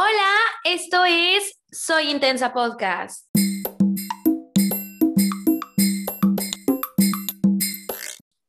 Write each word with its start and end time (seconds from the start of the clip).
Hola, 0.00 0.32
esto 0.62 1.04
es 1.04 1.60
Soy 1.72 2.12
Intensa 2.12 2.52
Podcast. 2.52 3.26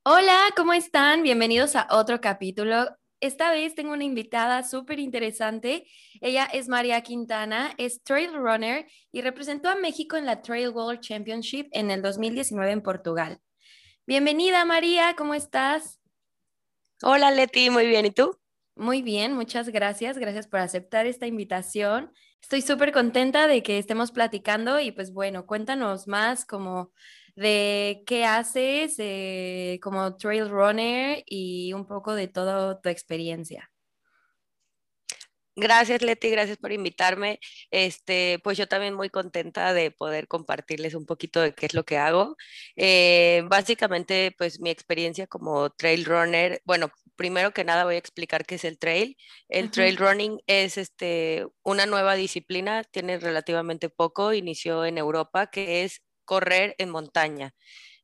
Hola, 0.04 0.38
¿cómo 0.55 0.73
están? 0.73 1.23
Bienvenidos 1.23 1.75
a 1.75 1.88
otro 1.89 2.21
capítulo. 2.21 2.96
Esta 3.20 3.49
vez 3.49 3.73
tengo 3.73 3.93
una 3.93 4.04
invitada 4.04 4.62
súper 4.62 4.99
interesante. 4.99 5.88
Ella 6.21 6.46
es 6.46 6.67
María 6.67 7.01
Quintana, 7.01 7.73
es 7.79 8.04
trail 8.04 8.31
runner 8.36 8.86
y 9.11 9.21
representó 9.21 9.70
a 9.70 9.75
México 9.75 10.18
en 10.18 10.27
la 10.27 10.43
Trail 10.43 10.70
World 10.70 11.00
Championship 11.00 11.68
en 11.71 11.89
el 11.89 12.04
2019 12.04 12.73
en 12.73 12.84
Portugal. 12.84 13.41
Bienvenida 14.05 14.66
María, 14.66 15.16
¿cómo 15.16 15.34
estás? 15.34 16.00
Hola 17.02 17.31
Leti, 17.31 17.71
muy 17.71 17.88
bien. 17.88 18.05
¿Y 18.05 18.11
tú? 18.11 18.39
Muy 18.80 19.02
bien, 19.02 19.34
muchas 19.34 19.68
gracias. 19.68 20.18
Gracias 20.18 20.48
por 20.48 20.61
aceptar 20.61 21.05
esta 21.05 21.28
invitación. 21.28 22.14
Estoy 22.41 22.61
súper 22.61 22.93
contenta 22.93 23.46
de 23.46 23.61
que 23.61 23.78
estemos 23.78 24.14
platicando 24.14 24.79
y 24.79 24.93
pues 24.93 25.11
bueno, 25.11 25.46
cuéntanos 25.46 26.07
más 26.07 26.46
como 26.46 26.93
de 27.36 28.04
qué 28.07 28.24
haces 28.24 28.96
eh, 29.00 29.82
como 29.83 30.15
trail 30.15 30.50
runner 30.50 31.21
y 31.25 31.74
un 31.74 31.88
poco 31.88 32.16
de 32.16 32.30
toda 32.30 32.80
tu 32.80 32.88
experiencia. 32.88 33.69
Gracias, 35.58 36.02
Leti, 36.02 36.30
gracias 36.30 36.58
por 36.58 36.72
invitarme. 36.72 37.39
Este, 37.72 38.39
pues 38.45 38.58
yo 38.58 38.67
también 38.67 38.94
muy 38.94 39.09
contenta 39.09 39.73
de 39.73 39.91
poder 39.91 40.30
compartirles 40.30 40.94
un 40.95 41.05
poquito 41.05 41.41
de 41.41 41.53
qué 41.53 41.66
es 41.66 41.73
lo 41.73 41.83
que 41.83 41.97
hago. 41.97 42.38
Eh, 42.77 43.44
básicamente, 43.50 44.33
pues 44.38 44.61
mi 44.61 44.69
experiencia 44.69 45.27
como 45.27 45.69
trail 45.72 46.05
runner, 46.05 46.61
bueno, 46.64 46.89
primero 47.19 47.52
que 47.52 47.66
nada 47.66 47.83
voy 47.83 47.95
a 47.95 47.97
explicar 47.97 48.45
qué 48.45 48.55
es 48.55 48.64
el 48.64 48.80
trail. 48.80 49.17
El 49.50 49.72
trail 49.72 49.97
running 49.97 50.39
es 50.47 50.77
este, 50.77 51.45
una 51.64 51.86
nueva 51.86 52.16
disciplina, 52.16 52.86
tiene 52.86 53.19
relativamente 53.19 53.89
poco, 53.89 54.31
inició 54.31 54.86
en 54.86 54.97
Europa, 54.97 55.47
que 55.47 55.83
es 55.83 56.02
correr 56.23 56.75
en 56.77 56.89
montaña. 56.89 57.53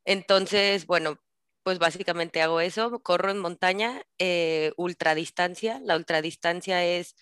Entonces, 0.04 0.86
bueno, 0.86 1.18
pues 1.64 1.80
básicamente 1.80 2.42
hago 2.42 2.60
eso, 2.60 3.02
corro 3.04 3.32
en 3.32 3.40
montaña, 3.40 4.04
eh, 4.20 4.74
ultradistancia. 4.76 5.80
La 5.82 5.96
ultradistancia 5.96 6.84
es 6.84 7.16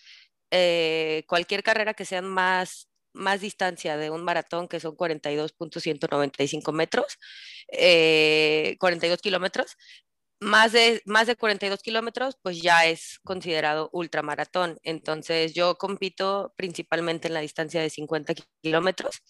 eh, 0.50 1.22
cualquier 1.28 1.62
carrera 1.62 1.94
que 1.94 2.04
sea 2.04 2.22
más, 2.22 2.88
más 3.12 3.40
distancia 3.40 3.96
de 3.96 4.10
un 4.10 4.24
maratón, 4.24 4.66
que 4.66 4.80
son 4.80 4.96
42.195 4.96 6.72
metros, 6.72 7.18
42 7.68 9.18
eh, 9.18 9.22
kilómetros, 9.22 9.76
más 10.44 10.72
de, 10.72 11.02
más 11.06 11.26
de 11.26 11.36
42 11.36 11.82
kilómetros, 11.82 12.36
pues 12.42 12.60
ya 12.60 12.86
es 12.86 13.18
considerado 13.24 13.88
ultramaratón. 13.92 14.78
Entonces 14.82 15.54
yo 15.54 15.76
compito 15.76 16.52
principalmente 16.56 17.28
en 17.28 17.34
la 17.34 17.40
distancia 17.40 17.80
de 17.80 17.90
50 17.90 18.34
kilómetros 18.62 19.22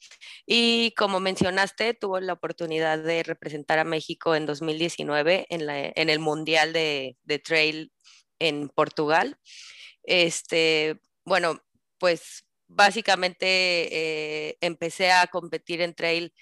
y 0.47 0.93
como 0.97 1.21
mencionaste, 1.21 1.95
tuve 1.95 2.21
la 2.21 2.35
oportunidad 2.35 2.99
de 2.99 3.23
representar 3.23 3.79
a 3.79 3.85
México 3.85 4.35
en 4.35 4.47
2019 4.47 5.47
en, 5.49 5.67
la, 5.67 5.93
en 5.95 6.11
el 6.11 6.19
Mundial 6.19 6.73
de, 6.73 7.17
de, 7.23 7.39
Trail 7.39 7.93
en 8.39 8.69
Portugal. 8.69 9.39
Este, 10.03 11.01
bueno, 11.25 11.63
pues 11.99 12.45
básicamente 12.67 13.47
eh, 13.47 14.59
empecé 14.61 15.13
a 15.13 15.27
competir 15.29 15.81
en 15.81 15.95
trail 15.95 16.33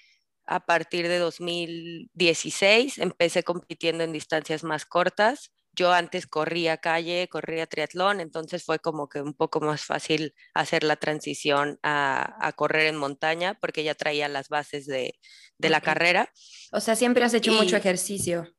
a 0.45 0.59
partir 0.65 1.07
de 1.07 1.19
2016. 1.19 2.99
Empecé 2.99 3.43
compitiendo 3.43 4.03
en 4.03 4.13
distancias 4.13 4.63
más 4.63 4.85
cortas. 4.85 5.51
Yo 5.75 5.91
antes 5.91 6.27
corría 6.27 6.77
calle, 6.77 7.27
corría 7.29 7.65
triatlón, 7.65 8.19
entonces 8.19 8.63
fue 8.63 8.77
como 8.77 9.09
que 9.09 9.21
un 9.21 9.33
poco 9.33 9.59
más 9.59 9.83
fácil 9.83 10.35
hacer 10.53 10.83
la 10.83 10.97
transición 10.97 11.79
a, 11.81 12.53
correr 12.55 12.85
en 12.87 12.95
montaña 12.95 13.57
porque 13.59 13.83
ya 13.83 13.95
traía 13.95 14.27
las 14.27 14.49
bases 14.49 14.85
de, 14.85 15.19
la 15.57 15.81
carrera. 15.81 16.31
O 16.71 16.79
sea, 16.79 16.95
siempre 16.95 17.23
has 17.23 17.33
hecho 17.33 17.53
mucho 17.53 17.75
ejercicio. 17.75 18.53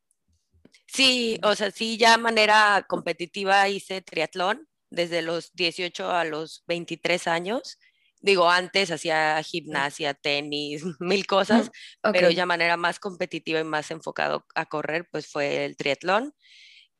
Sí, 0.88 1.38
o 1.44 1.54
sea, 1.54 1.70
sí, 1.70 1.96
ya 1.98 2.12
de 2.12 2.18
manera 2.18 2.84
competitiva 2.88 3.68
hice 3.68 4.02
triatlón 4.02 4.68
desde 4.90 5.22
los 5.22 5.52
18 5.54 6.10
a 6.10 6.24
los 6.24 6.64
23 6.66 7.28
años 7.28 7.78
digo, 8.24 8.48
antes 8.48 8.90
hacía 8.90 9.42
gimnasia, 9.42 10.14
tenis, 10.14 10.82
mil 11.00 11.26
cosas, 11.26 11.70
pero 12.02 12.30
ya 12.30 12.46
manera 12.46 12.76
más 12.78 12.98
competitiva 12.98 13.60
y 13.60 13.64
más 13.64 13.90
enfocado 13.90 14.46
a 14.54 14.66
correr, 14.66 15.06
pues 15.12 15.26
fue 15.26 15.66
el 15.66 15.76
triatlón. 15.76 16.32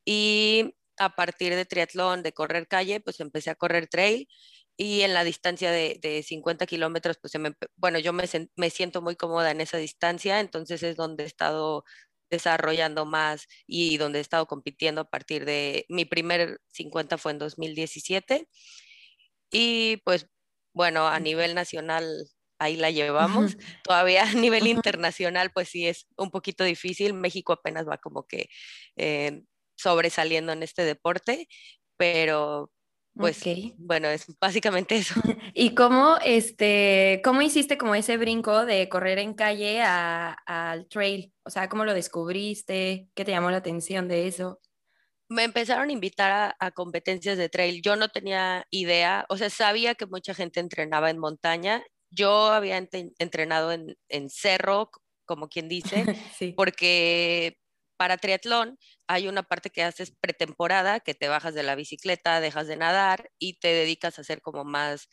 Y 0.05 0.75
a 0.99 1.17
partir 1.17 1.55
de 1.55 1.65
triatlón, 1.65 2.23
de 2.23 2.33
correr 2.33 2.69
calle, 2.69 3.01
pues 3.01 3.21
empecé 3.21 3.51
a 3.51 3.55
correr 3.55 3.89
trail 3.89 4.29
y 4.77 5.01
en 5.03 5.15
la 5.15 5.25
distancia 5.25 5.71
de, 5.71 5.99
de 6.03 6.23
50 6.23 6.67
kilómetros, 6.67 7.17
pues 7.19 7.33
bueno, 7.77 7.99
yo 8.01 8.13
me, 8.13 8.25
me 8.57 8.71
siento 8.71 9.01
muy 9.01 9.17
cómoda 9.17 9.51
en 9.51 9.61
esa 9.63 9.79
distancia, 9.79 10.41
entonces 10.41 10.83
es 10.83 10.97
donde 10.97 11.25
he 11.25 11.27
estado 11.27 11.85
desarrollando 12.31 13.07
más 13.07 13.47
y 13.67 13.97
donde 13.97 14.19
he 14.19 14.23
estado 14.23 14.47
compitiendo 14.47 15.03
a 15.03 15.11
partir 15.11 15.47
de 15.47 15.87
mi 15.89 16.05
primer 16.05 16.61
50 16.69 17.17
fue 17.17 17.33
en 17.33 17.39
2017 17.39 18.49
y 19.51 19.99
pues 20.05 20.27
bueno, 20.75 21.07
a 21.09 21.19
nivel 21.21 21.55
nacional 21.55 22.29
ahí 22.59 22.77
la 22.77 22.91
llevamos. 22.91 23.57
Todavía 23.85 24.25
a 24.25 24.33
nivel 24.35 24.67
internacional, 24.67 25.51
pues 25.53 25.69
sí 25.69 25.87
es 25.87 26.07
un 26.17 26.31
poquito 26.31 26.65
difícil. 26.65 27.15
México 27.15 27.53
apenas 27.53 27.89
va 27.89 27.99
como 27.99 28.27
que 28.27 28.49
eh, 28.97 29.43
sobresaliendo 29.77 30.53
en 30.53 30.63
este 30.63 30.85
deporte, 30.85 31.49
pero 31.97 32.71
pues 33.17 33.45
bueno, 33.77 34.09
es 34.09 34.27
básicamente 34.41 34.97
eso. 34.97 35.15
¿Y 35.55 35.75
cómo, 35.75 36.17
este, 36.25 37.21
cómo 37.23 37.43
hiciste 37.43 37.79
como 37.79 37.95
ese 37.95 38.17
brinco 38.17 38.67
de 38.67 38.89
correr 38.89 39.19
en 39.19 39.35
calle 39.35 39.81
al 39.83 40.89
trail? 40.89 41.33
O 41.45 41.51
sea, 41.51 41.69
¿cómo 41.69 41.85
lo 41.85 41.95
descubriste? 41.95 43.09
¿Qué 43.15 43.25
te 43.25 43.31
llamó 43.31 43.51
la 43.53 43.59
atención 43.59 44.09
de 44.09 44.27
eso? 44.27 44.61
Me 45.29 45.45
empezaron 45.45 45.89
a 45.89 45.93
invitar 45.93 46.55
a, 46.59 46.71
competencias 46.73 47.39
de 47.39 47.49
trail. 47.49 47.83
Yo 47.83 47.97
no 47.97 48.09
tenía 48.09 48.67
idea, 48.71 49.27
o 49.29 49.37
sea, 49.37 49.51
sabía 49.51 49.95
que 49.95 50.07
mucha 50.07 50.35
gente 50.35 50.61
entrenaba 50.61 51.11
en 51.11 51.19
montaña. 51.19 51.83
Yo 52.11 52.53
había 52.53 52.79
entrenado 52.79 53.73
en, 53.73 54.31
cerro, 54.31 54.91
como 55.25 55.49
quien 55.49 55.69
dice, 55.69 56.05
porque 56.57 57.59
para 57.97 58.19
triatlón 58.19 58.79
hay 59.07 59.29
una 59.29 59.43
parte 59.43 59.71
que 59.71 59.83
haces 59.83 60.13
pretemporada, 60.21 61.01
que 61.01 61.15
te 61.15 61.29
bajas 61.29 61.55
de 61.55 61.63
la 61.63 61.75
bicicleta, 61.75 62.41
dejas 62.41 62.67
de 62.67 62.77
nadar 62.77 63.31
y 63.39 63.59
te 63.61 63.69
dedicas 63.69 64.19
a 64.19 64.23
hacer 64.23 64.41
como 64.43 64.65
más 64.65 65.09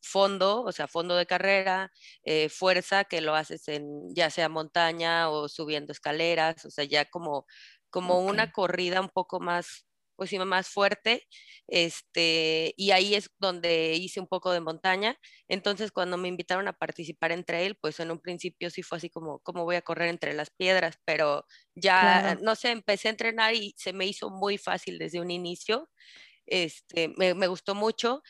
fondo, 0.00 0.62
o 0.62 0.72
sea, 0.72 0.88
fondo 0.88 1.16
de 1.16 1.26
carrera, 1.26 1.90
eh, 2.24 2.48
fuerza, 2.48 3.04
que 3.04 3.20
lo 3.20 3.34
haces 3.34 3.68
en 3.68 3.84
ya 4.14 4.30
sea 4.30 4.48
montaña 4.48 5.30
o 5.30 5.48
subiendo 5.48 5.92
escaleras, 5.92 6.64
o 6.64 6.70
sea, 6.70 6.84
ya 6.84 7.04
como 7.04 7.46
como 7.92 8.20
una 8.22 8.48
corrida 8.52 9.00
un 9.02 9.10
poco 9.10 9.40
más, 9.40 9.86
pues 10.16 10.30
sí, 10.30 10.38
más 10.40 10.68
fuerte, 10.70 11.28
este, 11.68 12.74
y 12.76 12.90
ahí 12.92 13.14
es 13.14 13.30
donde 13.38 13.94
hice 13.94 14.20
un 14.20 14.28
poco 14.28 14.52
de 14.52 14.60
montaña. 14.60 15.18
Entonces, 15.48 15.92
cuando 15.92 16.18
me 16.18 16.28
invitaron 16.28 16.68
a 16.68 16.74
participar 16.74 17.32
en 17.32 17.44
trail, 17.44 17.76
pues 17.80 18.00
en 18.00 18.10
un 18.10 18.20
principio 18.20 18.70
sí 18.70 18.82
fue 18.82 18.98
así 18.98 19.10
como, 19.10 19.40
¿cómo 19.40 19.64
voy 19.64 19.76
a 19.76 19.82
correr 19.82 20.08
entre 20.10 20.34
las 20.34 20.50
piedras? 20.50 20.98
Pero 21.06 21.44
ya, 21.74 22.36
no 22.42 22.56
sé, 22.56 22.70
empecé 22.72 23.08
a 23.08 23.12
entrenar 23.12 23.54
y 23.54 23.74
se 23.78 23.92
me 23.92 24.06
hizo 24.06 24.30
muy 24.30 24.58
fácil 24.58 24.98
desde 24.98 25.20
un 25.20 25.30
inicio. 25.30 25.90
Este, 26.46 27.08
me, 27.16 27.34
me 27.34 27.46
gustó 27.46 27.74
mucho 27.74 28.22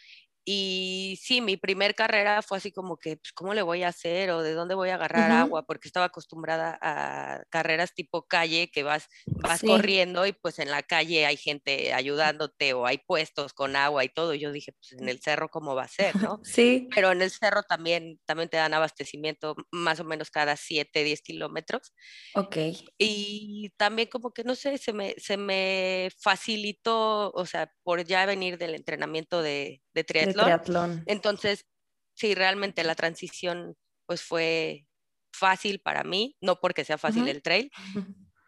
y 0.44 1.19
sí, 1.22 1.41
mi 1.41 1.56
primer 1.56 1.94
carrera 1.94 2.42
fue 2.42 2.58
así 2.58 2.72
como 2.72 2.97
que, 2.97 3.16
pues, 3.16 3.32
¿cómo 3.32 3.54
le 3.54 3.62
voy 3.62 3.84
a 3.84 3.88
hacer 3.88 4.30
o 4.30 4.42
de 4.42 4.54
dónde 4.54 4.75
voy 4.75 4.88
a 4.91 4.94
agarrar 4.97 5.30
agua? 5.30 5.64
Porque 5.66 5.88
estaba 5.88 6.06
acostumbrada 6.06 6.78
a 6.82 7.42
carreras 7.50 7.94
tipo 7.94 8.26
calle 8.26 8.70
que 8.72 8.82
vas, 8.82 9.06
vas 9.26 9.62
corriendo 9.62 10.26
y 10.26 10.32
pues 10.32 10.58
en 10.58 10.70
la 10.70 10.82
calle 10.82 11.26
hay 11.26 11.36
gente 11.36 11.92
ayudándote 11.94 12.72
o 12.75 12.86
hay 12.86 12.98
puestos 12.98 13.52
con 13.52 13.76
agua 13.76 14.04
y 14.04 14.08
todo. 14.08 14.34
yo 14.34 14.50
dije, 14.52 14.72
pues 14.72 15.00
en 15.00 15.08
el 15.08 15.20
cerro, 15.20 15.48
¿cómo 15.48 15.75
va 15.75 15.84
a 15.84 15.88
ser? 15.88 16.16
¿no? 16.20 16.41
Sí. 16.44 16.88
Pero 16.94 17.12
en 17.12 17.22
el 17.22 17.31
cerro 17.31 17.62
también, 17.62 18.20
también 18.26 18.49
te 18.49 18.56
dan 18.56 18.75
abastecimiento 18.75 19.55
más 19.70 20.00
o 20.00 20.05
menos 20.05 20.31
cada 20.31 20.56
7, 20.56 21.05
10 21.05 21.22
kilómetros. 21.22 21.93
Ok. 22.34 22.56
Y 22.99 23.70
también 23.76 24.08
como 24.08 24.32
que, 24.32 24.44
no 24.44 24.55
sé, 24.55 24.78
se 24.78 24.93
me, 24.93 25.14
se 25.19 25.37
me 25.37 26.11
facilitó, 26.20 27.31
o 27.32 27.46
sea, 27.46 27.72
por 27.82 28.05
ya 28.05 28.26
venir 28.26 28.58
del 28.58 28.75
entrenamiento 28.75 29.43
de, 29.43 29.82
de 29.94 30.05
triatlón. 30.05 31.02
Entonces, 31.06 31.67
sí, 32.14 32.34
realmente 32.34 32.84
la 32.84 32.94
transición 32.94 33.76
pues 34.06 34.23
fue 34.23 34.87
fácil 35.34 35.81
para 35.81 36.05
mí, 36.05 36.37
no 36.40 36.61
porque 36.61 36.84
sea 36.84 36.99
fácil 36.99 37.26
el 37.29 37.43
trail, 37.43 37.70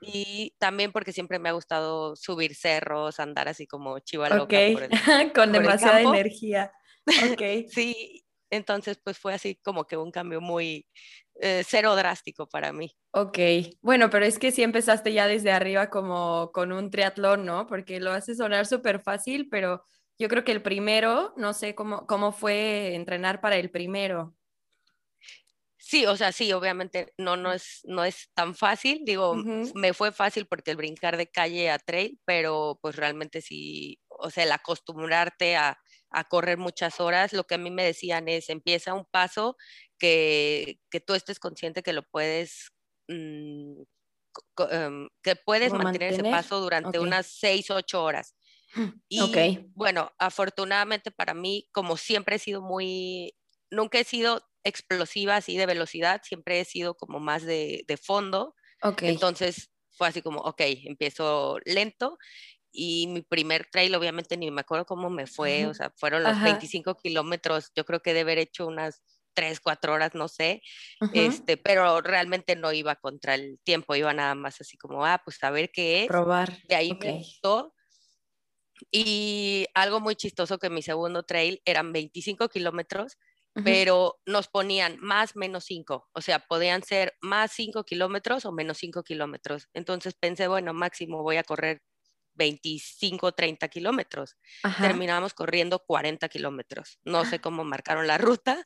y 0.00 0.54
también 0.58 0.92
porque 0.92 1.12
siempre 1.12 1.38
me 1.38 1.48
ha 1.48 1.52
gustado 1.52 2.14
subir 2.16 2.54
cerros, 2.54 3.20
andar 3.20 3.48
así 3.48 3.66
como 3.66 3.98
chiva 4.00 4.28
loca 4.28 4.58
con 5.34 5.52
demasiada 5.52 6.02
energía. 6.02 6.72
Okay. 7.32 7.68
sí, 7.68 8.24
entonces 8.50 9.00
pues 9.02 9.18
fue 9.18 9.34
así 9.34 9.56
como 9.56 9.86
que 9.86 9.96
un 9.96 10.10
cambio 10.10 10.40
muy 10.40 10.86
eh, 11.40 11.62
cero 11.66 11.94
drástico 11.96 12.48
para 12.48 12.72
mí. 12.72 12.92
Ok, 13.12 13.38
bueno, 13.82 14.10
pero 14.10 14.24
es 14.24 14.38
que 14.38 14.52
sí 14.52 14.62
empezaste 14.62 15.12
ya 15.12 15.26
desde 15.26 15.52
arriba 15.52 15.90
como 15.90 16.50
con 16.52 16.72
un 16.72 16.90
triatlón, 16.90 17.44
¿no? 17.44 17.66
Porque 17.66 18.00
lo 18.00 18.12
hace 18.12 18.34
sonar 18.34 18.66
súper 18.66 19.00
fácil, 19.00 19.48
pero 19.50 19.84
yo 20.18 20.28
creo 20.28 20.44
que 20.44 20.52
el 20.52 20.62
primero, 20.62 21.34
no 21.36 21.52
sé 21.52 21.74
cómo, 21.74 22.06
cómo 22.06 22.32
fue 22.32 22.94
entrenar 22.94 23.40
para 23.40 23.56
el 23.56 23.70
primero. 23.70 24.34
Sí, 25.86 26.06
o 26.06 26.16
sea, 26.16 26.32
sí, 26.32 26.50
obviamente 26.52 27.12
no, 27.18 27.36
no, 27.36 27.52
es, 27.52 27.80
no 27.84 28.04
es 28.04 28.30
tan 28.32 28.54
fácil. 28.54 29.02
Digo, 29.04 29.34
me 29.74 29.92
fue 29.92 30.12
fácil 30.12 30.46
porque 30.46 30.70
el 30.70 30.78
brincar 30.78 31.16
de 31.18 31.26
calle 31.26 31.70
a 31.70 31.78
trail, 31.78 32.18
pero 32.24 32.78
pues 32.80 32.96
realmente 32.96 33.42
sí, 33.42 34.00
o 34.08 34.30
sea, 34.30 34.44
el 34.44 34.52
acostumbrarte 34.52 35.56
a, 35.56 35.78
a 36.14 36.24
correr 36.24 36.58
muchas 36.58 37.00
horas, 37.00 37.32
lo 37.32 37.44
que 37.44 37.56
a 37.56 37.58
mí 37.58 37.70
me 37.70 37.84
decían 37.84 38.28
es, 38.28 38.48
empieza 38.48 38.94
un 38.94 39.04
paso 39.04 39.56
que, 39.98 40.80
que 40.90 41.00
tú 41.00 41.14
estés 41.14 41.38
consciente 41.38 41.82
que 41.82 41.92
lo 41.92 42.02
puedes, 42.02 42.72
mm, 43.08 43.82
em, 44.70 45.08
que 45.22 45.36
puedes 45.36 45.72
mantener, 45.72 46.12
ese 46.12 46.22
paso 46.22 46.60
durante 46.60 46.98
unas 46.98 47.26
seis, 47.26 47.70
ocho 47.70 48.02
horas. 48.02 48.36
Y 49.08 49.70
bueno, 49.74 50.10
afortunadamente 50.18 51.10
para 51.10 51.34
mí, 51.34 51.68
como 51.72 51.96
siempre 51.96 52.36
he 52.36 52.38
sido 52.40 52.60
muy, 52.60 53.36
nunca 53.70 53.98
he 53.98 54.04
sido 54.04 54.42
explosiva 54.64 55.36
así 55.36 55.56
de 55.56 55.66
velocidad, 55.66 56.22
siempre 56.24 56.60
he 56.60 56.64
sido 56.64 56.96
como 56.96 57.20
más 57.20 57.44
de, 57.44 57.84
de 57.86 57.96
fondo. 57.96 58.54
Okay. 58.82 59.10
Entonces 59.10 59.70
fue 59.96 60.08
así 60.08 60.22
como, 60.22 60.40
ok, 60.40 60.60
empiezo 60.86 61.58
lento 61.64 62.18
y 62.74 63.06
mi 63.06 63.22
primer 63.22 63.66
trail 63.70 63.94
obviamente 63.94 64.36
ni 64.36 64.50
me 64.50 64.62
acuerdo 64.62 64.84
cómo 64.84 65.08
me 65.08 65.26
fue, 65.26 65.66
o 65.66 65.74
sea, 65.74 65.92
fueron 65.96 66.24
los 66.24 66.40
25 66.42 66.96
kilómetros, 66.96 67.70
yo 67.76 67.84
creo 67.84 68.00
que 68.00 68.12
de 68.12 68.20
haber 68.20 68.38
hecho 68.38 68.66
unas 68.66 69.02
3, 69.34 69.60
4 69.60 69.94
horas, 69.94 70.14
no 70.14 70.28
sé, 70.28 70.60
este, 71.12 71.56
pero 71.56 72.00
realmente 72.00 72.56
no 72.56 72.72
iba 72.72 72.96
contra 72.96 73.36
el 73.36 73.60
tiempo, 73.62 73.94
iba 73.94 74.12
nada 74.12 74.34
más 74.34 74.60
así 74.60 74.76
como, 74.76 75.04
ah, 75.04 75.22
pues 75.24 75.42
a 75.44 75.50
ver 75.50 75.70
qué 75.72 76.02
es. 76.02 76.08
Probar. 76.08 76.58
De 76.68 76.74
ahí 76.74 76.96
me 77.00 77.12
gustó. 77.18 77.74
Y 78.90 79.66
algo 79.74 80.00
muy 80.00 80.16
chistoso 80.16 80.58
que 80.58 80.68
mi 80.68 80.82
segundo 80.82 81.22
trail 81.22 81.62
eran 81.64 81.92
25 81.92 82.48
kilómetros, 82.48 83.18
pero 83.62 84.20
nos 84.26 84.48
ponían 84.48 84.98
más, 84.98 85.36
menos 85.36 85.64
5, 85.66 86.08
o 86.12 86.20
sea, 86.20 86.40
podían 86.40 86.82
ser 86.82 87.14
más 87.20 87.52
5 87.52 87.84
kilómetros 87.84 88.44
o 88.46 88.52
menos 88.52 88.78
5 88.78 89.04
kilómetros. 89.04 89.68
Entonces 89.74 90.14
pensé, 90.14 90.48
bueno, 90.48 90.74
máximo 90.74 91.22
voy 91.22 91.36
a 91.36 91.44
correr 91.44 91.80
25, 92.34 93.32
30 93.32 93.68
kilómetros. 93.68 94.36
Terminamos 94.80 95.34
corriendo 95.34 95.78
40 95.80 96.28
kilómetros. 96.28 96.98
No 97.04 97.24
sé 97.24 97.40
cómo 97.40 97.64
marcaron 97.64 98.06
la 98.06 98.18
ruta. 98.18 98.64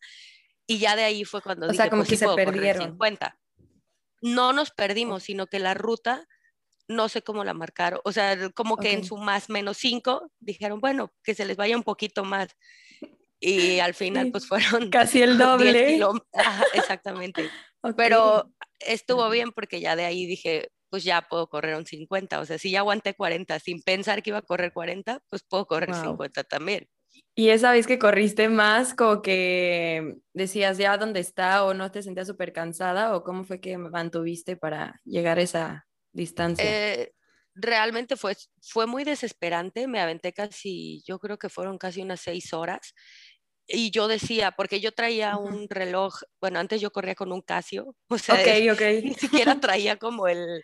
Y 0.67 0.79
ya 0.79 0.97
de 0.97 1.05
ahí 1.05 1.25
fue 1.25 1.41
cuando 1.41 1.69
o 1.69 1.73
sea, 1.73 1.89
como 1.89 2.03
pues 2.03 2.11
que 2.11 2.17
se 2.17 2.29
perdieron. 2.35 2.91
50. 2.91 3.39
No 4.21 4.53
nos 4.53 4.71
perdimos, 4.71 5.23
sino 5.23 5.47
que 5.47 5.59
la 5.59 5.75
ruta 5.75 6.27
no 6.89 7.09
sé 7.09 7.23
cómo 7.23 7.45
la 7.45 7.55
marcaron, 7.55 8.01
o 8.05 8.13
sea, 8.13 8.51
como 8.51 8.79
que 8.79 8.93
en 8.93 9.05
su 9.05 9.19
más 9.19 9.51
menos 9.51 9.77
5 9.77 10.33
dijeron, 10.41 10.81
bueno, 10.81 11.13
que 11.23 11.35
se 11.35 11.45
les 11.45 11.57
vaya 11.57 11.77
un 11.77 11.83
poquito 11.83 12.25
más. 12.25 12.49
Y 13.41 13.79
al 13.79 13.95
final 13.95 14.33
pues 14.33 14.47
fueron 14.49 14.91
casi 14.91 15.23
el 15.23 15.39
doble. 15.39 16.01
exactamente. 16.73 17.51
Pero 17.97 18.51
estuvo 18.81 19.29
bien 19.31 19.53
porque 19.53 19.81
ya 19.81 19.95
de 19.95 20.07
ahí 20.07 20.27
dije, 20.27 20.71
pues 20.89 21.05
ya 21.05 21.23
puedo 21.23 21.49
correr 21.49 21.77
un 21.77 21.87
50. 21.87 22.41
O 22.41 22.45
sea, 22.45 22.59
si 22.59 22.71
ya 22.71 22.81
aguanté 22.81 23.15
40 23.15 23.59
sin 23.59 23.83
pensar 23.83 24.23
que 24.23 24.31
iba 24.31 24.39
a 24.39 24.43
correr 24.43 24.73
40, 24.73 25.21
pues 25.29 25.43
puedo 25.43 25.67
correr 25.67 25.95
50 25.95 26.45
también. 26.45 26.89
Y 27.35 27.51
esa 27.51 27.73
vez 27.73 27.87
que 27.87 27.99
corriste 27.99 28.49
más, 28.49 28.95
como 28.95 29.23
que 29.23 30.17
decías 30.33 30.77
ya 30.79 30.97
dónde 30.97 31.21
está 31.21 31.65
o 31.65 31.75
no 31.75 31.91
te 31.91 32.03
sentías 32.03 32.27
súper 32.27 32.53
cansada 32.53 33.15
o 33.15 33.23
cómo 33.23 33.45
fue 33.45 33.61
que 33.61 33.79
mantuviste 33.79 34.57
para 34.57 35.01
llegar 35.05 35.39
a 35.39 35.43
esa 35.43 35.87
distancia. 36.13 36.65
Eh, 36.65 37.13
realmente 37.55 38.17
fue, 38.17 38.37
fue 38.61 38.87
muy 38.87 39.05
desesperante, 39.05 39.87
me 39.87 40.01
aventé 40.01 40.33
casi, 40.33 41.03
yo 41.07 41.19
creo 41.19 41.39
que 41.39 41.49
fueron 41.49 41.79
casi 41.79 42.03
unas 42.03 42.21
seis 42.21 42.53
horas 42.53 42.95
y 43.69 43.91
yo 43.91 44.09
decía, 44.09 44.53
porque 44.53 44.81
yo 44.81 44.93
traía 44.93 45.37
un 45.37 45.69
reloj, 45.69 46.23
bueno, 46.41 46.59
antes 46.59 46.81
yo 46.81 46.91
corría 46.91 47.15
con 47.15 47.33
un 47.33 47.43
Casio, 47.43 47.95
o 48.09 48.19
sea, 48.19 48.37
ni 49.05 49.15
siquiera 49.15 49.61
traía 49.61 49.97
como 49.97 50.27
el... 50.29 50.63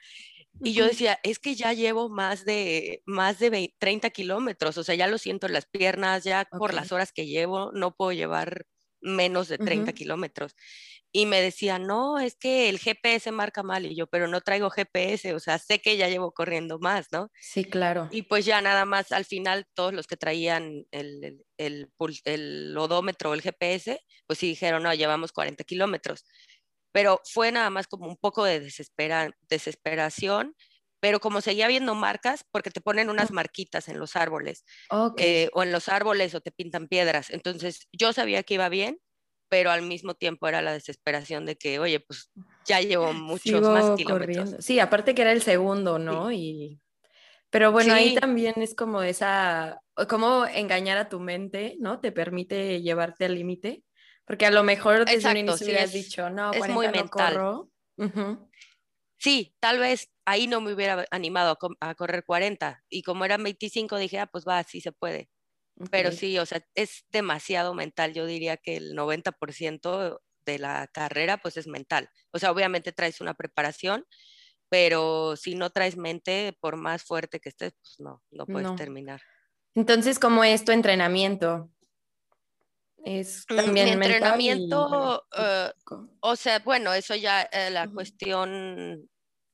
Y 0.62 0.72
yo 0.72 0.86
decía, 0.86 1.18
es 1.24 1.40
que 1.40 1.56
ya 1.56 1.72
llevo 1.72 2.08
más 2.08 2.44
de, 2.44 3.02
más 3.06 3.40
de 3.40 3.74
30 3.78 4.10
kilómetros, 4.10 4.78
o 4.78 4.84
sea, 4.84 4.94
ya 4.94 5.08
lo 5.08 5.18
siento 5.18 5.48
en 5.48 5.52
las 5.52 5.66
piernas, 5.66 6.22
ya 6.22 6.44
por 6.44 6.74
las 6.74 6.92
horas 6.92 7.12
que 7.12 7.26
llevo, 7.26 7.72
no 7.72 7.96
puedo 7.96 8.12
llevar 8.12 8.64
menos 9.04 9.48
de 9.48 9.58
30 9.58 9.92
kilómetros 9.92 10.56
y 11.16 11.26
me 11.26 11.40
decía, 11.40 11.78
no, 11.78 12.18
es 12.18 12.34
que 12.34 12.68
el 12.68 12.80
GPS 12.80 13.30
marca 13.30 13.62
mal 13.62 13.86
y 13.86 13.94
yo, 13.94 14.08
pero 14.08 14.26
no 14.26 14.40
traigo 14.40 14.68
GPS, 14.68 15.32
o 15.32 15.38
sea, 15.38 15.58
sé 15.58 15.78
que 15.78 15.96
ya 15.96 16.08
llevo 16.08 16.32
corriendo 16.32 16.80
más, 16.80 17.06
¿no? 17.12 17.30
Sí, 17.40 17.64
claro. 17.64 18.08
Y 18.10 18.22
pues 18.22 18.44
ya 18.44 18.60
nada 18.60 18.84
más, 18.84 19.12
al 19.12 19.24
final 19.24 19.64
todos 19.74 19.94
los 19.94 20.08
que 20.08 20.16
traían 20.16 20.86
el, 20.90 21.44
el, 21.56 21.88
el, 22.24 22.76
odómetro 22.76 23.30
o 23.30 23.34
el 23.34 23.42
GPS, 23.42 24.00
pues 24.26 24.40
sí 24.40 24.48
dijeron, 24.48 24.82
no, 24.82 24.92
llevamos 24.92 25.30
40 25.30 25.62
kilómetros. 25.62 26.24
Pero 26.90 27.20
fue 27.32 27.52
nada 27.52 27.70
más 27.70 27.86
como 27.86 28.08
un 28.08 28.16
poco 28.16 28.42
de 28.44 28.58
desespera, 28.58 29.30
desesperación, 29.48 30.56
pero 31.04 31.20
como 31.20 31.42
seguía 31.42 31.68
viendo 31.68 31.94
marcas, 31.94 32.46
porque 32.50 32.70
te 32.70 32.80
ponen 32.80 33.10
unas 33.10 33.30
marquitas 33.30 33.90
en 33.90 33.98
los 33.98 34.16
árboles, 34.16 34.64
eh, 35.18 35.50
o 35.52 35.62
en 35.62 35.70
los 35.70 35.90
árboles 35.90 36.34
o 36.34 36.40
te 36.40 36.50
pintan 36.50 36.88
piedras. 36.88 37.28
Entonces 37.28 37.88
yo 37.92 38.14
sabía 38.14 38.42
que 38.42 38.54
iba 38.54 38.70
bien, 38.70 38.98
pero 39.50 39.70
al 39.70 39.82
mismo 39.82 40.14
tiempo 40.14 40.48
era 40.48 40.62
la 40.62 40.72
desesperación 40.72 41.44
de 41.44 41.56
que, 41.56 41.78
oye, 41.78 42.00
pues 42.00 42.30
ya 42.64 42.80
llevo 42.80 43.12
muchos 43.12 43.60
más 43.60 43.98
kilómetros. 43.98 44.56
Sí, 44.60 44.80
aparte 44.80 45.14
que 45.14 45.20
era 45.20 45.32
el 45.32 45.42
segundo, 45.42 45.98
¿no? 45.98 46.32
Y 46.32 46.80
pero 47.50 47.70
bueno, 47.70 47.92
ahí 47.92 48.14
también 48.14 48.54
es 48.56 48.74
como 48.74 49.02
esa, 49.02 49.82
como 50.08 50.46
engañar 50.46 50.96
a 50.96 51.10
tu 51.10 51.20
mente, 51.20 51.76
¿no? 51.80 52.00
Te 52.00 52.12
permite 52.12 52.80
llevarte 52.80 53.26
al 53.26 53.34
límite, 53.34 53.84
porque 54.24 54.46
a 54.46 54.50
lo 54.50 54.62
mejor 54.62 55.04
desde 55.04 55.30
un 55.30 55.36
inicio 55.36 55.66
hubieras 55.66 55.92
dicho, 55.92 56.30
no, 56.30 56.54
es 56.54 56.66
muy 56.70 56.88
mental. 56.88 57.68
Sí, 59.18 59.54
tal 59.60 59.78
vez 59.78 60.10
ahí 60.24 60.46
no 60.46 60.60
me 60.60 60.72
hubiera 60.72 61.06
animado 61.10 61.56
a, 61.80 61.90
a, 61.90 61.94
correr 61.94 62.24
40 62.24 62.82
y 62.88 63.02
como 63.02 63.24
eran 63.24 63.42
25 63.42 63.96
dije, 63.98 64.18
ah, 64.18 64.26
pues 64.26 64.44
va, 64.46 64.62
sí 64.64 64.80
se 64.80 64.92
puede. 64.92 65.30
Pero 65.90 66.12
sí, 66.12 66.38
o 66.38 66.46
sea, 66.46 66.64
es 66.74 67.04
demasiado 67.10 67.74
mental. 67.74 68.14
Yo 68.14 68.26
diría 68.26 68.56
que 68.56 68.76
el 68.76 68.94
90% 68.94 70.20
de 70.46 70.58
la 70.58 70.88
carrera 70.92 71.38
pues 71.38 71.56
es 71.56 71.66
mental. 71.66 72.10
O 72.32 72.38
sea, 72.38 72.52
obviamente 72.52 72.92
traes 72.92 73.20
una 73.20 73.34
preparación, 73.34 74.06
pero 74.68 75.36
si 75.36 75.54
no 75.54 75.70
traes 75.70 75.96
mente, 75.96 76.56
por 76.60 76.76
más 76.76 77.02
fuerte 77.02 77.40
que 77.40 77.48
estés, 77.48 77.72
pues 77.72 77.96
no, 77.98 78.22
no 78.30 78.46
puedes 78.46 78.74
terminar. 78.76 79.20
Entonces, 79.74 80.20
¿cómo 80.20 80.44
es 80.44 80.64
tu 80.64 80.70
entrenamiento? 80.70 81.70
Es 83.04 83.44
también 83.46 83.98
Mi 83.98 84.06
entrenamiento, 84.06 85.26
eh, 85.36 85.70
o 86.20 86.36
sea, 86.36 86.58
bueno, 86.60 86.92
eso 86.94 87.14
ya 87.14 87.42
eh, 87.42 87.70
la 87.70 87.88
cuestión 87.88 89.08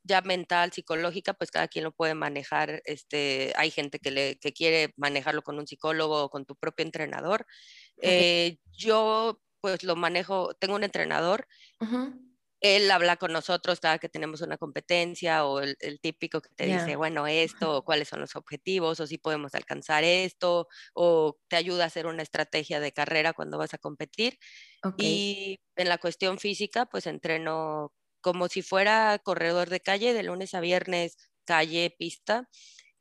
ya 0.04 0.21
mental, 0.23 0.73
psicológica, 0.73 1.35
pues 1.35 1.50
cada 1.50 1.69
quien 1.69 1.85
lo 1.85 1.92
puede 1.92 2.14
manejar. 2.14 2.80
Este, 2.85 3.52
hay 3.57 3.71
gente 3.71 3.99
que, 3.99 4.11
le, 4.11 4.38
que 4.38 4.52
quiere 4.52 4.92
manejarlo 4.97 5.42
con 5.42 5.59
un 5.59 5.66
psicólogo 5.66 6.25
o 6.25 6.30
con 6.30 6.45
tu 6.45 6.57
propio 6.57 6.85
entrenador. 6.85 7.47
Eh, 8.00 8.59
yo 8.73 9.40
pues 9.61 9.85
lo 9.85 9.95
manejo, 9.95 10.54
tengo 10.54 10.75
un 10.75 10.85
entrenador, 10.85 11.47
él 12.61 12.90
habla 12.90 13.17
con 13.17 13.33
nosotros 13.33 13.81
cada 13.81 13.99
que 13.99 14.09
tenemos 14.09 14.43
una 14.43 14.59
competencia 14.59 15.47
o 15.47 15.61
el, 15.61 15.76
típico 16.00 16.40
que 16.43 16.50
te 16.55 16.67
dice, 16.67 16.97
bueno, 16.97 17.26
esto, 17.26 17.79
o 17.79 17.85
cuáles 17.85 18.09
son 18.09 18.21
los 18.21 18.37
objetivos, 18.37 19.00
o 19.00 19.07
si 19.07 19.17
podemos 19.19 19.55
alcanzar 19.55 20.05
esto, 20.05 20.69
o 20.95 21.38
te 21.49 21.57
ayuda 21.57 21.85
a 21.85 21.87
hacer 21.87 22.07
una 22.07 22.23
estrategia 22.23 22.79
de 22.81 22.93
carrera 22.93 23.33
cuando 23.33 23.59
vas 23.59 23.73
a 23.75 23.79
competir. 23.79 24.38
Y 24.99 25.61
en 25.76 25.88
la 25.88 25.99
cuestión 25.99 26.38
física, 26.38 26.87
pues 26.87 27.07
entreno 27.07 27.93
como 28.21 28.49
si 28.49 28.62
fuera 28.62 29.19
corredor 29.19 29.71
de 29.71 29.81
calle 29.81 30.12
de 30.12 30.23
lunes 30.23 30.55
a 30.55 30.61
viernes, 30.61 31.17
calle, 31.47 31.95
pista, 31.99 32.49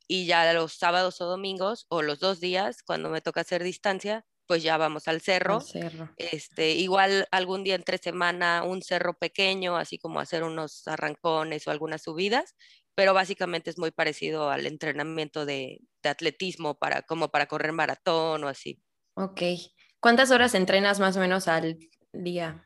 y 0.08 0.26
ya 0.26 0.52
los 0.54 0.74
sábados 0.74 1.22
o 1.22 1.26
domingos 1.26 1.86
o 1.90 2.02
los 2.02 2.20
dos 2.20 2.40
días, 2.40 2.82
cuando 2.84 3.10
me 3.10 3.22
toca 3.22 3.42
hacer 3.42 3.64
distancia, 3.64 4.26
pues 4.50 4.64
ya 4.64 4.78
vamos 4.78 5.08
al 5.08 5.22
cerro. 5.22 5.70
Este, 6.18 6.72
igual 6.74 7.28
algún 7.32 7.64
día 7.64 7.76
entre 7.76 8.00
semana 8.00 8.64
un 8.66 8.82
cerro 8.84 9.14
pequeño, 9.18 9.78
así 9.78 10.00
como 10.00 10.20
hacer 10.20 10.44
unos 10.44 10.88
arrancones 10.90 11.68
o 11.68 11.72
algunas 11.72 12.04
subidas, 12.04 12.56
pero 12.96 13.14
básicamente 13.14 13.70
es 13.70 13.78
muy 13.80 13.92
parecido 13.92 14.50
al 14.52 14.66
entrenamiento 14.68 15.46
de, 15.46 15.80
de 16.04 16.10
atletismo 16.10 16.78
para, 16.80 17.04
como 17.04 17.30
para 17.30 17.48
correr 17.48 17.74
maratón 17.74 18.44
o 18.44 18.50
así. 18.50 18.82
Ok. 19.16 19.42
¿Cuántas 20.00 20.32
horas 20.32 20.56
entrenas 20.56 21.00
más 21.00 21.16
o 21.16 21.20
menos 21.20 21.48
al 21.48 21.78
día? 22.12 22.66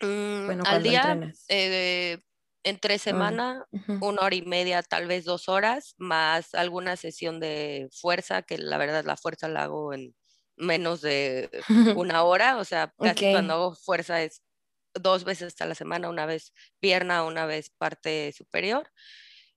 Mm, 0.00 0.50
al 0.64 0.82
día, 0.82 1.18
eh, 1.48 2.18
entre 2.64 2.98
semana, 2.98 3.64
una 4.00 4.22
hora 4.22 4.34
y 4.34 4.42
media, 4.42 4.82
tal 4.82 5.06
vez 5.06 5.24
dos 5.24 5.48
horas, 5.48 5.94
más 5.98 6.54
alguna 6.54 6.96
sesión 6.96 7.40
de 7.40 7.88
fuerza, 7.92 8.42
que 8.42 8.58
la 8.58 8.76
verdad 8.78 9.04
la 9.04 9.16
fuerza 9.16 9.48
la 9.48 9.64
hago 9.64 9.92
en 9.94 10.14
menos 10.56 11.00
de 11.00 11.50
una 11.98 12.22
hora, 12.24 12.58
o 12.58 12.64
sea, 12.64 12.94
casi 13.00 13.26
cuando 13.26 13.54
hago 13.54 13.74
fuerza 13.74 14.22
es 14.22 14.42
dos 14.94 15.24
veces 15.24 15.60
a 15.60 15.66
la 15.66 15.74
semana, 15.74 16.08
una 16.08 16.26
vez 16.26 16.52
pierna, 16.80 17.24
una 17.24 17.46
vez 17.46 17.70
parte 17.70 18.32
superior. 18.32 18.90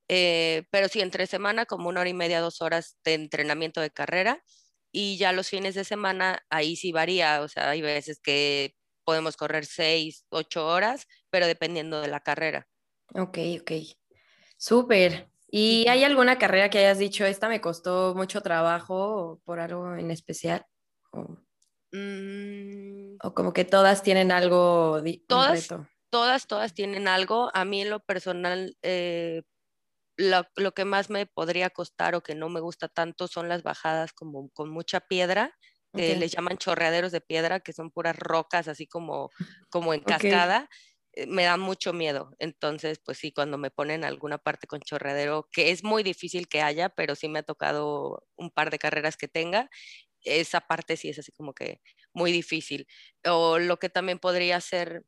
Eh, 0.09 0.63
pero 0.71 0.87
sí, 0.87 1.01
entre 1.01 1.27
semana 1.27 1.65
como 1.65 1.89
una 1.89 2.01
hora 2.01 2.09
y 2.09 2.13
media, 2.13 2.41
dos 2.41 2.61
horas 2.61 2.97
de 3.03 3.13
entrenamiento 3.13 3.81
de 3.81 3.91
carrera 3.91 4.43
y 4.91 5.17
ya 5.17 5.33
los 5.33 5.49
fines 5.49 5.75
de 5.75 5.83
semana 5.83 6.45
ahí 6.49 6.75
sí 6.75 6.91
varía, 6.91 7.41
o 7.41 7.47
sea, 7.47 7.69
hay 7.69 7.81
veces 7.81 8.19
que 8.21 8.75
podemos 9.03 9.37
correr 9.37 9.65
seis, 9.65 10.25
ocho 10.29 10.67
horas, 10.67 11.07
pero 11.29 11.47
dependiendo 11.47 12.01
de 12.01 12.07
la 12.07 12.21
carrera. 12.21 12.67
Ok, 13.13 13.37
ok. 13.61 13.71
Súper. 14.57 15.29
¿Y 15.49 15.87
hay 15.87 16.03
alguna 16.03 16.37
carrera 16.37 16.69
que 16.69 16.79
hayas 16.79 16.99
dicho, 16.99 17.25
esta 17.25 17.47
me 17.47 17.61
costó 17.61 18.13
mucho 18.15 18.41
trabajo 18.41 19.41
por 19.45 19.59
algo 19.59 19.95
en 19.95 20.11
especial? 20.11 20.65
O, 21.17 21.97
mm. 21.97 23.17
o 23.23 23.33
como 23.33 23.53
que 23.53 23.65
todas 23.65 24.03
tienen 24.03 24.31
algo, 24.31 25.01
todas, 25.27 25.67
todas, 26.09 26.47
todas 26.47 26.73
tienen 26.73 27.07
algo. 27.07 27.51
A 27.53 27.65
mí 27.65 27.81
en 27.81 27.89
lo 27.89 27.99
personal, 27.99 28.77
eh, 28.81 29.43
lo, 30.17 30.45
que 30.73 30.85
más 30.85 31.09
me 31.09 31.25
podría 31.25 31.69
costar 31.69 32.15
o 32.15 32.21
que 32.21 32.35
no 32.35 32.49
me 32.49 32.59
gusta 32.59 32.87
tanto 32.87 33.27
son 33.27 33.49
las 33.49 33.63
bajadas 33.63 34.13
como 34.13 34.49
con 34.49 34.69
mucha 34.69 34.99
piedra, 35.01 35.55
que 35.93 36.15
les 36.15 36.31
llaman 36.31 36.57
chorreaderos 36.57 37.11
de 37.11 37.21
piedra, 37.21 37.59
que 37.59 37.73
son 37.73 37.89
puras 37.89 38.15
rocas 38.15 38.67
así 38.67 38.85
como, 38.85 39.31
como 39.69 39.93
en 39.95 40.01
cascada. 40.45 40.69
Eh, 41.17 41.25
me 41.25 41.45
da 41.45 41.57
mucho 41.57 41.93
miedo. 41.93 42.35
Entonces, 42.37 42.99
pues 43.03 43.17
sí, 43.17 43.31
cuando 43.31 43.57
me 43.57 43.71
ponen 43.71 44.03
alguna 44.03 44.37
parte 44.37 44.67
con 44.67 44.79
chorreadero, 44.81 45.49
que 45.51 45.71
es 45.71 45.83
muy 45.83 46.03
difícil 46.03 46.47
que 46.47 46.61
haya, 46.61 46.89
pero 46.89 47.15
sí 47.15 47.27
me 47.27 47.39
ha 47.39 47.43
tocado 47.43 48.23
un 48.35 48.51
par 48.51 48.69
de 48.69 48.77
carreras 48.77 49.17
que 49.17 49.27
tenga, 49.27 49.67
esa 50.23 50.61
parte 50.61 50.97
sí 50.97 51.09
es 51.09 51.19
así 51.19 51.31
como 51.31 51.53
que 51.53 51.81
muy 52.13 52.31
difícil. 52.31 52.87
O 53.25 53.59
lo 53.59 53.77
que 53.79 53.89
también 53.89 54.19
podría 54.19 54.61
ser 54.61 55.03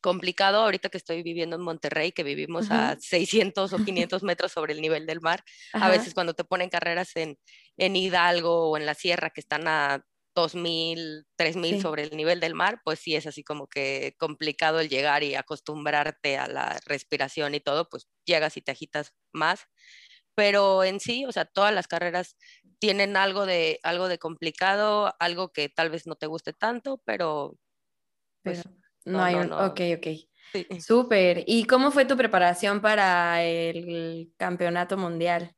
complicado 0.00 0.58
ahorita 0.62 0.90
que 0.90 0.98
estoy 0.98 1.22
viviendo 1.22 1.56
en 1.56 1.62
Monterrey, 1.62 2.12
que 2.12 2.24
vivimos 2.24 2.70
a 2.70 2.96
600 3.00 3.72
o 3.72 3.80
500 3.82 4.22
metros 4.22 4.52
sobre 4.52 4.74
el 4.74 4.80
nivel 4.82 5.06
del 5.06 5.20
mar. 5.20 5.42
A 5.78 5.88
veces 5.88 6.12
cuando 6.14 6.34
te 6.34 6.44
ponen 6.44 6.68
carreras 6.70 7.16
en, 7.16 7.38
en 7.78 7.96
Hidalgo 7.96 8.70
o 8.70 8.76
en 8.76 8.84
la 8.86 8.94
sierra 8.94 9.30
que 9.30 9.40
están 9.40 9.66
a 9.66 10.04
2.000, 10.34 11.24
3.000 11.36 11.78
sobre 11.78 12.02
el 12.02 12.16
nivel 12.16 12.40
del 12.40 12.54
mar, 12.54 12.80
pues 12.84 12.98
sí 12.98 13.14
es 13.14 13.26
así 13.26 13.42
como 13.44 13.68
que 13.68 14.14
complicado 14.18 14.80
el 14.80 14.88
llegar 14.88 15.22
y 15.22 15.36
acostumbrarte 15.36 16.36
a 16.36 16.48
la 16.48 16.80
respiración 16.86 17.54
y 17.54 17.60
todo, 17.60 17.88
pues 17.88 18.08
llegas 18.26 18.56
y 18.56 18.60
te 18.62 18.72
agitas 18.72 19.14
más. 19.32 19.60
Pero 20.34 20.82
en 20.84 21.00
sí, 21.00 21.24
o 21.26 21.32
sea, 21.32 21.44
todas 21.44 21.72
las 21.72 21.86
carreras 21.86 22.36
tienen 22.78 23.16
algo 23.16 23.46
de, 23.46 23.80
algo 23.82 24.08
de 24.08 24.18
complicado, 24.18 25.14
algo 25.18 25.52
que 25.52 25.68
tal 25.68 25.90
vez 25.90 26.06
no 26.06 26.16
te 26.16 26.26
guste 26.26 26.52
tanto, 26.52 27.00
pero... 27.04 27.56
Pues, 28.42 28.62
no, 29.04 29.22
hay 29.22 29.36
un... 29.36 29.52
Ok, 29.52 29.80
ok. 29.96 30.06
Súper. 30.80 31.44
¿Y 31.46 31.64
cómo 31.64 31.90
fue 31.90 32.04
tu 32.04 32.16
preparación 32.16 32.80
para 32.80 33.42
el 33.42 34.32
campeonato 34.36 34.96
mundial? 34.96 35.54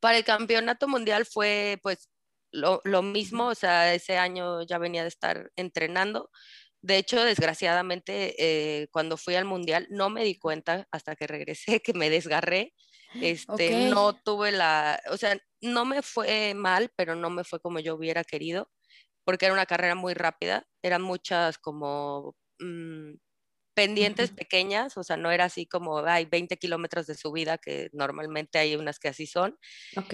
Para 0.00 0.18
el 0.18 0.24
campeonato 0.24 0.88
mundial 0.88 1.26
fue 1.26 1.78
pues 1.82 2.08
lo, 2.52 2.80
lo, 2.84 3.02
mismo, 3.02 3.48
o 3.48 3.54
sea, 3.54 3.94
ese 3.94 4.16
año 4.16 4.62
ya 4.62 4.78
venía 4.78 5.02
de 5.02 5.08
estar 5.08 5.50
entrenando. 5.56 6.30
De 6.82 6.96
hecho, 6.96 7.22
desgraciadamente, 7.22 8.34
eh, 8.82 8.88
cuando 8.90 9.18
fui 9.18 9.34
al 9.34 9.44
mundial 9.44 9.86
no 9.90 10.08
me 10.08 10.24
di 10.24 10.38
cuenta 10.38 10.86
hasta 10.90 11.14
que 11.14 11.26
regresé 11.26 11.80
que 11.84 11.92
me 11.92 12.10
desgarré. 12.10 12.74
Este, 13.18 13.70
no 13.70 14.14
tuve 14.14 14.52
la, 14.52 15.00
o 15.10 15.16
sea, 15.16 15.38
no 15.60 15.84
me 15.84 16.02
fue 16.02 16.54
mal, 16.54 16.90
pero 16.96 17.14
no 17.16 17.30
me 17.30 17.44
fue 17.44 17.60
como 17.60 17.80
yo 17.80 17.94
hubiera 17.96 18.24
querido 18.24 18.70
porque 19.24 19.46
era 19.46 19.54
una 19.54 19.66
carrera 19.66 19.94
muy 19.94 20.14
rápida, 20.14 20.68
eran 20.82 21.02
muchas 21.02 21.58
como 21.58 22.36
mm, 22.60 23.14
pendientes 23.74 24.32
pequeñas, 24.32 24.96
o 24.98 25.04
sea, 25.04 25.16
no 25.16 25.30
era 25.30 25.44
así 25.46 25.66
como 25.66 25.98
hay 26.00 26.26
20 26.26 26.58
kilómetros 26.58 27.06
de 27.06 27.14
subida, 27.16 27.58
que 27.58 27.90
normalmente 27.92 28.58
hay 28.58 28.76
unas 28.76 28.98
que 28.98 29.08
así 29.08 29.26
son. 29.26 29.58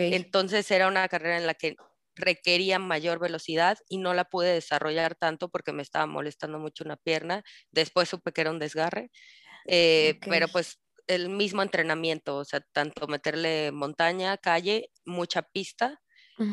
Entonces 0.08 0.70
era 0.70 0.88
una 0.88 1.08
carrera 1.08 1.38
en 1.38 1.46
la 1.46 1.54
que 1.54 1.76
requería 2.14 2.78
mayor 2.78 3.18
velocidad 3.20 3.78
y 3.88 3.98
no 3.98 4.14
la 4.14 4.24
pude 4.24 4.52
desarrollar 4.54 5.16
tanto 5.16 5.50
porque 5.50 5.72
me 5.72 5.82
estaba 5.82 6.06
molestando 6.06 6.58
mucho 6.58 6.84
una 6.84 6.96
pierna. 6.96 7.42
Después 7.70 8.08
supe 8.08 8.32
que 8.32 8.40
era 8.42 8.50
un 8.50 8.58
desgarre, 8.58 9.10
eh, 9.66 10.22
pero 10.28 10.48
pues 10.48 10.80
el 11.06 11.28
mismo 11.28 11.62
entrenamiento, 11.62 12.36
o 12.36 12.44
sea, 12.44 12.60
tanto 12.72 13.06
meterle 13.06 13.72
montaña, 13.72 14.36
calle, 14.38 14.90
mucha 15.04 15.42
pista 15.42 16.00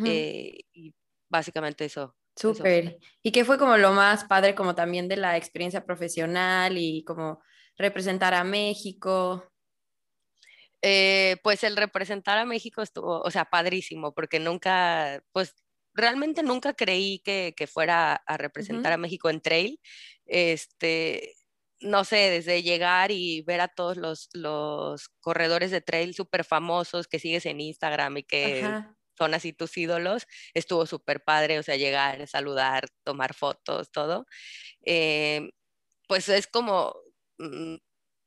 eh, 0.05 0.59
y 0.73 0.93
básicamente 1.29 1.85
eso 1.85 2.15
Súper. 2.35 2.97
¿Y 3.21 3.31
qué 3.31 3.45
fue 3.45 3.57
como 3.57 3.77
lo 3.77 3.91
más 3.91 4.25
padre 4.25 4.55
como 4.55 4.73
también 4.73 5.07
de 5.07 5.17
la 5.17 5.37
experiencia 5.37 5.85
profesional 5.85 6.77
y 6.77 7.03
como 7.03 7.41
representar 7.77 8.33
a 8.33 8.43
México? 8.43 9.47
Eh, 10.81 11.37
pues 11.43 11.63
el 11.63 11.77
representar 11.77 12.37
a 12.37 12.45
México 12.45 12.81
estuvo, 12.81 13.21
o 13.21 13.31
sea, 13.31 13.45
padrísimo, 13.45 14.13
porque 14.13 14.39
nunca, 14.39 15.23
pues 15.31 15.55
realmente 15.93 16.43
nunca 16.43 16.73
creí 16.73 17.19
que, 17.19 17.53
fuera 17.71 18.15
a 18.15 18.37
representar 18.37 18.91
a 18.93 18.97
México 18.97 19.29
en 19.29 19.41
trail. 19.41 19.79
Este, 20.25 21.35
no 21.83 22.03
sé, 22.05 22.15
desde 22.29 22.63
llegar 22.63 23.11
y 23.11 23.41
ver 23.41 23.61
a 23.61 23.67
todos 23.67 23.97
los, 23.97 24.29
los 24.33 25.09
corredores 25.19 25.71
de 25.71 25.81
trail 25.81 26.15
súper 26.15 26.43
famosos 26.43 27.07
que 27.07 27.19
sigues 27.19 27.45
en 27.45 27.61
Instagram 27.61 28.17
y 28.17 28.23
que 28.23 28.83
son 29.17 29.33
así 29.33 29.53
tus 29.53 29.77
ídolos, 29.77 30.25
estuvo 30.53 30.85
súper 30.85 31.23
padre, 31.23 31.59
o 31.59 31.63
sea, 31.63 31.75
llegar, 31.75 32.27
saludar, 32.27 32.85
tomar 33.03 33.33
fotos, 33.33 33.91
todo. 33.91 34.25
Eh, 34.85 35.51
pues 36.07 36.29
es 36.29 36.47
como 36.47 36.95
mm, 37.39 37.75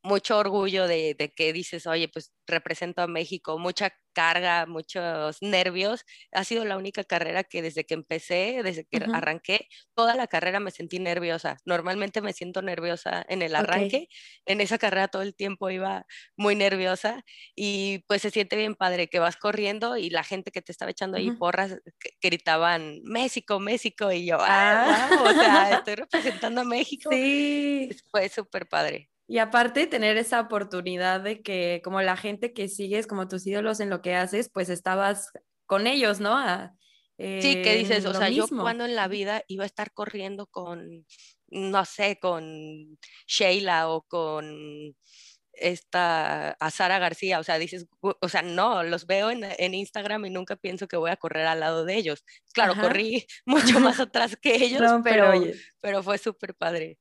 mucho 0.06 0.38
orgullo 0.38 0.86
de, 0.86 1.14
de, 1.18 1.32
que 1.32 1.52
dices, 1.52 1.86
oye, 1.86 2.08
pues 2.08 2.32
represento 2.46 3.02
a 3.02 3.06
México, 3.08 3.58
mucha 3.58 3.92
carga, 4.14 4.64
muchos 4.64 5.36
nervios. 5.42 6.04
Ha 6.32 6.44
sido 6.44 6.64
la 6.64 6.78
única 6.78 7.04
carrera 7.04 7.44
que 7.44 7.60
desde 7.60 7.84
que 7.84 7.92
empecé, 7.92 8.62
desde 8.64 8.86
que 8.86 9.04
arranqué, 9.12 9.68
toda 9.94 10.14
la 10.14 10.26
carrera 10.26 10.58
me 10.58 10.70
sentí 10.70 10.98
nerviosa. 10.98 11.58
Normalmente 11.66 12.22
me 12.22 12.32
siento 12.32 12.62
nerviosa 12.62 13.26
en 13.28 13.42
el 13.42 13.54
arranque. 13.54 14.08
En 14.46 14.62
esa 14.62 14.78
carrera 14.78 15.08
todo 15.08 15.20
el 15.20 15.34
tiempo 15.34 15.68
iba 15.68 16.06
muy 16.36 16.54
nerviosa 16.54 17.24
y 17.54 18.04
pues 18.06 18.22
se 18.22 18.30
siente 18.30 18.56
bien 18.56 18.74
padre 18.74 19.08
que 19.08 19.18
vas 19.18 19.36
corriendo 19.36 19.98
y 19.98 20.08
la 20.08 20.24
gente 20.24 20.50
que 20.50 20.62
te 20.62 20.72
estaba 20.72 20.92
echando 20.92 21.18
ahí 21.18 21.32
porras 21.32 21.76
gritaban 22.22 23.02
México, 23.02 23.60
México 23.60 24.10
y 24.12 24.24
yo, 24.24 24.38
ah, 24.40 25.08
ah. 25.10 25.22
o 25.22 25.32
sea, 25.32 25.70
estoy 25.78 25.96
representando 25.96 26.62
a 26.62 26.64
México. 26.64 27.10
Sí. 27.12 27.90
Fue 28.10 28.28
súper 28.30 28.66
padre. 28.66 29.10
Y 29.28 29.38
aparte 29.38 29.86
tener 29.86 30.16
esa 30.16 30.40
oportunidad 30.40 31.20
de 31.20 31.42
que 31.42 31.80
como 31.82 32.00
la 32.00 32.16
gente 32.16 32.52
que 32.52 32.68
sigues 32.68 33.06
como 33.06 33.26
tus 33.26 33.46
ídolos 33.46 33.80
en 33.80 33.90
lo 33.90 34.00
que 34.00 34.14
haces, 34.14 34.50
pues 34.52 34.68
estabas 34.68 35.32
con 35.66 35.86
ellos, 35.86 36.20
¿no? 36.20 36.36
sí, 37.18 37.62
que 37.62 37.76
dices, 37.76 38.04
o 38.04 38.14
sea, 38.14 38.28
yo 38.28 38.46
cuando 38.46 38.84
en 38.84 38.94
la 38.94 39.08
vida 39.08 39.42
iba 39.48 39.64
a 39.64 39.66
estar 39.66 39.92
corriendo 39.92 40.46
con, 40.46 41.06
no 41.48 41.84
sé, 41.84 42.18
con 42.20 42.98
Sheila 43.26 43.88
o 43.88 44.02
con 44.02 44.94
esta, 45.54 46.50
a 46.50 46.70
Sara 46.70 46.98
García, 46.98 47.40
o 47.40 47.42
sea, 47.42 47.58
dices, 47.58 47.86
o 48.00 48.28
sea, 48.28 48.42
no, 48.42 48.82
los 48.82 49.06
veo 49.06 49.30
en, 49.30 49.44
en, 49.44 49.74
Instagram 49.74 50.26
y 50.26 50.30
nunca 50.30 50.56
pienso 50.56 50.86
que 50.86 50.96
voy 50.96 51.10
a 51.10 51.16
correr 51.16 51.46
al 51.46 51.60
lado 51.60 51.84
de 51.84 51.96
ellos. 51.96 52.24
Claro, 52.52 52.74
corrí 52.80 53.26
mucho 53.46 53.80
más 53.80 53.98
atrás 54.00 54.36
que 54.36 54.54
ellos, 54.54 54.82
pero, 55.02 55.32
pero 55.80 56.02
fue 56.02 56.18
súper 56.18 56.54
padre. 56.54 56.98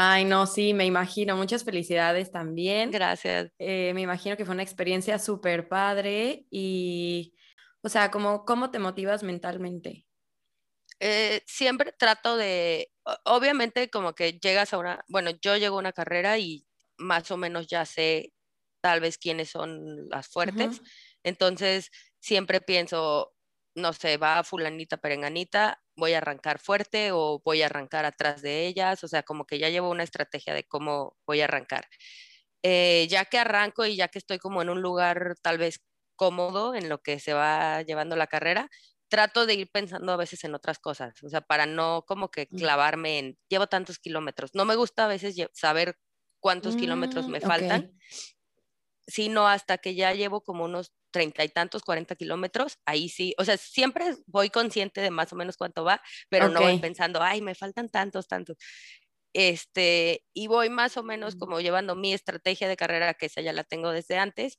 Ay, 0.00 0.24
no, 0.24 0.46
sí, 0.46 0.74
me 0.74 0.84
imagino. 0.86 1.36
Muchas 1.36 1.64
felicidades 1.64 2.30
también. 2.30 2.92
Gracias. 2.92 3.50
Eh, 3.58 3.90
me 3.94 4.02
imagino 4.02 4.36
que 4.36 4.44
fue 4.44 4.54
una 4.54 4.62
experiencia 4.62 5.18
súper 5.18 5.68
padre 5.68 6.46
y, 6.52 7.34
o 7.82 7.88
sea, 7.88 8.08
¿cómo, 8.12 8.44
¿cómo 8.44 8.70
te 8.70 8.78
motivas 8.78 9.24
mentalmente? 9.24 10.06
Eh, 11.00 11.42
siempre 11.46 11.92
trato 11.98 12.36
de, 12.36 12.92
obviamente 13.24 13.90
como 13.90 14.14
que 14.14 14.34
llegas 14.34 14.72
a 14.72 14.78
una, 14.78 15.04
bueno, 15.08 15.32
yo 15.42 15.56
llego 15.56 15.74
a 15.74 15.80
una 15.80 15.92
carrera 15.92 16.38
y 16.38 16.64
más 16.96 17.32
o 17.32 17.36
menos 17.36 17.66
ya 17.66 17.84
sé 17.84 18.32
tal 18.80 19.00
vez 19.00 19.18
quiénes 19.18 19.50
son 19.50 20.08
las 20.10 20.28
fuertes, 20.28 20.80
entonces 21.24 21.90
siempre 22.20 22.60
pienso, 22.60 23.32
no 23.74 23.92
sé, 23.92 24.16
va 24.16 24.44
fulanita 24.44 24.96
perenganita, 24.96 25.82
voy 25.98 26.14
a 26.14 26.18
arrancar 26.18 26.58
fuerte 26.60 27.10
o 27.12 27.40
voy 27.44 27.62
a 27.62 27.66
arrancar 27.66 28.04
atrás 28.04 28.40
de 28.40 28.66
ellas, 28.66 29.04
o 29.04 29.08
sea, 29.08 29.22
como 29.22 29.44
que 29.44 29.58
ya 29.58 29.68
llevo 29.68 29.90
una 29.90 30.04
estrategia 30.04 30.54
de 30.54 30.64
cómo 30.64 31.16
voy 31.26 31.40
a 31.42 31.44
arrancar. 31.44 31.86
Eh, 32.62 33.06
ya 33.10 33.24
que 33.26 33.38
arranco 33.38 33.84
y 33.86 33.96
ya 33.96 34.08
que 34.08 34.18
estoy 34.18 34.38
como 34.38 34.62
en 34.62 34.70
un 34.70 34.82
lugar 34.82 35.34
tal 35.42 35.58
vez 35.58 35.80
cómodo 36.16 36.74
en 36.74 36.88
lo 36.88 36.98
que 36.98 37.20
se 37.20 37.32
va 37.32 37.82
llevando 37.82 38.16
la 38.16 38.26
carrera, 38.26 38.68
trato 39.08 39.46
de 39.46 39.54
ir 39.54 39.70
pensando 39.70 40.12
a 40.12 40.16
veces 40.16 40.44
en 40.44 40.54
otras 40.54 40.78
cosas, 40.78 41.22
o 41.22 41.28
sea, 41.28 41.40
para 41.40 41.66
no 41.66 42.04
como 42.06 42.30
que 42.30 42.48
mm. 42.50 42.56
clavarme 42.56 43.18
en, 43.18 43.38
llevo 43.48 43.66
tantos 43.66 43.98
kilómetros. 43.98 44.50
No 44.54 44.64
me 44.64 44.76
gusta 44.76 45.04
a 45.04 45.08
veces 45.08 45.36
saber 45.52 45.96
cuántos 46.40 46.76
kilómetros 46.76 47.26
mm, 47.28 47.30
me 47.30 47.40
faltan, 47.40 47.92
sino 49.08 49.48
hasta 49.48 49.78
que 49.78 49.96
ya 49.96 50.14
llevo 50.14 50.42
como 50.42 50.66
unos 50.66 50.92
treinta 51.12 51.44
y 51.44 51.50
tantos, 51.50 51.82
cuarenta 51.84 52.16
kilómetros, 52.16 52.78
ahí 52.86 53.10
sí, 53.10 53.34
o 53.38 53.44
sea, 53.46 53.56
siempre 53.58 54.16
voy 54.26 54.50
consciente 54.50 55.00
de 55.02 55.10
más 55.10 55.32
o 55.34 55.36
menos 55.36 55.56
cuánto 55.58 55.84
va, 55.84 56.02
pero 56.30 56.50
no 56.50 56.62
voy 56.62 56.76
pensando, 56.76 57.22
ay, 57.22 57.42
me 57.42 57.56
faltan 57.56 57.90
tantos, 57.90 58.28
tantos. 58.28 58.58
Este, 59.34 60.24
y 60.34 60.46
voy 60.48 60.70
más 60.70 60.96
o 60.96 61.02
menos 61.04 61.36
como 61.36 61.60
llevando 61.60 61.96
mi 61.96 62.12
estrategia 62.14 62.68
de 62.68 62.76
carrera, 62.76 63.14
que 63.14 63.26
esa 63.26 63.40
ya 63.42 63.52
la 63.52 63.64
tengo 63.64 63.90
desde 63.92 64.18
antes, 64.18 64.58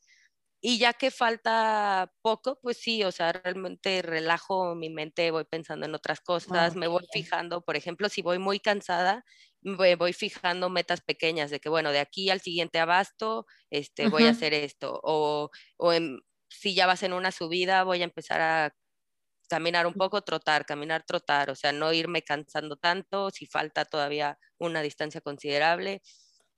y 0.61 0.79
ya 0.79 0.93
que 0.93 1.11
falta 1.11 2.13
poco, 2.21 2.59
pues 2.61 2.77
sí, 2.77 3.03
o 3.05 3.11
sea, 3.13 3.31
realmente 3.33 4.01
relajo 4.01 4.75
mi 4.75 4.89
mente, 4.89 5.31
voy 5.31 5.45
pensando 5.45 5.85
en 5.85 5.95
otras 5.95 6.21
cosas, 6.21 6.75
me 6.75 6.87
voy 6.87 7.05
fijando, 7.13 7.61
por 7.63 7.77
ejemplo, 7.77 8.09
si 8.09 8.21
voy 8.23 8.39
muy 8.39 8.59
cansada, 8.59 9.25
me 9.61 9.95
voy 9.95 10.13
fijando 10.13 10.69
metas 10.69 11.01
pequeñas 11.01 11.51
de 11.51 11.59
que, 11.59 11.69
bueno, 11.69 11.91
de 11.91 11.99
aquí 11.99 12.29
al 12.29 12.41
siguiente 12.41 12.79
abasto, 12.79 13.45
este, 13.69 14.07
voy 14.07 14.23
a 14.23 14.31
hacer 14.31 14.53
esto, 14.53 14.99
o, 15.03 15.49
o 15.77 15.91
si 16.49 16.73
ya 16.73 16.87
vas 16.87 17.03
en 17.03 17.13
una 17.13 17.31
subida, 17.31 17.83
voy 17.83 18.01
a 18.01 18.05
empezar 18.05 18.41
a 18.41 18.73
caminar 19.49 19.87
un 19.87 19.93
poco, 19.93 20.21
trotar, 20.21 20.65
caminar, 20.65 21.03
trotar, 21.03 21.49
o 21.49 21.55
sea, 21.55 21.71
no 21.71 21.91
irme 21.91 22.21
cansando 22.21 22.77
tanto, 22.77 23.31
si 23.31 23.45
falta 23.47 23.85
todavía 23.85 24.37
una 24.59 24.81
distancia 24.81 25.21
considerable. 25.21 26.01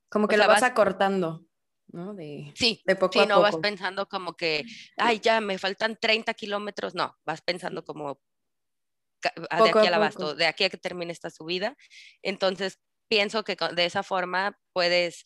Como 0.09 0.27
que 0.27 0.37
lo 0.37 0.47
vas 0.47 0.63
acortando. 0.63 1.45
¿no? 1.87 2.13
De, 2.13 2.53
sí, 2.55 2.81
de 2.85 2.95
poco 2.95 3.19
sí, 3.19 3.25
no 3.27 3.41
vas 3.41 3.57
pensando 3.57 4.07
como 4.07 4.35
que, 4.35 4.63
ay, 4.97 5.19
ya 5.19 5.41
me 5.41 5.57
faltan 5.57 5.97
30 5.99 6.33
kilómetros, 6.33 6.95
no, 6.95 7.17
vas 7.25 7.41
pensando 7.41 7.83
como 7.83 8.21
de 9.21 9.69
aquí 9.69 9.87
al 9.87 9.93
abasto, 9.93 10.35
de 10.35 10.45
aquí 10.45 10.63
a 10.63 10.69
que 10.69 10.77
termine 10.77 11.11
esta 11.11 11.29
subida. 11.29 11.75
Entonces, 12.21 12.79
pienso 13.11 13.43
que 13.43 13.57
de 13.75 13.83
esa 13.83 14.03
forma 14.03 14.57
puedes 14.71 15.25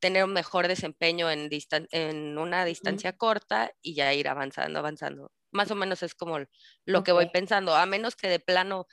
tener 0.00 0.24
un 0.24 0.32
mejor 0.32 0.66
desempeño 0.66 1.30
en, 1.30 1.48
en 1.92 2.36
una 2.36 2.64
distancia 2.64 3.12
corta 3.16 3.70
y 3.80 3.94
ya 3.94 4.12
ir 4.12 4.26
avanzando, 4.26 4.80
avanzando. 4.80 5.30
Más 5.52 5.70
o 5.70 5.76
menos 5.76 6.02
es 6.02 6.16
como 6.16 6.40
lo 6.84 7.04
que 7.04 7.12
voy 7.12 7.30
pensando, 7.30 7.76
a 7.76 7.86
menos 7.86 8.16
que 8.16 8.28
de 8.28 8.40
plano 8.40 8.88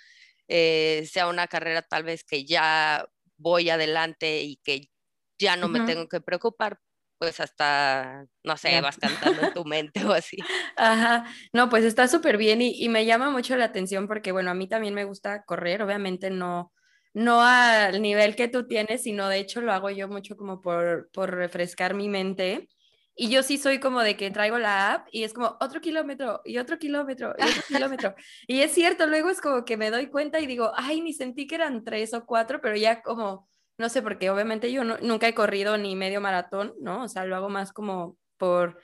eh, 0.48 1.08
sea 1.12 1.28
una 1.28 1.48
carrera 1.48 1.82
tal 1.82 2.04
vez 2.04 2.24
que 2.24 2.46
ya 2.46 3.04
voy 3.38 3.72
adelante 3.72 4.44
y 4.44 4.58
que 4.58 4.92
ya 5.40 5.56
no 5.56 5.68
me 5.68 5.80
tengo 5.80 6.08
que 6.08 6.22
preocupar, 6.22 6.80
pues 7.18 7.40
hasta, 7.40 8.28
no 8.44 8.58
sé, 8.58 8.80
vas 8.82 8.98
cantando 8.98 9.42
en 9.42 9.54
tu 9.56 9.66
mente 9.66 10.06
o 10.06 10.14
así. 10.14 10.38
Ajá, 10.78 11.26
no, 11.52 11.68
pues 11.70 11.84
está 11.84 12.08
súper 12.08 12.38
bien 12.38 12.62
y, 12.62 12.76
y, 12.80 12.90
me 12.90 13.08
llama 13.08 13.32
mucho 13.32 13.56
la 13.56 13.66
atención 13.66 14.08
porque, 14.08 14.32
bueno, 14.32 14.52
a 14.52 14.54
mí 14.54 14.68
también 14.68 14.94
me 14.94 15.06
gusta 15.06 15.44
correr, 15.46 15.82
obviamente 15.82 16.30
no, 16.30 16.72
no 17.14 17.42
al 17.42 18.02
nivel 18.02 18.36
que 18.36 18.48
tú 18.48 18.68
tienes, 18.68 19.04
sino 19.04 19.28
de 19.30 19.40
hecho 19.40 19.62
lo 19.62 19.74
hago 19.74 19.90
yo 19.90 20.08
mucho 20.08 20.36
como 20.38 20.62
por, 20.62 21.10
por 21.12 21.32
refrescar 21.34 21.94
mi 21.94 22.10
mente. 22.10 22.70
Y 23.16 23.30
yo 23.30 23.44
sí 23.44 23.58
soy 23.58 23.80
como 23.80 24.02
de 24.02 24.16
que 24.16 24.32
traigo 24.32 24.60
la 24.60 24.94
app 24.94 25.08
y 25.12 25.24
es 25.24 25.34
como 25.34 25.58
otro 25.60 25.82
kilómetro 25.82 26.42
y 26.46 26.58
otro 26.58 26.80
kilómetro 26.80 27.34
y 27.38 27.44
otro 27.44 27.64
kilómetro. 27.68 28.16
Y 28.48 28.62
es 28.62 28.72
cierto, 28.72 29.08
luego 29.08 29.30
es 29.30 29.42
como 29.42 29.66
que 29.66 29.76
me 29.76 29.92
doy 29.92 30.08
cuenta 30.08 30.40
y 30.40 30.48
digo, 30.48 30.72
ay, 30.76 31.02
ni 31.02 31.14
sentí 31.14 31.46
que 31.46 31.56
eran 31.56 31.84
tres 31.84 32.14
o 32.14 32.26
cuatro, 32.26 32.62
pero 32.62 32.78
ya 32.78 33.02
como 33.02 33.50
no 33.80 33.88
sé, 33.88 34.02
porque 34.02 34.30
obviamente 34.30 34.72
yo 34.74 34.84
nunca 34.84 35.28
he 35.30 35.34
corrido 35.34 35.78
ni 35.78 35.96
medio 35.96 36.20
maratón, 36.20 36.74
¿no? 36.82 37.04
O 37.04 37.08
sea, 37.08 37.24
lo 37.24 37.38
hago 37.38 37.48
más 37.48 37.72
como 37.72 38.18
por 38.38 38.78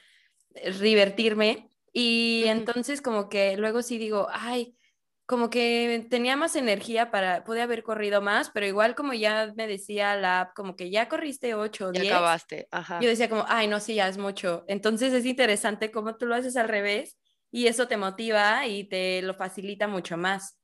divertirme. 0.80 1.70
Y 1.92 2.46
entonces 2.48 3.02
como 3.02 3.28
que 3.28 3.58
luego 3.58 3.82
sí 3.82 3.98
digo, 3.98 4.28
ay, 4.32 4.78
como 5.26 5.50
que 5.50 6.06
tenía 6.10 6.36
más 6.36 6.56
energía 6.56 7.12
para, 7.12 7.44
pude 7.44 7.62
haber 7.62 7.84
corrido 7.84 8.22
más, 8.22 8.52
pero 8.54 8.66
igual 8.68 8.96
como 8.96 9.14
ya 9.14 9.54
me 9.56 9.68
decía 9.68 10.16
la 10.16 10.42
app, 10.42 10.54
como 10.56 10.76
que 10.76 10.90
ya 10.92 11.10
corriste 11.10 11.56
8 11.56 11.88
o 11.88 11.92
10. 11.92 12.06
Ya 12.06 12.12
acabaste, 12.12 12.68
ajá. 12.72 13.02
Yo 13.02 13.10
decía 13.10 13.30
como, 13.30 13.46
ay, 13.48 13.68
no, 13.68 13.80
sí, 13.80 13.96
ya 13.96 14.08
es 14.08 14.18
mucho. 14.18 14.64
Entonces 14.68 15.14
es 15.14 15.26
interesante 15.26 15.92
cómo 15.92 16.16
tú 16.18 16.26
lo 16.28 16.36
haces 16.36 16.56
al 16.58 16.70
revés 16.70 17.18
y 17.52 17.68
eso 17.68 17.88
te 17.88 17.98
motiva 17.98 18.68
y 18.68 18.88
te 18.88 19.22
lo 19.22 19.34
facilita 19.34 19.88
mucho 19.88 20.18
más. 20.18 20.58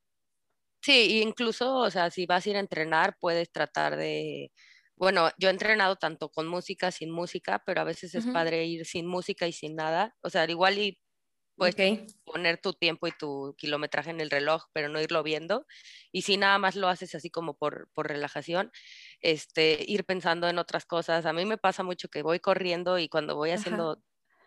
Sí, 0.84 1.22
incluso, 1.22 1.76
o 1.76 1.90
sea, 1.92 2.10
si 2.10 2.26
vas 2.26 2.46
a 2.46 2.50
ir 2.50 2.56
a 2.56 2.60
entrenar, 2.60 3.16
puedes 3.20 3.52
tratar 3.52 3.98
de, 3.98 4.52
bueno, 4.96 5.30
yo 5.38 5.50
he 5.50 5.52
entrenado 5.52 5.96
tanto 5.96 6.30
con 6.30 6.48
música, 6.48 6.92
sin 6.92 7.12
música, 7.12 7.62
pero 7.66 7.82
a 7.82 7.84
veces 7.84 8.16
es 8.16 8.26
padre 8.26 8.66
ir 8.66 8.86
sin 8.86 9.06
música 9.06 9.48
y 9.48 9.54
sin 9.54 9.76
nada. 9.76 10.16
O 10.22 10.30
sea, 10.32 10.50
igual 10.50 10.80
y 10.80 11.00
puedes 11.62 12.10
poner 12.24 12.58
tu 12.58 12.74
tiempo 12.74 13.06
y 13.06 13.12
tu 13.12 13.54
kilometraje 13.56 14.10
en 14.10 14.20
el 14.20 14.32
reloj, 14.32 14.64
pero 14.74 14.90
no 14.90 15.00
irlo 15.00 15.22
viendo. 15.22 15.68
Y 16.12 16.24
si 16.24 16.36
nada 16.36 16.58
más 16.58 16.76
lo 16.76 16.88
haces 16.88 17.14
así 17.14 17.30
como 17.30 17.54
por, 17.56 17.88
por 17.94 18.08
relajación, 18.08 18.72
este, 19.20 19.78
ir 19.88 20.04
pensando 20.04 20.50
en 20.50 20.58
otras 20.58 20.86
cosas. 20.86 21.28
A 21.28 21.34
mí 21.34 21.46
me 21.46 21.60
pasa 21.60 21.84
mucho 21.84 22.10
que 22.10 22.24
voy 22.24 22.40
corriendo 22.40 22.98
y 22.98 23.10
cuando 23.10 23.36
voy 23.36 23.52
haciendo 23.52 24.02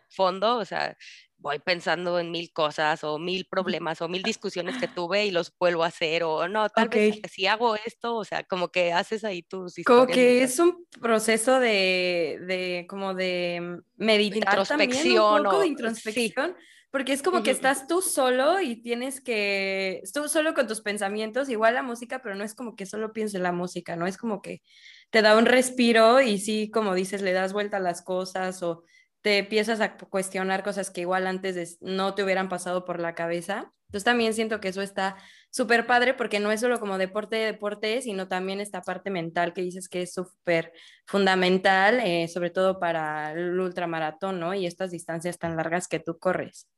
fondo, 0.09 0.57
o 0.57 0.65
sea, 0.65 0.97
voy 1.37 1.59
pensando 1.59 2.19
en 2.19 2.31
mil 2.31 2.51
cosas 2.51 3.03
o 3.05 3.17
mil 3.17 3.47
problemas 3.49 4.01
o 4.01 4.09
mil 4.09 4.21
discusiones 4.21 4.77
que 4.77 4.89
tuve 4.89 5.25
y 5.25 5.31
los 5.31 5.53
vuelvo 5.57 5.85
a 5.85 5.87
hacer 5.87 6.23
o 6.23 6.49
no, 6.49 6.67
tal 6.69 6.89
vez 6.89 7.21
si 7.31 7.47
hago 7.47 7.77
esto, 7.77 8.15
o 8.17 8.25
sea, 8.25 8.43
como 8.43 8.69
que 8.69 8.91
haces 8.91 9.23
ahí 9.23 9.41
tus 9.41 9.77
historias. 9.77 10.05
Como 10.05 10.13
que 10.13 10.43
es 10.43 10.59
un 10.59 10.85
proceso 11.01 11.61
de, 11.61 12.39
de 12.45 12.85
como 12.89 13.13
de 13.13 13.79
meditar 13.95 14.53
introspección 14.53 15.03
también, 15.03 15.21
un 15.21 15.43
poco 15.43 15.59
de 15.61 15.67
introspección. 15.67 16.55
Porque 16.95 17.11
es 17.11 17.21
como 17.21 17.43
que 17.43 17.51
estás 17.51 17.87
tú 17.87 18.01
solo 18.01 18.61
y 18.61 18.77
tienes 18.77 19.19
que, 19.19 20.01
tú 20.13 20.29
solo 20.29 20.53
con 20.53 20.65
tus 20.65 20.79
pensamientos, 20.79 21.49
igual 21.49 21.73
la 21.73 21.83
música, 21.83 22.21
pero 22.21 22.35
no 22.35 22.45
es 22.45 22.55
como 22.55 22.77
que 22.77 22.85
solo 22.85 23.11
pienses 23.11 23.35
en 23.35 23.43
la 23.43 23.51
música, 23.51 23.97
¿no? 23.97 24.07
Es 24.07 24.17
como 24.17 24.41
que 24.41 24.61
te 25.09 25.21
da 25.21 25.37
un 25.37 25.45
respiro 25.45 26.21
y 26.21 26.37
sí, 26.37 26.71
como 26.71 26.95
dices, 26.95 27.21
le 27.21 27.33
das 27.33 27.51
vuelta 27.51 27.75
a 27.75 27.79
las 27.81 28.01
cosas 28.01 28.63
o 28.63 28.85
te 29.19 29.39
empiezas 29.39 29.81
a 29.81 29.97
cuestionar 29.97 30.63
cosas 30.63 30.89
que 30.89 31.01
igual 31.01 31.27
antes 31.27 31.79
no 31.81 32.15
te 32.15 32.23
hubieran 32.23 32.47
pasado 32.47 32.85
por 32.85 33.01
la 33.01 33.13
cabeza. 33.13 33.73
Entonces 33.87 34.05
también 34.05 34.33
siento 34.33 34.61
que 34.61 34.69
eso 34.69 34.81
está 34.81 35.17
súper 35.49 35.85
padre 35.85 36.13
porque 36.13 36.39
no 36.39 36.49
es 36.49 36.61
solo 36.61 36.79
como 36.79 36.97
deporte 36.97 37.35
de 37.35 37.47
deporte, 37.47 38.01
sino 38.03 38.29
también 38.29 38.61
esta 38.61 38.81
parte 38.81 39.09
mental 39.09 39.51
que 39.51 39.63
dices 39.63 39.89
que 39.89 40.03
es 40.03 40.13
súper 40.13 40.71
fundamental, 41.05 41.99
eh, 41.99 42.29
sobre 42.29 42.51
todo 42.51 42.79
para 42.79 43.33
el 43.33 43.59
ultramaratón, 43.59 44.39
¿no? 44.39 44.53
Y 44.53 44.65
estas 44.65 44.91
distancias 44.91 45.37
tan 45.37 45.57
largas 45.57 45.89
que 45.89 45.99
tú 45.99 46.17
corres. 46.17 46.69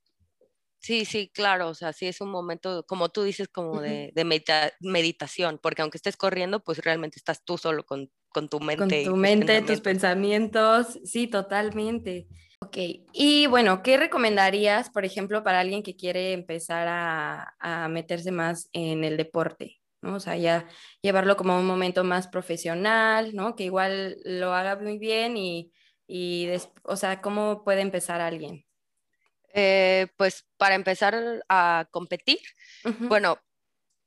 Sí, 0.88 1.04
sí, 1.04 1.30
claro, 1.34 1.68
o 1.68 1.74
sea, 1.74 1.92
sí 1.92 2.06
es 2.06 2.22
un 2.22 2.30
momento, 2.30 2.86
como 2.88 3.10
tú 3.10 3.24
dices, 3.24 3.50
como 3.50 3.82
de, 3.82 4.14
meditación, 4.80 5.60
porque 5.62 5.82
aunque 5.82 5.98
estés 5.98 6.16
corriendo, 6.16 6.62
pues 6.64 6.78
realmente 6.78 7.20
estás 7.20 7.44
tú 7.44 7.58
solo 7.58 7.86
con, 7.86 8.10
tu 8.50 8.62
mente. 8.62 9.04
Con 9.04 9.14
tu 9.14 9.18
mente, 9.18 9.62
tus 9.64 9.82
pensamientos, 9.82 10.98
sí, 11.04 11.28
totalmente. 11.28 12.30
Ok, 12.62 12.78
y 13.12 13.48
bueno, 13.48 13.84
¿qué 13.84 13.98
recomendarías, 13.98 14.90
por 14.90 15.04
ejemplo, 15.04 15.44
para 15.44 15.60
alguien 15.60 15.84
que 15.84 15.98
quiere 15.98 16.32
empezar 16.32 16.88
a, 16.90 17.90
meterse 17.90 18.32
más 18.32 18.70
en 18.72 19.04
el 19.04 19.18
deporte? 19.18 19.82
¿no? 20.02 20.16
O 20.16 20.20
sea, 20.22 20.38
ya 20.38 20.70
llevarlo 21.02 21.36
como 21.36 21.60
un 21.60 21.66
momento 21.66 22.06
más 22.06 22.30
profesional, 22.30 23.36
¿no? 23.36 23.58
Que 23.58 23.66
igual 23.66 24.16
lo 24.24 24.54
haga 24.54 24.78
muy 24.78 24.98
bien 25.00 25.36
y, 25.36 25.74
y 26.08 26.48
o 26.84 26.96
sea, 26.96 27.20
¿cómo 27.20 27.66
puede 27.66 27.82
empezar 27.82 28.22
alguien? 28.22 28.67
Eh, 29.60 30.06
pues 30.18 30.46
para 30.58 30.76
empezar 30.76 31.44
a 31.50 31.88
competir, 31.90 32.38
bueno, 33.00 33.40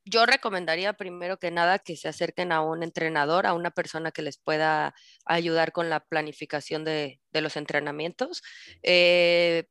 yo 0.05 0.25
recomendaría 0.25 0.93
primero 0.93 1.39
que 1.39 1.51
nada 1.51 1.81
que 1.81 1.97
se 1.97 2.07
acerquen 2.07 2.53
a 2.53 2.63
un 2.63 2.85
entrenador, 2.85 3.49
a 3.49 3.55
una 3.55 3.73
persona 3.73 4.13
que 4.13 4.23
les 4.23 4.39
pueda 4.39 4.95
ayudar 5.25 5.73
con 5.73 5.91
la 5.91 6.05
planificación 6.05 6.85
de, 6.85 7.21
los 7.33 7.57
entrenamientos. 7.57 8.43
Eh, 8.85 9.65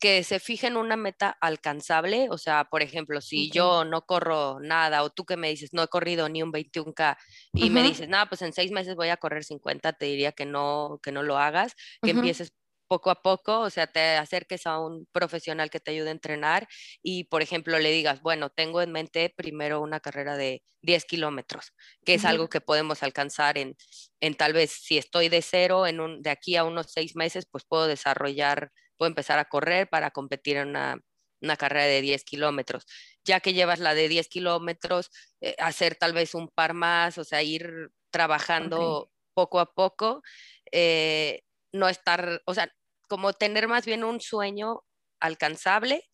que 0.00 0.24
se 0.24 0.40
fijen 0.40 0.76
una 0.76 0.96
meta 0.96 1.30
alcanzable, 1.40 2.26
o 2.28 2.36
sea, 2.36 2.64
por 2.64 2.82
ejemplo, 2.82 3.20
si 3.20 3.50
yo 3.50 3.84
no 3.84 4.02
corro 4.02 4.58
nada 4.60 5.02
o 5.02 5.10
tú 5.10 5.24
que 5.24 5.36
me 5.36 5.48
dices, 5.48 5.72
no 5.72 5.82
he 5.82 5.88
corrido 5.88 6.28
ni 6.28 6.42
un 6.42 6.52
21K 6.52 7.16
y 7.54 7.70
me 7.70 7.82
dices, 7.82 8.08
nada, 8.08 8.26
pues 8.26 8.42
en 8.42 8.52
seis 8.52 8.70
meses 8.70 8.96
voy 8.96 9.08
a 9.08 9.16
correr 9.16 9.44
50, 9.44 9.94
te 9.94 10.06
diría 10.06 10.32
que 10.32 10.44
no, 10.44 10.98
que 11.02 11.12
no 11.12 11.22
lo 11.22 11.38
hagas, 11.38 11.74
que 12.02 12.10
empieces 12.10 12.52
poco 12.94 13.10
a 13.10 13.22
poco, 13.22 13.58
o 13.58 13.70
sea, 13.70 13.88
te 13.88 14.14
acerques 14.16 14.68
a 14.68 14.78
un 14.78 15.08
profesional 15.10 15.68
que 15.68 15.80
te 15.80 15.90
ayude 15.90 16.10
a 16.10 16.12
entrenar 16.12 16.68
y, 17.02 17.24
por 17.24 17.42
ejemplo, 17.42 17.76
le 17.80 17.90
digas, 17.90 18.22
bueno, 18.22 18.50
tengo 18.50 18.82
en 18.82 18.92
mente 18.92 19.34
primero 19.36 19.80
una 19.80 19.98
carrera 19.98 20.36
de 20.36 20.62
10 20.82 21.04
kilómetros, 21.04 21.72
que 22.04 22.14
es 22.14 22.24
algo 22.24 22.48
que 22.48 22.60
podemos 22.60 23.02
alcanzar 23.02 23.58
en, 23.58 23.74
en 24.20 24.36
tal 24.36 24.52
vez, 24.52 24.70
si 24.70 24.96
estoy 24.96 25.28
de 25.28 25.42
cero, 25.42 25.88
en 25.88 25.98
un, 25.98 26.22
de 26.22 26.30
aquí 26.30 26.54
a 26.54 26.62
unos 26.62 26.92
seis 26.92 27.16
meses, 27.16 27.48
pues 27.50 27.64
puedo 27.68 27.88
desarrollar, 27.88 28.70
puedo 28.96 29.08
empezar 29.08 29.40
a 29.40 29.46
correr 29.46 29.88
para 29.88 30.12
competir 30.12 30.58
en 30.58 30.68
una, 30.68 31.00
una 31.42 31.56
carrera 31.56 31.86
de 31.86 32.00
10 32.00 32.22
kilómetros. 32.22 32.84
Ya 33.24 33.40
que 33.40 33.54
llevas 33.54 33.80
la 33.80 33.94
de 33.94 34.08
10 34.08 34.28
kilómetros, 34.28 35.10
eh, 35.40 35.56
hacer 35.58 35.96
tal 35.96 36.12
vez 36.12 36.32
un 36.36 36.48
par 36.48 36.74
más, 36.74 37.18
o 37.18 37.24
sea, 37.24 37.42
ir 37.42 37.90
trabajando 38.12 39.10
poco 39.34 39.58
a 39.58 39.74
poco. 39.74 40.22
Eh, 40.70 41.40
no 41.74 41.88
estar, 41.88 42.40
o 42.46 42.54
sea, 42.54 42.72
como 43.08 43.32
tener 43.32 43.68
más 43.68 43.84
bien 43.84 44.04
un 44.04 44.20
sueño 44.20 44.82
alcanzable 45.20 46.04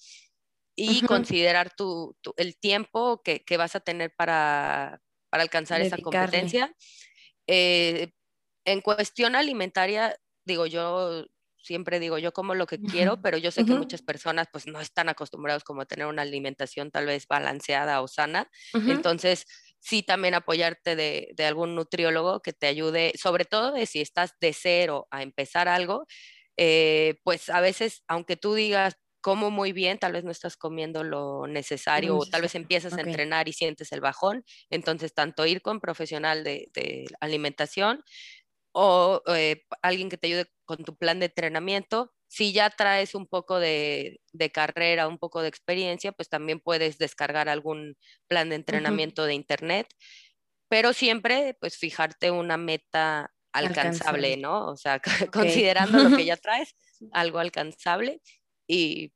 y 0.77 1.03
considerar 1.03 1.75
tu, 1.75 2.17
el 2.37 2.57
tiempo 2.59 3.23
que, 3.23 3.45
vas 3.57 3.77
a 3.77 3.81
tener 3.81 4.15
para, 4.17 5.01
alcanzar 5.31 5.81
esa 5.81 5.99
competencia. 5.99 6.75
Eh, 7.47 8.13
en 8.65 8.81
cuestión 8.81 9.37
alimentaria, 9.37 10.17
digo 10.45 10.67
yo, 10.67 11.25
siempre 11.63 12.01
digo 12.01 12.19
yo 12.19 12.33
como 12.33 12.55
lo 12.55 12.67
que 12.67 12.81
quiero, 12.81 13.21
pero 13.21 13.37
yo 13.37 13.51
sé 13.51 13.65
que 13.65 13.75
muchas 13.75 14.03
personas 14.03 14.49
pues 14.51 14.67
no 14.67 14.81
están 14.81 15.09
acostumbrados 15.09 15.65
como 15.65 15.83
a 15.83 15.87
tener 15.87 16.07
una 16.07 16.23
alimentación 16.23 16.91
tal 16.91 17.07
vez 17.07 17.27
balanceada 17.27 18.01
o 18.01 18.09
sana. 18.09 18.51
Entonces, 18.73 19.47
sí 19.79 20.03
también 20.03 20.35
apoyarte 20.35 20.97
de, 20.97 21.35
algún 21.45 21.75
nutriólogo 21.75 22.41
que 22.41 22.53
te 22.53 22.67
ayude, 22.67 23.13
sobre 23.17 23.45
todo 23.45 23.73
de 23.73 23.87
si 23.87 24.01
estás 24.01 24.35
de 24.41 24.53
cero 24.53 25.07
a 25.11 25.23
empezar 25.23 25.69
algo, 25.69 26.07
eh, 26.63 27.19
pues 27.25 27.49
a 27.49 27.63
veces, 27.63 28.05
aunque 28.07 28.37
tú 28.37 28.53
digas, 28.53 28.99
como 29.23 29.51
muy 29.51 29.73
bien, 29.73 29.99
tal 29.99 30.13
vez 30.13 30.25
no 30.25 30.31
estás 30.31 30.59
comiendo 30.59 31.03
lo 31.05 31.47
necesario, 31.47 32.19
o 32.19 32.27
tal 32.27 32.43
vez 32.43 32.55
empiezas 32.55 32.93
a 32.93 33.01
entrenar 33.01 33.49
y 33.49 33.55
sientes 33.55 33.93
el 33.93 34.03
bajón. 34.03 34.45
Entonces, 34.69 35.15
tanto 35.15 35.47
ir 35.47 35.63
con 35.63 35.81
profesional 35.81 36.45
de, 36.45 37.07
alimentación 37.21 38.05
o 38.73 39.23
eh, 39.29 39.65
alguien 39.81 40.11
que 40.11 40.19
te 40.19 40.27
ayude 40.27 40.47
con 40.67 40.85
tu 40.85 40.97
plan 40.97 41.19
de 41.19 41.27
entrenamiento. 41.27 42.13
Si 42.29 42.53
ya 42.53 42.69
traes 42.69 43.15
un 43.15 43.27
poco 43.27 43.59
de, 43.59 44.21
carrera, 44.53 45.09
un 45.09 45.19
poco 45.19 45.41
de 45.41 45.49
experiencia, 45.49 46.13
pues 46.13 46.29
también 46.29 46.61
puedes 46.61 46.99
descargar 46.99 47.49
algún 47.49 47.97
plan 48.29 48.51
de 48.51 48.57
entrenamiento 48.57 49.25
de 49.25 49.33
internet, 49.33 49.87
pero 50.69 50.93
siempre 50.93 51.57
pues 51.59 51.79
fijarte 51.79 52.31
una 52.31 52.59
meta 52.59 53.33
alcanzable, 53.53 54.37
¿no? 54.37 54.67
O 54.67 54.77
sea, 54.77 55.01
considerando 55.33 55.99
lo 55.99 56.17
que 56.17 56.25
ya 56.25 56.37
traes, 56.43 56.75
algo 57.13 57.39
alcanzable 57.39 58.21
y 58.67 59.13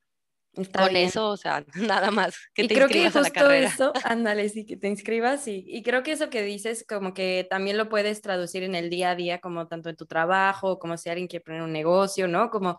con 0.72 0.94
eso, 0.96 1.30
o 1.30 1.36
sea, 1.36 1.64
nada 1.74 2.10
más 2.10 2.36
que 2.54 2.64
y 2.64 2.68
te 2.68 2.74
creo 2.74 2.88
que 2.88 3.10
justo 3.10 3.50
eso, 3.50 3.92
ándale, 4.04 4.48
sí, 4.48 4.64
que 4.64 4.76
te 4.76 4.88
inscribas 4.88 5.48
y, 5.48 5.64
y 5.66 5.82
creo 5.82 6.02
que 6.02 6.12
eso 6.12 6.30
que 6.30 6.42
dices 6.42 6.84
como 6.88 7.12
que 7.12 7.46
también 7.48 7.76
lo 7.76 7.88
puedes 7.88 8.22
traducir 8.22 8.62
en 8.62 8.74
el 8.74 8.90
día 8.90 9.10
a 9.10 9.16
día, 9.16 9.40
como 9.40 9.66
tanto 9.66 9.88
en 9.88 9.96
tu 9.96 10.06
trabajo, 10.06 10.78
como 10.78 10.96
si 10.96 11.08
alguien 11.08 11.28
quiere 11.28 11.44
poner 11.44 11.62
un 11.62 11.72
negocio, 11.72 12.28
¿no? 12.28 12.50
Como 12.50 12.78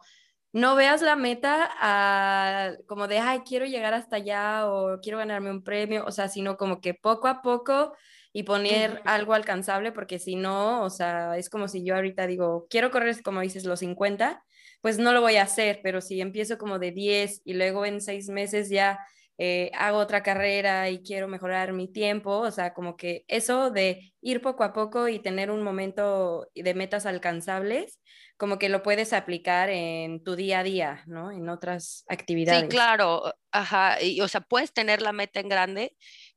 no 0.53 0.75
veas 0.75 1.01
la 1.01 1.17
meta 1.17 1.69
a, 1.81 2.71
como 2.87 3.09
de, 3.09 3.19
ay, 3.19 3.41
quiero 3.45 3.65
llegar 3.65 3.93
hasta 3.93 4.15
allá 4.15 4.71
o 4.71 5.01
quiero 5.01 5.17
ganarme 5.17 5.51
un 5.51 5.63
premio, 5.63 6.05
o 6.05 6.11
sea, 6.11 6.29
sino 6.29 6.55
como 6.55 6.79
que 6.79 6.93
poco 6.93 7.27
a 7.27 7.41
poco 7.41 7.93
y 8.35 8.43
poner 8.43 9.01
algo 9.05 9.33
alcanzable, 9.33 9.93
porque 9.93 10.19
si 10.19 10.35
no, 10.35 10.83
o 10.83 10.89
sea, 10.89 11.37
es 11.37 11.49
como 11.49 11.69
si 11.69 11.85
yo 11.85 11.95
ahorita 11.95 12.27
digo, 12.27 12.67
quiero 12.69 12.91
correr, 12.91 13.23
como 13.23 13.39
dices, 13.39 13.63
los 13.63 13.79
50 13.79 14.43
pues 14.81 14.99
no 14.99 15.13
lo 15.13 15.21
voy 15.21 15.37
a 15.37 15.43
hacer, 15.43 15.79
pero 15.81 16.01
si 16.01 16.19
empiezo 16.19 16.57
como 16.57 16.77
de 16.77 16.91
10 16.91 17.41
y 17.45 17.53
luego 17.53 17.85
en 17.85 18.01
seis 18.01 18.27
meses 18.27 18.69
ya 18.69 18.99
eh, 19.37 19.71
hago 19.73 19.97
otra 19.97 20.21
carrera 20.21 20.89
y 20.89 21.01
quiero 21.01 21.29
mejorar 21.29 21.71
mi 21.71 21.91
tiempo, 21.91 22.39
o 22.39 22.51
sea, 22.51 22.73
como 22.73 22.97
que 22.97 23.23
eso 23.29 23.71
de 23.71 24.13
ir 24.21 24.41
poco 24.41 24.63
a 24.65 24.73
poco 24.73 25.07
y 25.07 25.19
tener 25.19 25.49
un 25.49 25.63
momento 25.63 26.49
de 26.53 26.73
metas 26.73 27.05
alcanzables, 27.05 28.01
como 28.37 28.59
que 28.59 28.69
lo 28.69 28.83
puedes 28.83 29.13
aplicar 29.13 29.69
en 29.69 30.23
tu 30.23 30.35
día 30.35 30.59
a 30.59 30.63
día, 30.63 31.03
¿no? 31.07 31.31
En 31.31 31.47
otras 31.49 32.03
actividades. 32.07 32.63
Sí, 32.63 32.67
claro, 32.67 33.33
ajá, 33.51 34.01
y, 34.01 34.19
o 34.21 34.27
sea, 34.27 34.41
puedes 34.41 34.73
tener 34.73 35.01
la 35.01 35.13
meta 35.13 35.39
en 35.39 35.49
grande, 35.49 35.95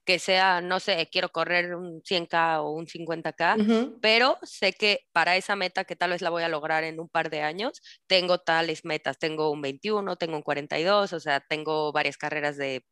que 0.08 0.18
sea, 0.18 0.62
no 0.62 0.80
sé, 0.80 1.06
quiero 1.12 1.28
correr 1.28 1.74
un 1.76 2.02
100K 2.02 2.62
o 2.62 2.70
un 2.70 2.86
50K, 2.86 3.60
pero 4.00 4.38
sé 4.42 4.72
que 4.72 5.00
para 5.12 5.36
esa 5.36 5.54
meta, 5.54 5.84
que 5.84 5.96
tal 5.96 6.12
vez 6.12 6.22
la 6.22 6.30
voy 6.30 6.44
a 6.44 6.48
lograr 6.48 6.82
en 6.82 6.98
un 6.98 7.10
par 7.10 7.28
de 7.28 7.42
años, 7.42 7.82
tengo 8.06 8.38
tales 8.38 8.86
metas, 8.86 9.18
tengo 9.18 9.50
un 9.50 9.60
21, 9.60 10.16
tengo 10.16 10.36
un 10.36 10.42
42, 10.42 11.12
o 11.12 11.20
sea, 11.20 11.40
tengo 11.40 11.92
varias 11.92 12.16
carreras 12.16 12.56
de 12.56 12.86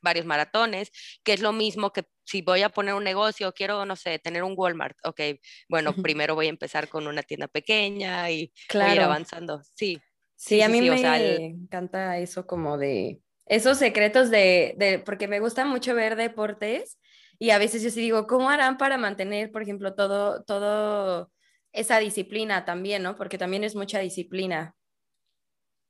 varios 0.00 0.24
maratones, 0.24 0.90
que 1.22 1.34
es 1.34 1.42
lo 1.42 1.52
mismo 1.52 1.92
que 1.92 2.04
si 2.24 2.40
voy 2.40 2.62
a 2.62 2.70
poner 2.70 2.94
un 2.94 3.04
negocio, 3.04 3.52
quiero, 3.52 3.84
no 3.84 3.94
sé, 3.94 4.18
tener 4.18 4.42
un 4.42 4.54
Walmart, 4.56 4.96
ok, 5.04 5.20
bueno, 5.68 6.00
primero 6.00 6.34
voy 6.34 6.46
a 6.46 6.50
empezar 6.50 6.88
con 6.88 7.06
una 7.08 7.22
tienda 7.22 7.46
pequeña 7.46 8.30
y 8.30 8.54
voy 8.78 8.88
a 8.92 8.94
ir 8.94 9.00
avanzando, 9.02 9.60
sí. 9.74 10.02
Sí, 10.36 10.62
a 10.62 10.70
mí 10.70 10.80
me 10.80 11.36
encanta 11.44 12.16
eso 12.16 12.46
como 12.46 12.78
de 12.78 13.20
esos 13.46 13.78
secretos 13.78 14.30
de, 14.30 15.02
porque 15.04 15.28
me 15.28 15.40
gusta 15.40 15.64
mucho 15.64 15.94
ver 15.94 16.16
deportes 16.16 16.98
y 17.38 17.50
a 17.50 17.58
veces 17.58 17.82
yo 17.82 17.90
sí 17.90 18.00
digo, 18.00 18.26
¿cómo 18.26 18.50
harán 18.50 18.76
para 18.76 18.98
mantener, 18.98 19.50
por 19.50 19.62
ejemplo, 19.62 19.94
todo, 19.94 20.44
todo 20.44 21.32
esa 21.72 21.98
disciplina 21.98 22.64
también, 22.64 23.02
¿no? 23.02 23.16
Porque 23.16 23.38
también 23.38 23.64
es 23.64 23.74
mucha 23.74 23.98
disciplina. 23.98 24.74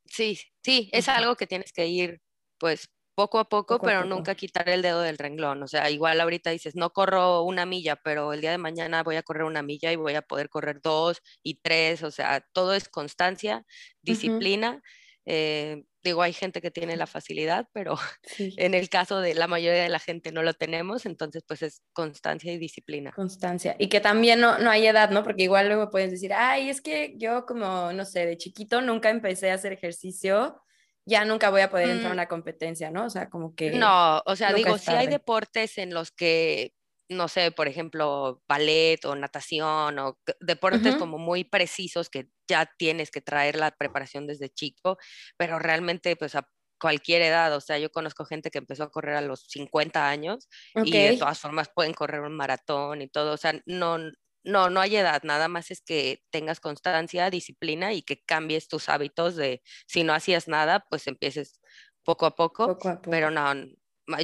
Sí, 0.07 0.39
sí, 0.63 0.89
es 0.93 1.09
algo 1.09 1.37
que 1.37 1.47
tienes 1.47 1.73
que 1.73 1.87
ir, 1.87 2.21
pues, 2.59 2.89
poco 3.15 3.39
a 3.39 3.49
poco, 3.49 3.79
pero 3.81 4.05
nunca 4.05 4.35
quitar 4.35 4.69
el 4.69 4.81
dedo 4.81 5.03
del 5.03 5.19
renglón. 5.19 5.63
O 5.63 5.69
sea, 5.69 5.91
igual 5.91 6.21
ahorita 6.21 6.51
dices, 6.51 6.75
no 6.75 6.91
corro 6.91 7.43
una 7.43 7.67
milla, 7.67 7.97
pero 7.97 8.33
el 8.33 8.41
día 8.41 8.51
de 8.51 8.59
mañana 8.59 9.03
voy 9.03 9.17
a 9.17 9.23
correr 9.23 9.45
una 9.45 9.63
milla 9.63 9.93
y 9.93 9.97
voy 9.97 10.15
a 10.15 10.23
poder 10.23 10.49
correr 10.49 10.81
dos 10.81 11.21
y 11.43 11.61
tres. 11.61 12.03
O 12.03 12.11
sea, 12.11 12.41
todo 12.53 12.75
es 12.75 12.89
constancia, 12.89 13.67
disciplina. 14.01 14.81
Eh, 15.27 15.85
digo, 16.03 16.23
hay 16.23 16.33
gente 16.33 16.61
que 16.61 16.71
tiene 16.71 16.97
la 16.97 17.07
facilidad, 17.07 17.69
pero 17.73 17.97
en 18.39 18.75
el 18.75 18.89
caso 18.89 19.21
de 19.21 19.35
la 19.35 19.47
mayoría 19.47 19.83
de 19.83 19.89
la 19.89 19.99
gente 19.99 20.33
no 20.33 20.43
lo 20.43 20.55
tenemos, 20.55 21.07
entonces 21.07 21.43
pues 21.47 21.63
es 21.63 21.83
constancia 21.93 22.53
y 22.53 22.59
disciplina. 22.59 23.13
Constancia. 23.13 23.77
Y 23.79 23.89
que 23.89 24.01
también 24.01 24.41
no, 24.41 24.59
no 24.59 24.71
hay 24.71 24.87
edad, 24.87 25.11
¿no? 25.11 25.23
Porque 25.23 25.45
igual 25.45 25.69
luego 25.69 25.91
puedes 25.91 26.11
decir, 26.11 26.33
ay, 26.33 26.71
es 26.71 26.81
que 26.81 27.15
yo 27.17 27.47
como, 27.47 27.93
no 27.93 28.05
sé, 28.05 28.27
de 28.27 28.37
chiquito 28.37 28.81
nunca 28.81 29.11
empecé 29.11 29.51
a 29.51 29.55
hacer 29.55 29.73
ejercicio, 29.73 30.63
ya 31.05 31.25
nunca 31.25 31.51
voy 31.51 31.63
a 31.63 31.71
poder 31.71 31.91
entrar 31.91 32.07
a 32.07 32.15
mm. 32.15 32.19
una 32.19 32.27
competencia, 32.29 32.91
¿no? 32.91 33.07
O 33.07 33.11
sea, 33.11 33.29
como 33.29 33.55
que... 33.55 33.73
No, 33.73 34.23
o 34.25 34.37
sea, 34.37 34.53
digo, 34.53 34.79
si 34.79 34.91
hay 34.91 35.07
deportes 35.07 35.79
en 35.79 35.93
los 35.93 36.13
que 36.13 36.73
no 37.11 37.29
sé, 37.29 37.51
por 37.51 37.68
ejemplo, 37.68 38.42
ballet 38.49 39.05
o 39.05 39.16
natación 39.16 39.99
o 39.99 40.18
deportes 40.40 40.96
como 40.96 41.18
muy 41.18 41.44
precisos 41.44 42.09
que 42.09 42.31
ya 42.49 42.70
tienes 42.79 43.11
que 43.11 43.20
traer 43.20 43.57
la 43.57 43.73
preparación 43.73 44.27
desde 44.27 44.49
chico, 44.49 44.96
pero 45.37 45.59
realmente 45.59 46.14
pues 46.16 46.35
a 46.37 46.49
cualquier 46.81 47.23
edad, 47.23 47.55
o 47.55 47.61
sea, 47.61 47.79
yo 47.79 47.90
conozco 47.90 48.25
gente 48.25 48.51
que 48.51 48.59
empezó 48.59 48.85
a 48.85 48.90
correr 48.90 49.16
a 49.16 49.20
los 49.23 49.44
50 49.49 50.09
años 50.09 50.49
y 50.83 50.92
de 50.92 51.12
todas 51.18 51.38
formas 51.40 51.68
pueden 51.75 51.92
correr 51.94 52.20
un 52.23 52.37
maratón 52.37 53.03
y 53.03 53.09
todo, 53.09 53.35
o 53.35 53.37
sea, 53.37 53.61
no, 53.66 53.99
no, 54.44 54.70
no 54.70 54.81
hay 54.81 54.96
edad, 54.96 55.23
nada 55.25 55.49
más 55.49 55.70
es 55.70 55.83
que 55.83 56.23
tengas 56.31 56.61
constancia, 56.61 57.29
disciplina 57.31 57.92
y 57.92 58.03
que 58.03 58.23
cambies 58.25 58.68
tus 58.68 58.88
hábitos 58.88 59.37
de 59.37 59.62
si 59.87 60.05
no 60.05 60.14
hacías 60.14 60.49
nada, 60.49 60.87
pues 60.88 61.07
empieces 61.07 61.61
poco 62.05 62.25
a 62.27 62.35
poco, 62.37 62.79
poco, 62.79 62.88
a 62.88 63.01
poco. 63.03 63.11
pero 63.11 63.31
no, 63.31 63.53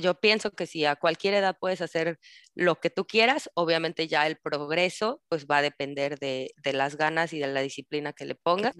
yo 0.00 0.18
pienso 0.20 0.50
que 0.52 0.66
si 0.66 0.84
a 0.84 0.96
cualquier 0.96 1.34
edad 1.34 1.56
puedes 1.60 1.80
hacer 1.80 2.18
lo 2.54 2.80
que 2.80 2.90
tú 2.90 3.06
quieras, 3.06 3.50
obviamente 3.54 4.08
ya 4.08 4.26
el 4.26 4.36
progreso 4.36 5.22
pues 5.28 5.46
va 5.46 5.58
a 5.58 5.62
depender 5.62 6.18
de, 6.18 6.52
las 6.72 6.96
ganas 6.96 7.32
y 7.32 7.38
de 7.38 7.46
la 7.46 7.60
disciplina 7.60 8.12
que 8.12 8.26
le 8.26 8.34
pongas. 8.34 8.74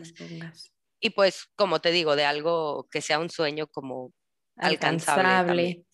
Y 1.01 1.11
pues, 1.11 1.47
como 1.57 1.81
te 1.81 1.90
digo, 1.90 2.16
de 2.16 2.25
algo 2.25 2.88
que 2.90 3.01
sea 3.01 3.19
un 3.19 3.31
sueño 3.31 3.66
como 3.69 4.12
alcanzable. 4.57 5.85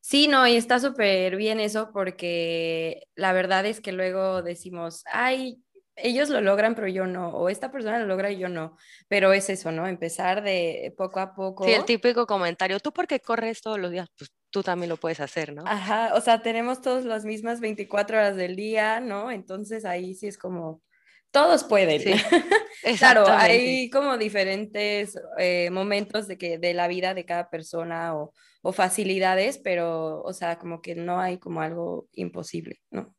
Sí, 0.00 0.28
no, 0.28 0.46
y 0.46 0.56
está 0.56 0.78
súper 0.78 1.36
bien 1.36 1.60
eso 1.60 1.90
porque 1.92 3.08
la 3.14 3.32
verdad 3.32 3.66
es 3.66 3.80
que 3.80 3.92
luego 3.92 4.42
decimos, 4.42 5.02
ay, 5.06 5.62
ellos 5.96 6.28
lo 6.28 6.40
logran, 6.40 6.74
pero 6.74 6.88
yo 6.88 7.06
no, 7.06 7.30
o 7.30 7.48
esta 7.48 7.70
persona 7.70 7.98
lo 7.98 8.06
logra 8.06 8.30
y 8.30 8.38
yo 8.38 8.48
no, 8.48 8.76
pero 9.08 9.32
es 9.32 9.50
eso, 9.50 9.72
¿no? 9.72 9.86
Empezar 9.86 10.42
de 10.42 10.94
poco 10.96 11.20
a 11.20 11.34
poco. 11.34 11.64
Sí, 11.64 11.72
el 11.72 11.84
típico 11.84 12.26
comentario, 12.26 12.78
¿tú 12.80 12.92
por 12.92 13.06
qué 13.06 13.20
corres 13.20 13.60
todos 13.60 13.78
los 13.78 13.90
días? 13.90 14.08
Pues 14.16 14.30
tú 14.58 14.64
también 14.64 14.88
lo 14.88 14.96
puedes 14.96 15.20
hacer, 15.20 15.52
¿no? 15.52 15.62
Ajá, 15.66 16.14
o 16.14 16.20
sea, 16.20 16.42
tenemos 16.42 16.82
todas 16.82 17.04
las 17.04 17.24
mismas 17.24 17.60
24 17.60 18.18
horas 18.18 18.36
del 18.36 18.56
día, 18.56 18.98
¿no? 18.98 19.30
Entonces 19.30 19.84
ahí 19.84 20.14
sí 20.14 20.26
es 20.26 20.36
como, 20.36 20.82
todos 21.30 21.62
pueden. 21.62 22.00
Sí, 22.00 22.12
claro, 22.98 23.24
hay 23.28 23.88
como 23.88 24.18
diferentes 24.18 25.16
eh, 25.38 25.70
momentos 25.70 26.26
de, 26.26 26.38
que, 26.38 26.58
de 26.58 26.74
la 26.74 26.88
vida 26.88 27.14
de 27.14 27.24
cada 27.24 27.50
persona 27.50 28.16
o, 28.16 28.32
o 28.62 28.72
facilidades, 28.72 29.58
pero, 29.58 30.22
o 30.22 30.32
sea, 30.32 30.58
como 30.58 30.82
que 30.82 30.96
no 30.96 31.20
hay 31.20 31.38
como 31.38 31.60
algo 31.60 32.08
imposible, 32.14 32.80
¿no? 32.90 33.14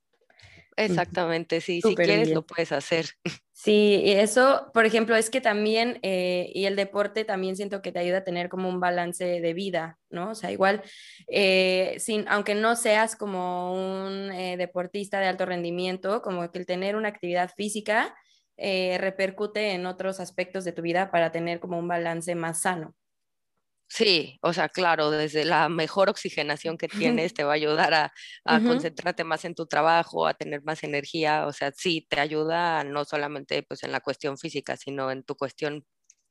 Exactamente, 0.76 1.62
sí, 1.62 1.82
si 1.82 1.96
quieres 1.96 2.32
lo 2.32 2.46
puedes 2.46 2.74
hacer. 2.74 3.12
Sí, 3.62 4.00
y 4.06 4.12
eso, 4.14 4.72
por 4.74 4.86
ejemplo, 4.86 5.18
es 5.18 5.30
que 5.30 5.42
también, 5.42 6.00
eh, 6.02 6.50
y 6.56 6.64
el 6.66 6.78
deporte 6.78 7.26
también 7.26 7.58
siento 7.58 7.82
que 7.82 7.92
te 7.92 8.00
ayuda 8.00 8.20
a 8.20 8.24
tener 8.24 8.48
como 8.48 8.70
un 8.70 8.80
balance 8.80 9.26
de 9.42 9.54
vida, 9.54 10.00
¿no? 10.10 10.30
O 10.32 10.36
sea, 10.36 10.50
igual, 10.54 10.82
eh, 11.28 11.96
sin, 12.00 12.26
aunque 12.30 12.56
no 12.56 12.78
seas 12.78 13.18
como 13.18 13.74
un 13.74 14.32
eh, 14.32 14.56
deportista 14.56 15.20
de 15.20 15.26
alto 15.28 15.46
rendimiento, 15.46 16.22
como 16.22 16.50
que 16.50 16.60
el 16.60 16.66
tener 16.66 16.96
una 16.96 17.10
actividad 17.10 17.52
física 17.56 18.16
repercute 18.58 19.72
en 19.72 19.86
otros 19.86 20.20
aspectos 20.20 20.66
de 20.66 20.74
tu 20.74 20.82
vida 20.82 21.12
para 21.12 21.32
tener 21.32 21.60
como 21.62 21.80
un 21.80 21.88
balance 21.88 22.36
más 22.36 22.62
sano. 22.62 22.94
Sí, 23.90 24.38
o 24.44 24.54
sea, 24.54 24.70
claro, 24.70 25.10
desde 25.10 25.46
la 25.46 25.68
mejor 25.68 26.10
oxigenación 26.10 26.78
que 26.78 26.88
tienes 27.28 27.34
te 27.34 27.44
va 27.44 27.54
a 27.54 27.56
ayudar 27.56 27.94
a, 27.94 28.14
concentrarte 28.62 29.24
más 29.24 29.46
en 29.46 29.56
tu 29.56 29.66
trabajo, 29.66 30.28
a 30.28 30.36
tener 30.36 30.62
más 30.64 30.84
energía, 30.84 31.48
o 31.48 31.54
sea, 31.54 31.72
sí, 31.76 32.06
te 32.08 32.20
ayuda 32.20 32.84
no 32.84 33.04
solamente 33.04 33.64
pues 33.64 33.84
en 33.84 33.92
la 33.92 34.00
cuestión 34.00 34.38
física, 34.38 34.78
sino 34.78 35.12
en 35.12 35.24
tu 35.24 35.36
cuestión 35.36 35.86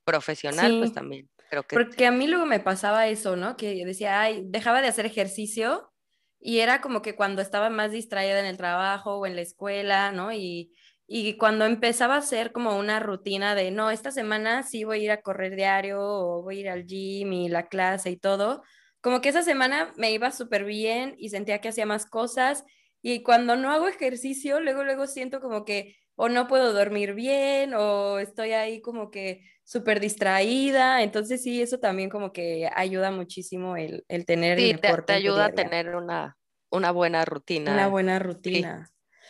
profesional, 0.05 0.79
pues 0.79 0.93
también. 0.93 1.29
Creo 1.51 1.65
que... 1.65 1.77
Porque 1.77 2.07
a 2.07 2.13
mí 2.13 2.29
luego 2.29 2.47
me 2.47 2.61
pasaba 2.61 3.09
eso, 3.09 3.37
¿no? 3.37 3.57
Que 3.57 3.85
decía, 3.85 4.21
ay, 4.21 4.43
dejaba 4.47 4.81
de 4.81 4.89
hacer 4.89 5.05
ejercicio 5.05 5.93
y 6.41 6.61
era 6.61 6.81
como 6.81 7.03
que 7.03 7.17
cuando 7.17 7.43
estaba 7.43 7.69
más 7.71 7.91
distraída 7.91 8.39
en 8.39 8.47
el 8.47 8.57
trabajo 8.57 9.17
o 9.17 9.27
en 9.27 9.35
la 9.35 9.43
escuela, 9.43 10.13
¿no? 10.13 10.33
Y 10.33 10.73
y 11.11 11.39
cuando 11.39 11.65
empezaba 11.65 12.17
a 12.17 12.19
hacer 12.19 12.53
como 12.53 12.79
una 12.79 13.01
rutina 13.01 13.55
de, 13.55 13.71
no, 13.71 13.91
esta 13.91 14.11
semana 14.13 14.63
sí 14.63 14.85
voy 14.85 15.01
a 15.01 15.05
ir 15.05 15.11
a 15.11 15.23
correr 15.23 15.57
diario 15.57 15.99
o 16.03 16.43
voy 16.43 16.59
a 16.59 16.61
ir 16.61 16.69
al 16.69 16.87
gym 16.87 17.33
y 17.33 17.49
la 17.49 17.67
clase 17.69 18.11
y 18.11 18.19
todo, 18.19 18.63
como 19.01 19.21
que 19.23 19.31
esa 19.31 19.43
semana 19.43 19.93
me 19.97 20.13
iba 20.13 20.31
súper 20.33 20.65
bien 20.65 21.15
y 21.19 21.31
sentía 21.31 21.61
que 21.61 21.69
hacía 21.71 21.87
más 21.87 22.05
cosas. 22.07 22.65
Y 23.01 23.23
cuando 23.23 23.57
no 23.57 23.71
hago 23.73 23.89
ejercicio, 23.89 24.61
luego, 24.61 24.85
luego 24.85 25.07
siento 25.07 25.41
como 25.41 25.65
que 25.65 25.97
o 26.17 26.29
no 26.29 26.47
puedo 26.49 26.73
dormir 26.75 27.15
bien 27.15 27.73
o 27.75 28.19
estoy 28.19 28.53
ahí 28.53 28.83
como 28.83 29.11
que 29.11 29.45
súper 29.65 30.01
distraída. 30.01 31.03
Entonces 31.03 31.43
sí, 31.43 31.63
eso 31.63 31.79
también 31.79 32.11
como 32.11 32.33
que 32.33 32.69
ayuda 32.75 33.11
muchísimo 33.13 33.77
el, 33.77 34.05
el 34.09 34.27
tener 34.27 34.59
Sí, 34.59 34.71
el 34.71 34.81
te, 34.81 35.13
ayuda 35.13 35.47
a 35.47 35.53
tener 35.53 35.95
una, 35.95 36.37
una 36.71 36.91
buena 36.91 37.21
Una 37.21 37.25
rutina. 37.25 37.89
buena 37.89 38.19
Sí. 38.43 38.65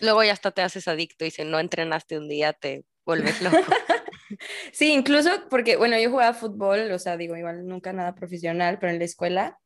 Luego 0.01 0.23
ya 0.25 0.33
hasta 0.33 0.51
te 0.51 0.63
haces 0.63 0.89
adicto 0.89 1.25
y 1.25 1.31
si 1.31 1.45
no 1.45 1.59
entrenaste 1.61 2.19
un 2.19 2.29
día 2.29 2.53
te 2.53 2.85
vuelves 3.05 3.41
loco. 3.43 3.59
Sí, 4.73 4.93
incluso 4.93 5.31
porque, 5.49 5.77
bueno, 5.77 5.99
yo 5.99 6.11
jugaba 6.11 6.35
fútbol, 6.35 6.91
o 6.93 6.99
sea, 6.99 7.17
digo, 7.17 7.37
igual 7.37 7.67
nunca 7.67 7.93
nada 7.93 8.15
profesional, 8.15 8.79
pero 8.79 8.93
en 8.93 8.99
la 8.99 9.05
escuela. 9.05 9.59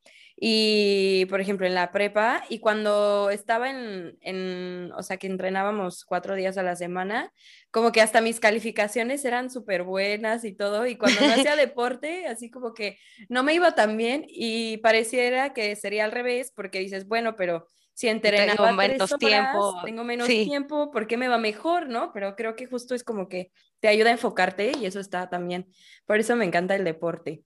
Y, 0.45 1.27
por 1.27 1.41
ejemplo, 1.41 1.67
en 1.67 1.75
la 1.75 1.93
prepa, 1.93 2.43
y 2.49 2.59
cuando 2.59 3.31
estaba 3.31 3.71
en, 3.71 4.17
en, 4.23 4.91
o 4.97 5.03
sea, 5.03 5.17
que 5.17 5.27
entrenábamos 5.27 6.05
cuatro 6.05 6.35
días 6.35 6.59
a 6.59 6.63
la 6.65 6.75
semana, 6.75 7.33
como 7.71 7.93
que 7.93 8.01
hasta 8.01 8.21
mis 8.21 8.41
calificaciones 8.41 9.25
eran 9.25 9.51
súper 9.51 9.85
buenas 9.85 10.45
y 10.45 10.53
todo, 10.53 10.87
y 10.87 10.97
cuando 10.97 11.21
no 11.21 11.33
hacía 11.35 11.55
deporte, 11.57 12.27
así 12.27 12.51
como 12.51 12.75
que 12.75 12.99
no 13.29 13.45
me 13.45 13.55
iba 13.55 13.75
tan 13.75 13.97
bien 13.97 14.25
y 14.27 14.79
pareciera 14.79 15.53
que 15.53 15.77
sería 15.77 16.05
al 16.05 16.13
revés, 16.13 16.53
porque 16.57 16.81
dices, 16.81 17.07
bueno, 17.07 17.37
pero 17.37 17.69
si 17.95 18.09
Tengo 18.35 18.69
entrenaba 18.69 18.73
tres 18.81 19.03
menos 19.03 19.17
horas, 19.23 19.75
tiempo. 19.75 19.75
tengo 19.85 20.05
menos 20.05 20.29
Sí, 20.29 20.39
tiempo, 20.41 20.91
¿por 20.91 21.07
qué 21.07 21.17
me 21.17 21.29
va 21.29 21.39
mejor, 21.39 21.89
no? 21.89 22.13
Pero 22.13 22.37
creo 22.37 22.57
que 22.57 22.67
justo 22.67 22.95
es 22.95 23.05
como 23.05 23.29
que 23.29 23.53
te 23.81 23.89
ayuda 23.89 24.11
a 24.11 24.13
enfocarte 24.13 24.73
y 24.79 24.87
eso 24.87 25.01
está 25.01 25.29
también. 25.29 25.69
Por 26.07 26.19
eso 26.19 26.37
me 26.37 26.45
encanta 26.45 26.75
el 26.77 26.85
deporte. 26.85 27.45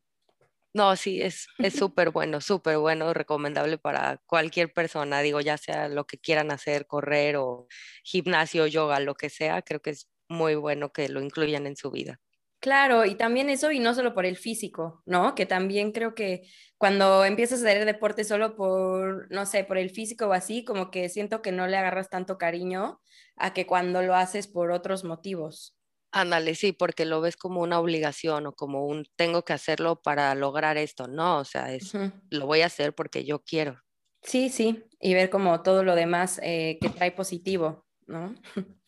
no, 0.75 0.95
sí, 0.97 1.23
es 1.23 1.49
es 1.63 1.75
súper 1.77 2.11
bueno, 2.11 2.41
súper 2.41 2.79
bueno, 2.79 3.15
recomendable 3.15 3.79
para 3.79 4.19
cualquier 4.27 4.73
persona, 4.73 5.21
digo, 5.23 5.41
ya 5.41 5.57
sea 5.59 5.89
lo 5.89 6.07
que 6.07 6.19
quieran 6.19 6.51
hacer, 6.53 6.87
correr 6.87 7.37
o 7.39 7.67
gimnasio, 8.05 8.67
yoga, 8.67 9.01
lo 9.01 9.15
que 9.15 9.31
sea, 9.31 9.63
creo 9.63 9.81
que 9.81 9.91
es 9.91 10.11
muy 10.29 10.55
bueno 10.57 10.93
que 10.93 11.09
lo 11.09 11.23
incluyan 11.23 11.67
en 11.67 11.77
su 11.77 11.91
vida. 11.91 12.21
Claro, 12.67 13.05
y 13.05 13.15
también 13.15 13.49
eso, 13.49 13.71
y 13.71 13.79
no 13.79 13.95
solo 13.95 14.13
por 14.13 14.27
el 14.27 14.37
físico, 14.37 15.01
¿no? 15.07 15.37
Que 15.37 15.47
también 15.47 15.93
creo 15.93 16.17
que 16.17 16.49
cuando 16.79 17.25
empiezas 17.25 17.63
a 17.63 17.69
hacer 17.69 17.85
deporte 17.85 18.25
solo 18.25 18.57
por, 18.57 19.31
no 19.31 19.47
sé, 19.47 19.63
por 19.63 19.79
el 19.79 19.91
físico 19.91 20.27
o 20.27 20.33
así, 20.33 20.65
como 20.65 20.91
que 20.91 21.09
siento 21.09 21.43
que 21.43 21.53
no 21.53 21.69
le 21.69 21.77
agarras 21.77 22.11
tanto 22.11 22.39
cariño 22.39 23.01
a 23.37 23.55
que 23.55 23.67
cuando 23.67 24.03
lo 24.03 24.17
haces 24.17 24.49
por 24.49 24.73
otros 24.73 25.05
motivos. 25.05 25.77
Ándale, 26.11 26.57
sí, 26.57 26.73
porque 26.73 27.05
lo 27.05 27.21
ves 27.21 27.37
como 27.37 27.63
una 27.63 27.79
obligación 27.79 28.49
o 28.49 28.53
como 28.53 28.85
un 28.85 29.07
tengo 29.15 29.45
que 29.45 29.53
hacerlo 29.53 30.03
para 30.03 30.35
lograr 30.35 30.77
esto. 30.77 31.07
No, 31.07 31.39
o 31.39 31.45
sea, 31.45 31.73
es 31.73 31.93
lo 32.31 32.47
voy 32.47 32.63
a 32.63 32.67
hacer 32.67 32.97
porque 32.97 33.25
yo 33.25 33.45
quiero. 33.45 33.81
Sí, 34.23 34.49
sí, 34.49 34.83
y 34.99 35.15
ver 35.15 35.31
como 35.31 35.63
todo 35.63 35.85
lo 35.85 35.95
demás 35.95 36.41
eh, 36.43 36.79
que 36.81 36.89
trae 36.89 37.13
positivo, 37.13 37.87
¿no? 38.09 38.35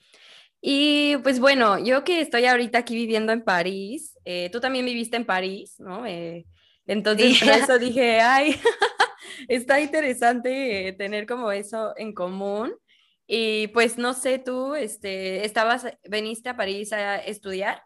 Y 0.60 1.16
pues 1.18 1.38
bueno, 1.38 1.78
yo 1.78 2.02
que 2.04 2.20
estoy 2.20 2.46
ahorita 2.46 2.78
aquí 2.78 2.94
viviendo 2.94 3.32
en 3.32 3.44
París, 3.44 4.16
eh, 4.24 4.50
tú 4.50 4.60
también 4.60 4.84
viviste 4.84 5.16
en 5.16 5.24
París, 5.24 5.76
¿no? 5.78 6.04
Eh, 6.06 6.46
entonces 6.86 7.38
por 7.38 7.48
eso 7.72 7.78
dije, 7.78 8.20
ay, 8.20 8.60
está 9.48 9.80
interesante 9.80 10.88
eh, 10.88 10.92
tener 10.92 11.26
como 11.26 11.52
eso 11.52 11.94
en 11.96 12.12
común. 12.12 12.74
Y 13.26 13.68
pues 13.68 13.98
no 13.98 14.14
sé, 14.14 14.38
tú, 14.38 14.74
este, 14.74 15.44
estabas, 15.44 15.86
veniste 16.08 16.48
a 16.48 16.56
París 16.56 16.92
a 16.92 17.16
estudiar. 17.18 17.82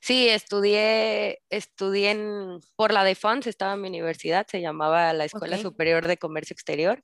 Sí, 0.00 0.28
estudié, 0.28 1.40
estudié 1.50 2.10
en, 2.10 2.60
por 2.74 2.92
la 2.92 3.04
Défense, 3.04 3.48
estaba 3.48 3.74
en 3.74 3.82
mi 3.82 3.88
universidad, 3.88 4.46
se 4.48 4.60
llamaba 4.60 5.12
la 5.12 5.24
Escuela. 5.24 5.56
Superior 5.56 6.06
de 6.08 6.16
Comercio 6.16 6.54
Exterior. 6.54 7.00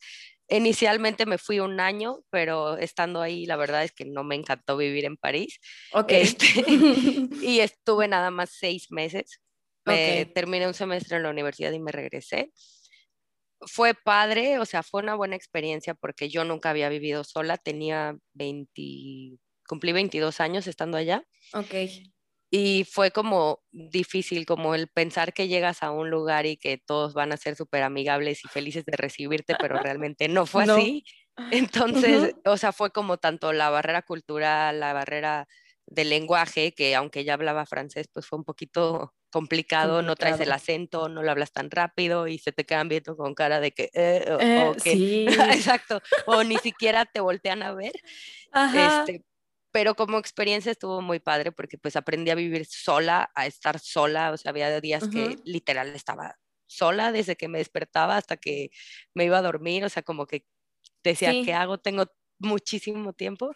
Inicialmente 0.48 1.26
me 1.26 1.38
fui 1.38 1.58
un 1.60 1.80
año, 1.80 2.18
pero 2.30 2.76
estando 2.78 3.20
ahí, 3.20 3.46
la 3.46 3.56
verdad 3.56 3.82
es 3.84 3.92
que 3.92 4.04
no 4.04 4.22
me 4.24 4.36
encantó 4.36 4.76
vivir 4.76 5.04
en 5.04 5.16
París. 5.16 5.58
Ok. 5.92 6.12
Este, 6.12 6.46
y 7.42 7.60
estuve 7.60 8.08
nada 8.08 8.30
más 8.30 8.50
seis 8.50 8.86
meses. 8.90 9.40
Me 9.84 10.22
Ok. 10.24 10.34
terminé 10.34 10.66
un 10.66 10.74
semestre 10.74 11.16
en 11.16 11.24
la 11.24 11.30
universidad 11.30 11.72
y 11.72 11.80
me 11.80 11.92
regresé. 11.92 12.52
Fue 13.66 13.94
padre, 13.94 14.58
o 14.58 14.66
sea, 14.66 14.82
fue 14.82 15.02
una 15.02 15.14
buena 15.14 15.34
experiencia 15.36 15.94
porque 15.94 16.28
yo 16.28 16.44
nunca 16.44 16.70
había 16.70 16.88
vivido 16.90 17.24
sola, 17.24 17.56
tenía 17.56 18.16
20, 18.34 19.38
cumplí 19.66 19.92
22 19.92 20.40
años 20.40 20.66
estando 20.66 20.98
allá. 20.98 21.24
Ok. 21.52 21.74
Y 22.52 22.84
fue 22.84 23.10
como 23.10 23.60
difícil, 23.72 24.46
como 24.46 24.74
el 24.74 24.88
pensar 24.88 25.32
que 25.34 25.48
llegas 25.48 25.82
a 25.82 25.90
un 25.90 26.10
lugar 26.10 26.46
y 26.46 26.56
que 26.56 26.78
todos 26.78 27.12
van 27.14 27.32
a 27.32 27.36
ser 27.36 27.56
súper 27.56 27.82
amigables 27.82 28.44
y 28.44 28.48
felices 28.48 28.84
de 28.84 28.96
recibirte, 28.96 29.56
pero 29.56 29.78
realmente 29.78 30.28
no 30.28 30.46
fue 30.46 30.62
No. 30.62 30.64
así. 30.64 31.04
Entonces, 31.50 32.32
Ujú. 32.32 32.42
o 32.44 32.56
sea, 32.56 32.72
fue 32.72 32.90
como 32.92 33.18
tanto 33.18 33.52
la 33.52 33.70
barrera 33.70 34.02
cultural, 34.02 34.78
la 34.80 34.92
barrera 34.92 35.48
del 35.86 36.10
lenguaje, 36.10 36.72
que 36.72 36.94
aunque 36.94 37.24
ya 37.24 37.34
hablaba 37.34 37.66
francés, 37.66 38.08
pues 38.12 38.26
fue 38.26 38.38
un 38.38 38.44
poquito 38.44 39.14
complicado, 39.30 40.02
no 40.02 40.16
traes 40.16 40.40
el 40.40 40.52
acento, 40.52 41.08
no 41.08 41.22
lo 41.22 41.30
hablas 41.30 41.52
tan 41.52 41.70
rápido 41.70 42.26
y 42.28 42.38
se 42.38 42.52
te 42.52 42.64
quedan 42.64 42.88
viendo 42.88 43.16
con 43.16 43.34
cara 43.34 43.60
de 43.60 43.72
que, 43.72 43.90
eh, 43.92 44.24
o, 44.32 44.38
Eh, 44.38 44.72
o 44.72 44.76
que, 44.80 45.00
sí. 45.26 45.76
exacto, 45.78 46.00
o 46.24 46.42
ni 46.44 46.58
siquiera 46.58 47.04
te 47.06 47.20
voltean 47.20 47.62
a 47.62 47.74
ver. 47.74 47.92
Ajá. 48.50 49.08
Este, 49.08 49.22
pero 49.76 49.94
como 49.94 50.18
experiencia 50.18 50.72
estuvo 50.72 51.02
muy 51.02 51.20
padre 51.20 51.52
porque 51.52 51.76
pues 51.78 51.96
aprendí 51.96 52.30
a 52.30 52.34
vivir 52.34 52.64
sola, 52.66 53.30
a 53.34 53.46
estar 53.46 53.78
sola, 53.78 54.30
o 54.32 54.36
sea, 54.38 54.50
había 54.50 54.80
días 54.80 55.06
que 55.08 55.36
Ujú. 55.36 55.44
literal 55.44 55.88
estaba 55.94 56.36
sola 56.66 57.12
desde 57.12 57.36
que 57.36 57.48
me 57.48 57.58
despertaba 57.58 58.16
hasta 58.16 58.38
que 58.38 58.70
me 59.14 59.24
iba 59.26 59.38
a 59.38 59.42
dormir, 59.42 59.84
o 59.84 59.88
sea, 59.90 60.02
como 60.02 60.26
que 60.26 60.46
decía, 61.04 61.34
¿qué 61.34 61.52
Sí. 61.52 61.54
hago? 61.54 61.78
Tengo 61.78 62.06
muchísimo 62.40 63.12
tiempo, 63.14 63.52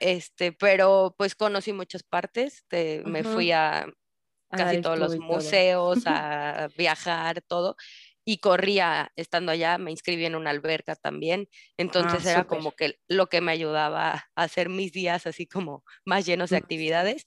este, 0.00 0.52
pero 0.52 1.14
pues 1.18 1.34
conocí 1.36 1.72
muchas 1.72 2.02
partes, 2.02 2.64
te- 2.68 3.02
me 3.04 3.24
fui 3.24 3.52
a 3.52 3.86
A 4.52 4.58
casi 4.58 4.76
el 4.76 4.86
todos 4.86 4.98
los 4.98 5.16
y 5.16 5.20
todo. 5.22 5.58
museos, 5.58 6.02
a 6.06 6.70
viajar, 6.76 7.42
todo, 7.42 7.76
y 8.30 8.38
corría 8.38 9.12
estando 9.16 9.52
allá, 9.52 9.78
me 9.78 9.90
inscribí 9.90 10.24
en 10.26 10.36
una 10.36 10.50
alberca 10.50 10.94
también, 10.96 11.48
Ah, 11.86 12.18
entonces 12.18 12.24
era 12.26 12.44
súper. 12.44 12.44
como 12.44 12.72
que 12.76 13.00
lo 13.08 13.28
que 13.28 13.40
me 13.40 13.52
ayudaba 13.52 14.10
a 14.36 14.42
hacer 14.44 14.68
mis 14.68 14.92
días 14.92 15.26
así 15.26 15.46
como 15.46 15.84
más 16.04 16.26
llenos 16.26 16.50
de 16.50 16.56
Más. 16.56 16.58
actividades. 16.58 17.26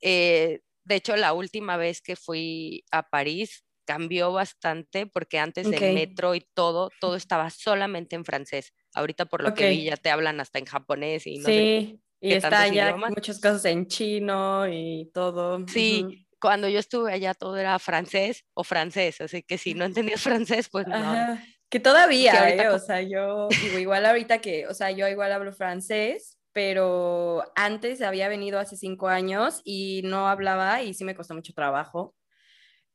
Eh, 0.00 0.60
de 0.84 0.94
hecho, 0.96 1.16
la 1.16 1.32
última 1.32 1.76
vez 1.76 2.00
que 2.02 2.16
fui 2.16 2.84
a 2.92 3.08
París 3.10 3.64
cambió 3.86 4.32
bastante 4.32 5.06
porque 5.06 5.38
antes 5.38 5.72
el 5.72 5.86
Ok. 5.86 5.88
metro 5.88 6.34
y 6.34 6.40
todo, 6.54 6.96
todo 7.00 7.16
estaba 7.16 7.50
solamente 7.50 8.16
en 8.16 8.24
francés. 8.24 8.72
Ahorita 8.94 9.26
por 9.26 9.42
lo 9.42 9.52
Ok. 9.52 9.60
que 9.60 9.66
vi 9.66 9.84
ya 9.84 9.96
te 9.96 10.10
hablan 10.10 10.40
hasta 10.40 10.58
en 10.58 10.66
japonés 10.66 11.26
y 11.26 11.38
no 11.38 11.52
sé 11.52 11.70
Sí, 11.72 12.00
y 12.20 12.28
qué 12.28 12.36
está 12.36 12.68
ya 12.68 12.92
idiomas. 12.92 13.14
muchas 13.16 13.38
cosas 13.40 13.64
en 13.66 13.86
chino 13.86 14.66
y 14.68 15.10
todo. 15.12 15.66
Sí, 15.66 16.23
cuando 16.44 16.68
yo 16.68 16.78
estuve 16.78 17.10
allá 17.10 17.32
todo 17.32 17.56
era 17.56 17.78
francés 17.78 18.44
o 18.52 18.64
francés, 18.64 19.18
así 19.22 19.42
que 19.42 19.56
si 19.56 19.72
no 19.72 19.86
entendías 19.86 20.20
francés, 20.22 20.68
pues 20.70 20.86
no. 20.86 20.94
Ajá. 20.94 21.42
Que 21.70 21.80
todavía, 21.80 22.38
ahorita 22.38 22.64
¿eh? 22.64 22.68
O 22.68 22.78
sea, 22.78 23.00
yo 23.00 23.48
digo, 23.48 23.78
igual 23.78 24.04
ahorita 24.04 24.42
que, 24.42 24.66
o 24.66 24.74
sea, 24.74 24.90
yo 24.90 25.08
igual 25.08 25.32
hablo 25.32 25.54
francés, 25.54 26.38
pero 26.52 27.42
antes 27.56 28.02
había 28.02 28.28
venido 28.28 28.58
hace 28.58 28.76
cinco 28.76 29.08
años 29.08 29.62
y 29.64 30.02
no 30.04 30.28
hablaba 30.28 30.82
y 30.82 30.92
sí 30.92 31.02
me 31.04 31.14
costó 31.14 31.32
mucho 31.32 31.54
trabajo, 31.54 32.14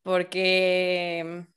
porque, 0.03 1.47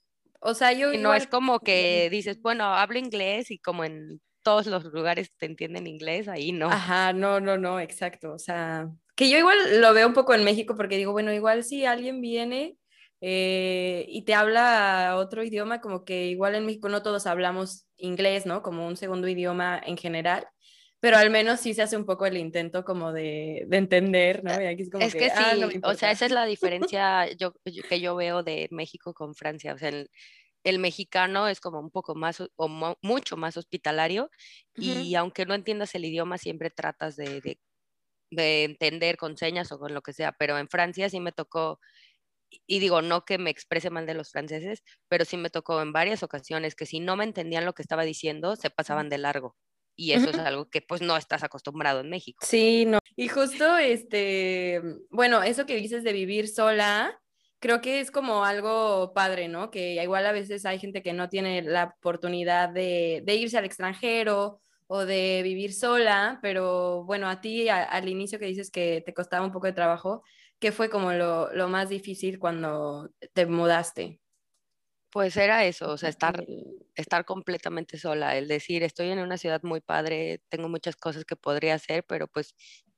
o 0.40 0.54
sea, 0.54 0.72
yo 0.72 0.94
y 0.94 0.96
no 0.96 1.12
es 1.12 1.24
igual... 1.24 1.28
como 1.28 1.60
que 1.60 2.08
dices, 2.10 2.40
bueno, 2.40 2.64
hablo 2.64 2.98
inglés 2.98 3.50
y 3.50 3.58
como 3.58 3.84
en 3.84 4.18
todos 4.42 4.66
los 4.66 4.84
lugares 4.84 5.30
te 5.36 5.44
entienden 5.44 5.86
inglés, 5.86 6.26
ahí 6.26 6.52
no. 6.52 6.70
Ajá, 6.70 7.12
no, 7.12 7.38
no, 7.38 7.58
no, 7.58 7.78
exacto. 7.80 8.32
O 8.32 8.38
sea, 8.38 8.88
que 9.14 9.30
yo 9.30 9.38
igual 9.38 9.80
lo 9.80 9.92
veo 9.94 10.06
un 10.08 10.14
poco 10.14 10.34
en 10.34 10.44
México 10.44 10.74
porque 10.76 10.96
digo, 10.96 11.12
bueno, 11.12 11.32
igual 11.32 11.64
si 11.64 11.84
alguien 11.84 12.20
viene 12.20 12.76
eh, 13.20 14.04
y 14.08 14.24
te 14.24 14.34
habla 14.34 15.14
otro 15.16 15.42
idioma, 15.44 15.80
como 15.80 16.04
que 16.04 16.26
igual 16.26 16.54
en 16.54 16.66
México 16.66 16.88
no 16.88 17.02
todos 17.02 17.26
hablamos 17.26 17.86
inglés, 17.96 18.46
¿no? 18.46 18.62
Como 18.62 18.86
un 18.86 18.96
segundo 18.96 19.28
idioma 19.28 19.80
en 19.84 19.96
general, 19.96 20.46
pero 21.00 21.16
al 21.18 21.30
menos 21.30 21.60
sí 21.60 21.74
se 21.74 21.82
hace 21.82 21.96
un 21.96 22.06
poco 22.06 22.26
el 22.26 22.36
intento 22.36 22.84
como 22.84 23.12
de, 23.12 23.64
de 23.68 23.76
entender, 23.76 24.42
¿no? 24.44 24.60
Y 24.60 24.66
aquí 24.66 24.82
es 24.82 24.90
como 24.90 25.04
Es 25.04 25.12
que, 25.12 25.18
que 25.20 25.30
ah, 25.30 25.54
no 25.56 25.68
sí, 25.70 25.80
o 25.82 25.94
sea, 25.94 26.10
esa 26.10 26.26
es 26.26 26.32
la 26.32 26.44
diferencia 26.46 27.28
yo, 27.36 27.54
yo- 27.64 27.82
que 27.88 28.00
yo 28.00 28.16
veo 28.16 28.42
de 28.42 28.68
México 28.70 29.14
con 29.14 29.34
Francia. 29.34 29.74
O 29.74 29.78
sea, 29.78 29.88
el, 29.90 30.10
el 30.64 30.78
mexicano 30.78 31.48
es 31.48 31.60
como 31.60 31.80
un 31.80 31.90
poco 31.90 32.14
más 32.14 32.40
o 32.56 32.68
mo- 32.68 32.98
mucho 33.02 33.36
más 33.36 33.56
hospitalario 33.56 34.30
y 34.78 35.14
aunque 35.16 35.46
no 35.46 35.54
entiendas 35.54 35.94
el 35.94 36.04
idioma, 36.04 36.38
siempre 36.38 36.70
tratas 36.70 37.16
de, 37.16 37.40
de, 37.40 37.58
de 38.32 38.64
entender 38.64 39.16
con 39.16 39.36
señas 39.36 39.70
o 39.72 39.78
con 39.78 39.94
lo 39.94 40.02
que 40.02 40.12
sea. 40.12 40.32
Pero 40.32 40.58
en 40.58 40.68
Francia 40.68 41.08
sí 41.08 41.20
me 41.20 41.32
tocó, 41.32 41.78
y 42.66 42.78
digo, 42.80 43.02
no 43.02 43.24
que 43.24 43.38
me 43.38 43.50
exprese 43.50 43.90
mal 43.90 44.06
de 44.06 44.14
los 44.14 44.30
franceses, 44.30 44.82
pero 45.08 45.24
sí 45.24 45.36
me 45.36 45.50
tocó 45.50 45.80
en 45.80 45.92
varias 45.92 46.22
ocasiones 46.22 46.74
que 46.74 46.86
si 46.86 47.00
no 47.00 47.16
me 47.16 47.24
entendían 47.24 47.64
lo 47.64 47.74
que 47.74 47.82
estaba 47.82 48.04
diciendo, 48.04 48.56
se 48.56 48.70
pasaban 48.70 49.08
de 49.08 49.18
largo. 49.18 49.56
Y 49.94 50.12
eso 50.12 50.30
es 50.30 50.38
algo 50.38 50.70
que 50.70 50.80
pues 50.80 51.02
no 51.02 51.16
estás 51.18 51.42
acostumbrado 51.42 52.00
en 52.00 52.08
México. 52.08 52.44
Sí, 52.46 52.86
no. 52.86 52.98
Y 53.14 53.28
justo, 53.28 53.76
este, 53.76 54.80
bueno, 55.10 55.42
eso 55.42 55.66
que 55.66 55.76
dices 55.76 56.02
de 56.02 56.14
vivir 56.14 56.48
sola, 56.48 57.20
creo 57.60 57.82
que 57.82 58.00
es 58.00 58.10
como 58.10 58.46
algo 58.46 59.12
padre, 59.14 59.48
¿no? 59.48 59.70
Que 59.70 60.02
igual 60.02 60.24
a 60.24 60.32
veces 60.32 60.64
hay 60.64 60.78
gente 60.78 61.02
que 61.02 61.12
no 61.12 61.28
tiene 61.28 61.60
la 61.60 61.94
oportunidad 61.98 62.70
de, 62.70 63.22
de 63.24 63.34
irse 63.34 63.58
al 63.58 63.66
extranjero 63.66 64.62
o 64.86 65.04
de 65.06 65.42
vivir 65.42 65.72
sola, 65.74 66.38
pero 66.42 67.04
bueno, 67.04 67.28
a 67.28 67.40
ti 67.40 67.68
al 67.68 68.08
inicio 68.08 68.38
que 68.38 68.46
dices 68.46 68.70
que 68.70 69.02
te 69.04 69.14
costaba 69.14 69.44
un 69.46 69.52
poco 69.52 69.66
de 69.66 69.72
trabajo, 69.72 70.22
¿qué 70.58 70.72
fue 70.72 70.90
como 70.90 71.12
lo, 71.12 71.52
lo 71.54 71.68
más 71.68 71.88
difícil 71.88 72.38
cuando 72.38 73.10
te 73.34 73.46
mudaste? 73.46 74.20
Pues 75.10 75.36
era 75.36 75.64
eso, 75.66 75.90
o 75.92 75.98
sea, 75.98 76.08
estar, 76.08 76.42
estar 76.94 77.26
completamente 77.26 77.98
sola, 77.98 78.36
el 78.38 78.48
decir, 78.48 78.82
estoy 78.82 79.10
en 79.10 79.18
una 79.18 79.36
ciudad 79.36 79.62
muy 79.62 79.82
padre, 79.82 80.40
tengo 80.48 80.70
muchas 80.70 80.96
cosas 80.96 81.26
que 81.26 81.36
podría 81.36 81.74
hacer, 81.74 82.02
pero 82.06 82.28
pues 82.28 82.54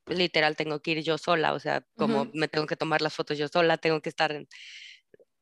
literal 0.07 0.55
tengo 0.55 0.81
que 0.81 0.92
ir 0.92 1.03
yo 1.03 1.18
sola, 1.18 1.55
o 1.55 1.59
sea, 1.59 1.85
como 1.97 2.27
me 2.33 2.47
tengo 2.47 2.66
que 2.68 2.77
tomar 2.77 3.03
las 3.03 3.14
fotos 3.14 3.37
yo 3.37 3.49
sola, 3.49 3.79
tengo 3.79 4.01
que 4.01 4.11
estar, 4.11 4.31
en, 4.31 4.47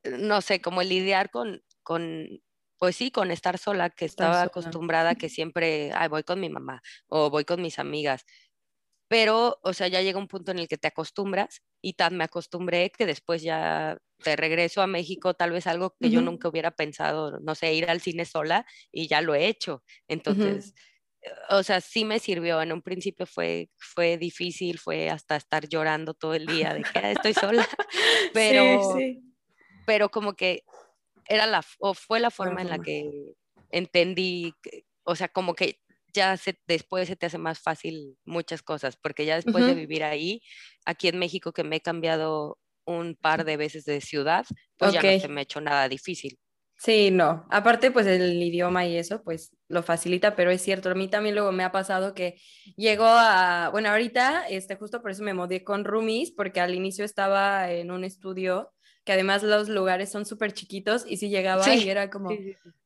no 0.03 0.41
sé, 0.41 0.61
como 0.61 0.81
lidiar 0.83 1.29
con, 1.31 1.61
con, 1.83 2.27
pues 2.83 2.97
sí, 2.97 3.11
con 3.11 3.31
estar 3.31 3.57
sola, 3.57 3.89
que 3.89 4.03
estaba 4.03 4.41
acostumbrada 4.41 5.15
que 5.15 5.29
siempre, 5.29 5.93
ay, 5.95 6.09
voy 6.09 6.23
con 6.23 6.41
mi 6.41 6.49
mamá 6.49 6.81
o 7.07 7.29
voy 7.29 7.45
con 7.45 7.61
mis 7.61 7.79
amigas, 7.79 8.25
pero, 9.07 9.57
o 9.63 9.71
sea, 9.71 9.87
ya 9.87 10.01
llega 10.01 10.19
un 10.19 10.27
punto 10.27 10.51
en 10.51 10.59
el 10.59 10.67
que 10.67 10.77
te 10.77 10.89
acostumbras 10.89 11.61
y 11.81 11.93
tan 11.93 12.17
me 12.17 12.25
acostumbré 12.25 12.91
que 12.91 13.05
después 13.05 13.41
ya 13.41 13.97
te 14.21 14.35
regreso 14.35 14.81
a 14.81 14.87
México, 14.87 15.33
tal 15.33 15.51
vez 15.51 15.65
algo 15.65 15.95
que 15.97 16.09
yo 16.09 16.19
nunca 16.19 16.49
hubiera 16.49 16.71
pensado, 16.71 17.39
no 17.39 17.55
sé, 17.55 17.73
ir 17.73 17.89
al 17.89 18.01
cine 18.01 18.25
sola 18.25 18.65
y 18.91 19.07
ya 19.07 19.21
lo 19.21 19.33
he 19.33 19.47
hecho. 19.47 19.81
Entonces, 20.09 20.73
o 21.51 21.63
sea, 21.63 21.79
sí 21.79 22.03
me 22.03 22.19
sirvió. 22.19 22.61
En 22.61 22.73
un 22.73 22.81
principio 22.81 23.25
fue, 23.25 23.69
fue 23.77 24.17
difícil, 24.17 24.77
fue 24.77 25.09
hasta 25.09 25.37
estar 25.37 25.69
llorando 25.69 26.15
todo 26.15 26.33
el 26.33 26.47
día 26.47 26.73
de 26.73 26.83
que 26.83 26.99
ah, 26.99 27.11
estoy 27.11 27.33
sola, 27.33 27.65
pero, 28.33 28.97
pero 29.85 30.09
como 30.09 30.33
que 30.33 30.65
era 31.27 31.45
la, 31.47 31.63
o 31.79 31.93
fue 31.93 32.19
la 32.19 32.31
forma 32.31 32.61
en 32.61 32.69
la 32.69 32.79
que 32.79 33.09
entendí, 33.69 34.53
o 35.03 35.15
sea, 35.15 35.27
como 35.27 35.53
que 35.55 35.79
ya 36.13 36.37
se, 36.37 36.59
después 36.67 37.07
se 37.07 37.15
te 37.15 37.25
hace 37.25 37.37
más 37.37 37.59
fácil 37.59 38.17
muchas 38.23 38.61
cosas, 38.61 38.95
porque 38.95 39.25
ya 39.25 39.35
después 39.35 39.65
de 39.65 39.73
vivir 39.73 40.03
ahí, 40.03 40.41
aquí 40.85 41.07
en 41.07 41.17
México 41.17 41.51
que 41.51 41.63
me 41.63 41.77
he 41.77 41.81
cambiado 41.81 42.59
un 42.85 43.15
par 43.15 43.45
de 43.45 43.57
veces 43.57 43.85
de 43.85 44.01
ciudad, 44.01 44.45
pues 44.77 44.93
ya 44.93 45.01
no 45.01 45.19
se 45.19 45.27
me 45.27 45.41
ha 45.41 45.43
hecho 45.43 45.61
nada 45.61 45.89
difícil. 45.89 46.37
Sí, 46.77 47.11
no. 47.11 47.45
Aparte, 47.49 47.91
pues 47.91 48.05
el 48.07 48.43
idioma 48.43 48.85
y 48.85 48.97
eso, 48.97 49.23
pues 49.23 49.55
lo 49.69 49.83
facilita, 49.83 50.35
pero 50.35 50.51
es 50.51 50.61
cierto, 50.61 50.89
a 50.89 50.95
mí 50.95 51.07
también 51.07 51.33
luego 51.33 51.53
me 51.53 51.63
ha 51.63 51.71
pasado 51.71 52.13
que 52.13 52.35
llegó 52.75 53.05
a, 53.05 53.69
bueno, 53.71 53.89
ahorita, 53.89 54.47
este, 54.49 54.75
justo 54.75 55.01
por 55.01 55.11
eso 55.11 55.23
me 55.23 55.33
mudé 55.33 55.63
con 55.63 55.85
roomies, 55.85 56.31
porque 56.31 56.59
al 56.59 56.75
inicio 56.75 57.05
estaba 57.05 57.71
en 57.71 57.89
un 57.89 58.03
estudio 58.03 58.72
que 59.03 59.13
además 59.13 59.43
los 59.43 59.69
lugares 59.69 60.11
son 60.11 60.25
súper 60.25 60.53
chiquitos 60.53 61.05
y 61.07 61.17
si 61.17 61.29
llegaba 61.29 61.73
y 61.73 61.89
era 61.89 62.09
como, 62.09 62.31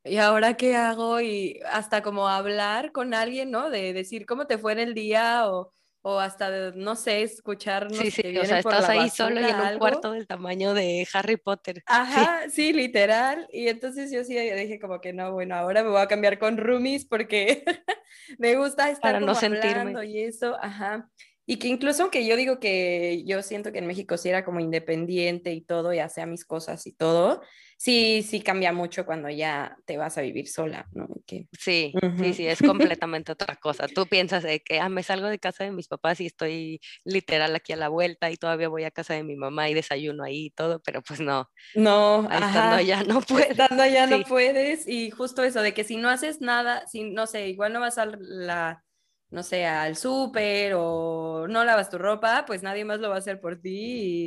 ¿y 0.04 0.16
ahora 0.16 0.56
qué 0.56 0.76
hago? 0.76 1.20
Y 1.20 1.60
hasta 1.70 2.02
como 2.02 2.28
hablar 2.28 2.92
con 2.92 3.14
alguien, 3.14 3.50
¿no? 3.50 3.70
De 3.70 3.92
decir 3.92 4.26
cómo 4.26 4.46
te 4.46 4.58
fue 4.58 4.72
en 4.72 4.80
el 4.80 4.94
día 4.94 5.48
o, 5.48 5.72
o 6.02 6.18
hasta, 6.18 6.72
no 6.72 6.96
sé, 6.96 7.22
escuchar. 7.22 7.88
sí, 7.92 8.10
sí, 8.10 8.36
o 8.38 8.44
sea, 8.44 8.58
estás 8.58 8.88
ahí 8.88 9.10
solo 9.10 9.40
y 9.40 9.44
en 9.44 9.60
un 9.60 9.78
cuarto 9.78 10.12
del 10.12 10.26
tamaño 10.26 10.74
de 10.74 11.06
Harry 11.12 11.36
Potter. 11.36 11.82
Ajá, 11.86 12.48
sí. 12.50 12.72
literal. 12.72 13.48
Y 13.52 13.68
entonces 13.68 14.10
yo 14.10 14.24
sí 14.24 14.34
dije 14.36 14.78
como 14.80 15.00
que 15.00 15.12
no, 15.12 15.32
bueno, 15.32 15.54
ahora 15.56 15.82
me 15.82 15.90
voy 15.90 16.00
a 16.00 16.08
cambiar 16.08 16.38
con 16.38 16.56
roomies 16.56 17.04
porque 17.04 17.64
me 18.38 18.56
gusta 18.56 18.90
estar 18.90 19.12
Para 19.12 19.20
no 19.20 19.34
sentirme. 19.34 20.06
y 20.06 20.22
eso, 20.22 20.56
ajá. 20.60 21.08
Y 21.50 21.56
que 21.56 21.66
incluso 21.68 22.02
aunque 22.02 22.26
yo 22.26 22.36
digo 22.36 22.60
que 22.60 23.24
yo 23.24 23.42
siento 23.42 23.72
que 23.72 23.78
en 23.78 23.86
México 23.86 24.18
sí 24.18 24.28
era 24.28 24.44
como 24.44 24.60
independiente 24.60 25.54
y 25.54 25.62
todo, 25.62 25.94
y 25.94 25.98
hacía 25.98 26.26
mis 26.26 26.44
cosas 26.44 26.86
y 26.86 26.92
todo, 26.92 27.40
sí, 27.78 28.22
sí 28.22 28.42
cambia 28.42 28.70
mucho 28.74 29.06
cuando 29.06 29.30
ya 29.30 29.74
te 29.86 29.96
vas 29.96 30.18
a 30.18 30.20
vivir 30.20 30.46
sola, 30.46 30.86
¿no? 30.92 31.08
Que... 31.26 31.46
Sí, 31.58 31.94
sí, 32.18 32.34
sí, 32.34 32.46
es 32.46 32.58
completamente 32.92 33.32
otra 33.32 33.56
cosa. 33.56 33.88
Tú 33.88 34.06
piensas 34.06 34.42
de 34.42 34.60
que 34.60 34.78
ah, 34.78 34.90
me 34.90 35.02
salgo 35.02 35.26
de 35.28 35.38
casa 35.38 35.64
de 35.64 35.72
mis 35.72 35.88
papás 35.88 36.20
y 36.20 36.26
estoy 36.26 36.82
literal 37.02 37.56
aquí 37.56 37.72
a 37.72 37.76
la 37.76 37.88
vuelta 37.88 38.30
y 38.30 38.36
todavía 38.36 38.68
voy 38.68 38.84
a 38.84 38.90
casa 38.90 39.14
de 39.14 39.22
mi 39.22 39.36
mamá 39.36 39.70
y 39.70 39.74
desayuno 39.74 40.24
ahí 40.24 40.46
y 40.46 40.50
todo, 40.50 40.82
pero 40.82 41.00
pues 41.00 41.18
no. 41.18 41.50
No, 41.74 42.28
estando 42.30 42.76
allá 42.76 43.04
no 43.04 43.22
puedes. 43.22 43.52
Estando 43.52 43.84
allá 43.84 44.06
no 44.06 44.22
puedes 44.24 44.86
y 44.86 45.10
justo 45.10 45.42
eso 45.44 45.62
de 45.62 45.72
que 45.72 45.84
si 45.84 45.96
no 45.96 46.10
haces 46.10 46.42
nada, 46.42 46.86
si 46.88 47.04
no 47.04 47.26
sé, 47.26 47.48
igual 47.48 47.72
no 47.72 47.80
vas 47.80 47.96
a 47.96 48.04
la 48.04 48.84
no 49.30 49.42
sé, 49.42 49.66
al 49.66 49.96
súper 49.96 50.74
o 50.76 51.46
no 51.48 51.64
lavas 51.64 51.90
tu 51.90 51.98
ropa, 51.98 52.44
pues 52.46 52.62
nadie 52.62 52.84
más 52.84 53.00
lo 53.00 53.08
va 53.10 53.16
a 53.16 53.18
hacer 53.18 53.40
por 53.40 53.60
ti. 53.60 53.70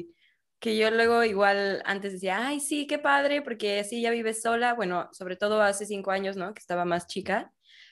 Y 0.10 0.16
que 0.60 0.78
yo 0.78 0.92
luego 0.92 1.24
igual 1.24 1.82
antes 1.86 2.14
decía, 2.14 2.46
ay, 2.48 2.60
sí, 2.60 2.88
qué 2.88 3.00
padre, 3.00 3.42
porque 3.42 3.80
así 3.80 4.02
ya 4.02 4.12
vives 4.12 4.42
sola. 4.42 4.74
Bueno, 4.74 5.10
sobre 5.14 5.36
todo 5.36 5.62
hace 5.62 5.86
cinco 5.86 6.12
años, 6.12 6.38
¿no? 6.38 6.54
Que 6.54 6.60
estaba 6.60 6.86
más 6.86 7.08
chica. 7.08 7.52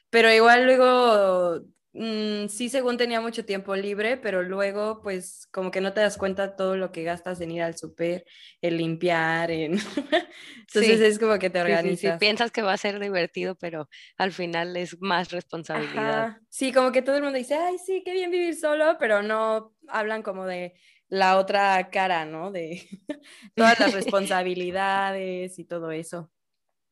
Pero 0.10 0.32
igual 0.32 0.66
luego 0.66 1.62
Mm, 1.92 2.48
sí, 2.50 2.70
según 2.70 2.98
tenía 2.98 3.20
mucho 3.20 3.46
tiempo 3.46 3.76
libre, 3.76 4.16
pero 4.18 4.44
luego, 4.44 5.02
pues, 5.02 5.48
como 5.52 5.72
que 5.72 5.82
no 5.82 5.92
te 5.92 6.02
das 6.02 6.18
cuenta 6.18 6.56
todo 6.56 6.78
lo 6.78 6.92
que 6.92 7.04
gastas 7.04 7.42
en 7.42 7.52
ir 7.52 7.64
al 7.64 7.78
súper, 7.78 8.26
en 8.62 8.78
limpiar, 8.78 9.50
en... 9.50 9.74
Entonces 10.60 11.02
es 11.02 11.18
como 11.18 11.40
que 11.40 11.50
te 11.50 11.60
organizas. 11.60 12.14
Sí, 12.14 12.20
Piensas 12.20 12.52
que 12.52 12.62
va 12.62 12.74
a 12.74 12.78
ser 12.78 13.00
divertido, 13.00 13.56
pero 13.56 13.90
al 14.18 14.32
final 14.32 14.78
es 14.78 15.02
más 15.02 15.32
responsabilidad. 15.32 16.38
Sí, 16.50 16.72
como 16.72 16.92
que 16.92 17.02
todo 17.02 17.16
el 17.16 17.24
mundo 17.24 17.40
dice, 17.40 17.56
ay, 17.56 17.78
sí, 17.80 18.04
qué 18.06 18.14
bien 18.14 18.30
vivir 18.30 18.56
solo, 18.56 18.98
pero 19.00 19.24
no 19.24 19.76
hablan 19.88 20.22
como 20.22 20.46
de 20.46 20.76
la 21.08 21.38
otra 21.38 21.90
cara, 21.90 22.24
¿no? 22.26 22.52
De 22.52 22.88
todas 23.56 23.80
las 23.80 23.94
responsabilidades 23.94 25.58
y 25.58 25.66
todo 25.66 25.90
eso. 25.90 26.32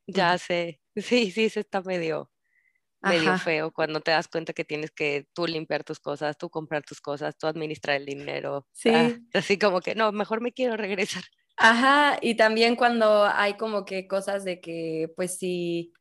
Ya 0.07 0.37
sé, 0.39 0.81
sí, 0.95 1.29
sí, 1.29 1.49
se 1.49 1.59
está 1.59 1.81
medio 1.81 2.31
medio 3.01 3.37
feo 3.37 3.71
cuando 3.71 4.01
te 4.01 4.11
das 4.11 4.27
cuenta 4.27 4.53
que 4.53 4.65
tienes 4.65 4.91
que 4.91 5.27
tú 5.33 5.47
limpiar 5.47 5.83
tus 5.83 5.99
cosas, 5.99 6.37
tú 6.37 6.49
comprar 6.49 6.83
tus 6.83 6.99
cosas, 6.99 7.37
tú 7.37 7.47
administrar 7.47 7.97
el 7.97 8.05
dinero. 8.05 8.65
Ah, 8.67 8.71
sí. 8.73 9.27
así 9.33 9.59
como 9.59 9.81
que 9.81 9.95
no, 9.95 10.11
mejor 10.11 10.41
me 10.41 10.51
quiero 10.51 10.77
regresar. 10.77 11.23
Ajá, 11.57 12.19
y 12.21 12.35
también 12.35 12.75
cuando 12.75 13.25
hay 13.25 13.55
como 13.55 13.83
que 13.83 14.07
cosas 14.07 14.43
de 14.43 14.61
que, 14.61 15.11
pues 15.15 15.37
sí, 15.37 15.91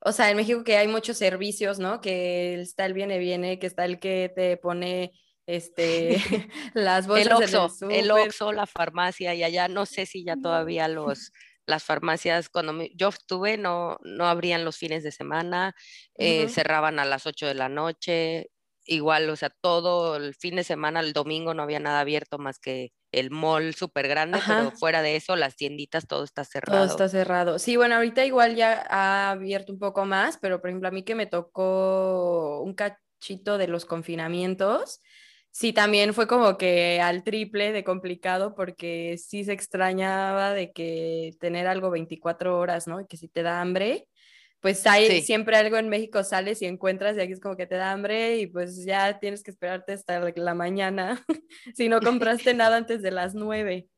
o 0.00 0.12
sea, 0.12 0.30
en 0.30 0.36
México 0.36 0.62
que 0.64 0.76
hay 0.76 0.88
muchos 0.88 1.16
servicios, 1.16 1.78
¿no? 1.78 2.00
Que 2.00 2.60
está 2.60 2.86
el 2.86 2.92
viene, 2.92 3.18
viene, 3.18 3.58
que 3.58 3.66
está 3.66 3.84
el 3.84 3.98
que 3.98 4.30
te 4.34 4.56
pone 4.56 5.12
este, 5.46 6.16
las 6.74 7.06
bolsas 7.06 7.40
el 7.40 7.56
Oxxo, 7.56 7.90
el 7.90 8.10
Oxxo, 8.10 8.52
la 8.52 8.66
farmacia 8.66 9.34
y 9.34 9.42
allá 9.42 9.68
no 9.68 9.86
sé 9.86 10.06
si 10.06 10.24
ya 10.24 10.36
todavía 10.36 10.86
los 10.86 11.32
las 11.70 11.84
farmacias, 11.84 12.48
cuando 12.48 12.84
yo 12.94 13.08
estuve, 13.08 13.56
no, 13.56 13.98
no 14.02 14.26
abrían 14.26 14.64
los 14.64 14.76
fines 14.76 15.02
de 15.02 15.12
semana, 15.12 15.74
eh, 16.16 16.48
cerraban 16.48 16.98
a 16.98 17.04
las 17.04 17.26
8 17.26 17.46
de 17.46 17.54
la 17.54 17.68
noche, 17.68 18.50
igual, 18.84 19.30
o 19.30 19.36
sea, 19.36 19.50
todo 19.50 20.16
el 20.16 20.34
fin 20.34 20.56
de 20.56 20.64
semana, 20.64 21.00
el 21.00 21.12
domingo 21.12 21.54
no 21.54 21.62
había 21.62 21.80
nada 21.80 22.00
abierto 22.00 22.38
más 22.38 22.58
que 22.58 22.92
el 23.12 23.30
mall 23.30 23.74
súper 23.74 24.08
grande, 24.08 24.40
pero 24.46 24.70
fuera 24.72 25.02
de 25.02 25.16
eso, 25.16 25.36
las 25.36 25.56
tienditas, 25.56 26.06
todo 26.06 26.24
está 26.24 26.44
cerrado. 26.44 26.84
Todo 26.84 26.90
está 26.90 27.08
cerrado. 27.08 27.58
Sí, 27.58 27.76
bueno, 27.76 27.96
ahorita 27.96 28.24
igual 28.24 28.54
ya 28.56 28.84
ha 28.88 29.30
abierto 29.30 29.72
un 29.72 29.78
poco 29.78 30.04
más, 30.04 30.38
pero 30.38 30.60
por 30.60 30.70
ejemplo, 30.70 30.88
a 30.88 30.92
mí 30.92 31.02
que 31.02 31.14
me 31.14 31.26
tocó 31.26 32.62
un 32.62 32.74
cachito 32.74 33.58
de 33.58 33.68
los 33.68 33.84
confinamientos, 33.84 35.00
sí, 35.50 35.72
también 35.72 36.14
fue 36.14 36.26
como 36.26 36.56
que 36.56 37.00
al 37.00 37.22
triple 37.24 37.72
de 37.72 37.84
complicado 37.84 38.54
porque 38.54 39.16
sí 39.18 39.44
se 39.44 39.52
extrañaba 39.52 40.52
de 40.52 40.72
que 40.72 41.32
tener 41.40 41.66
algo 41.66 41.90
24 41.90 42.58
horas, 42.58 42.86
¿no? 42.86 43.06
Que 43.06 43.16
si 43.16 43.28
te 43.28 43.42
da 43.42 43.60
hambre, 43.60 44.06
pues 44.60 44.86
hay 44.86 45.22
siempre 45.22 45.56
algo 45.56 45.76
en 45.78 45.88
México 45.88 46.22
sales 46.22 46.60
y 46.62 46.66
encuentras 46.66 47.16
y 47.16 47.20
aquí 47.20 47.32
es 47.32 47.40
como 47.40 47.56
que 47.56 47.66
te 47.66 47.76
da 47.76 47.92
hambre 47.92 48.38
y 48.38 48.46
pues 48.46 48.84
ya 48.84 49.18
tienes 49.18 49.42
que 49.42 49.50
esperarte 49.50 49.92
hasta 49.92 50.20
la 50.20 50.54
mañana 50.54 51.24
si 51.74 51.88
no 51.88 52.00
compraste 52.00 52.54
nada 52.54 52.76
antes 52.76 53.02
de 53.02 53.10
las 53.10 53.34
nueve. 53.34 53.88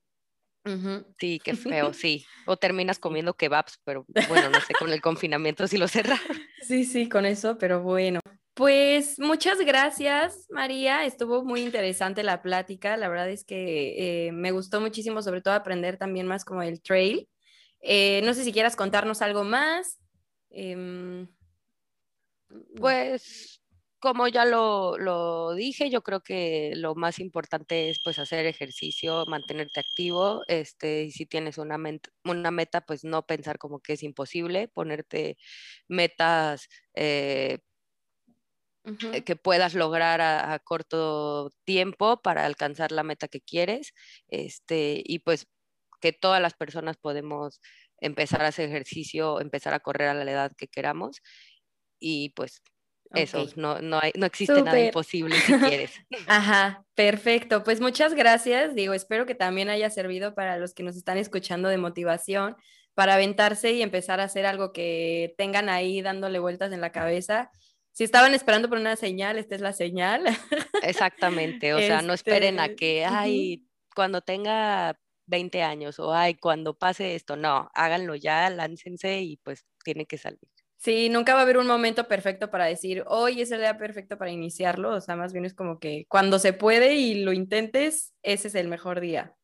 Sí, 1.19 1.41
qué 1.43 1.55
feo, 1.55 1.93
sí. 1.93 2.25
O 2.47 2.57
terminas 2.57 2.99
comiendo 2.99 3.35
kebabs, 3.35 3.81
pero 3.85 4.07
bueno, 4.29 4.51
no 4.51 4.61
sé, 4.61 4.75
con 4.79 4.91
el 4.93 5.01
confinamiento 5.01 5.67
si 5.67 5.77
lo 5.77 5.89
cerraron. 5.89 6.21
Sí, 6.61 6.85
sí, 6.85 7.09
con 7.09 7.27
eso, 7.27 7.59
pero 7.59 7.83
bueno. 7.83 8.21
Pues 8.55 9.19
muchas 9.19 9.59
gracias, 9.61 10.47
María. 10.51 11.07
Estuvo 11.07 11.43
muy 11.43 11.63
interesante 11.63 12.23
la 12.23 12.43
plática. 12.43 12.99
La 12.99 13.09
verdad 13.09 13.31
es 13.31 13.45
que 13.45 14.27
eh, 14.27 14.33
me 14.33 14.51
gustó 14.53 14.81
muchísimo, 14.81 15.23
sobre 15.23 15.41
todo 15.41 15.55
aprender 15.55 15.97
también 15.97 16.27
más 16.27 16.45
como 16.45 16.63
el 16.63 16.83
trail. 16.83 17.29
Eh, 17.81 18.21
no 18.25 18.35
sé 18.35 18.45
si 18.45 18.53
quieras 18.53 18.77
contarnos 18.77 19.23
algo 19.23 19.43
más. 19.45 20.01
Em, 20.51 21.27
pues 22.77 23.63
como 24.01 24.27
ya 24.29 24.45
lo, 24.45 25.55
dije, 25.55 25.89
yo 25.89 26.03
creo 26.03 26.23
que 26.23 26.73
lo 26.77 26.95
más 26.97 27.21
importante 27.21 27.89
es 27.89 28.01
pues 28.05 28.19
hacer 28.19 28.47
ejercicio, 28.47 29.25
mantenerte 29.29 29.79
activo, 29.81 30.43
este, 30.49 31.05
y 31.05 31.13
si 31.13 31.25
tienes 31.25 31.57
una, 31.57 31.79
una 32.25 32.51
meta, 32.51 32.81
pues 32.81 33.05
no 33.05 33.25
pensar 33.27 33.59
como 33.59 33.79
que 33.81 33.93
es 33.93 34.03
imposible, 34.03 34.67
ponerte 34.69 35.39
metas 35.87 36.69
eh, 36.95 37.61
eh, 38.85 39.23
que 39.23 39.37
puedas 39.37 39.75
lograr 39.75 40.21
a, 40.21 40.59
corto 40.59 41.53
tiempo 41.65 42.21
para 42.21 42.45
alcanzar 42.47 42.91
la 42.91 43.05
meta 43.05 43.29
que 43.29 43.41
quieres. 43.41 43.93
Este, 44.29 45.03
y 45.05 45.21
pues 45.21 45.47
que 46.01 46.13
todas 46.13 46.43
las 46.43 46.55
personas 46.55 46.97
podemos 46.97 47.61
empezar 47.99 48.43
a 48.43 48.49
hacer 48.49 48.69
ejercicio, 48.69 49.41
empezar 49.41 49.73
a 49.73 49.81
correr 49.81 50.09
a 50.09 50.15
la 50.15 50.31
edad 50.31 50.53
que 50.57 50.67
queramos. 50.67 51.23
Y 52.01 52.31
pues 52.31 52.61
Eso, 53.15 53.47
no, 53.55 53.81
no, 53.81 54.01
hay, 54.03 54.11
no 54.17 54.27
existe 54.27 54.61
nada 54.63 54.81
imposible 54.81 55.37
si 55.37 55.53
quieres. 55.55 55.93
Ajá, 56.27 56.85
perfecto. 56.95 57.63
Pues 57.63 57.81
muchas 57.81 58.15
gracias. 58.15 58.75
Digo, 58.75 58.95
espero 58.95 59.27
que 59.27 59.37
también 59.37 59.69
haya 59.69 59.91
servido 59.91 60.35
para 60.35 60.57
los 60.59 60.75
que 60.75 60.83
nos 60.83 60.97
están 60.97 61.19
escuchando 61.19 61.69
de 61.69 61.79
motivación 61.79 62.57
para 62.95 63.15
aventarse 63.15 63.73
y 63.73 63.83
empezar 63.83 64.21
a 64.21 64.25
hacer 64.25 64.45
algo 64.45 64.73
que 64.73 65.35
tengan 65.39 65.69
ahí 65.69 66.03
dándole 66.03 66.39
vueltas 66.41 66.73
en 66.73 66.81
la 66.81 66.93
cabeza. 66.93 67.51
Si 67.93 68.05
estaban 68.05 68.35
esperando 68.35 68.69
por 68.69 68.79
una 68.79 68.97
señal, 68.97 69.39
esta 69.39 69.55
es 69.55 69.61
la 69.61 69.73
señal. 69.73 70.25
Exactamente, 70.83 71.75
o 71.75 71.79
sea, 71.79 72.03
no 72.03 72.15
esperen 72.15 72.59
a 72.59 72.67
este, 72.67 72.77
que, 72.77 73.05
ay, 73.05 73.67
cuando 73.95 74.23
tenga 74.23 74.99
20 75.27 75.63
años 75.63 75.99
o 75.99 76.15
ay, 76.15 76.35
cuando 76.35 76.75
pase 76.75 77.15
esto, 77.15 77.37
no, 77.37 77.71
háganlo 77.75 78.15
ya, 78.15 78.49
láncense 78.51 79.21
y 79.21 79.37
pues 79.39 79.65
tiene 79.85 80.07
que 80.07 80.19
salir. 80.19 80.41
Sí, 80.79 81.09
nunca 81.11 81.35
va 81.35 81.41
a 81.41 81.43
haber 81.43 81.59
un 81.59 81.69
momento 81.69 82.09
perfecto 82.09 82.51
para 82.51 82.65
decir, 82.65 83.05
hoy 83.07 83.41
es 83.41 83.53
el 83.53 83.61
día 83.61 83.79
perfecto 83.79 84.19
para 84.19 84.33
iniciarlo, 84.33 84.91
o 84.91 85.01
sea, 85.01 85.15
más 85.15 85.33
bien 85.33 85.45
es 85.45 85.55
como 85.55 85.79
que 85.79 86.07
cuando 86.09 86.41
se 86.41 86.53
puede 86.53 86.95
y 86.97 87.23
lo 87.23 87.33
intentes, 87.33 88.15
ese 88.23 88.49
es 88.49 88.55
el 88.57 88.67
mejor 88.67 89.01
día. 89.01 89.37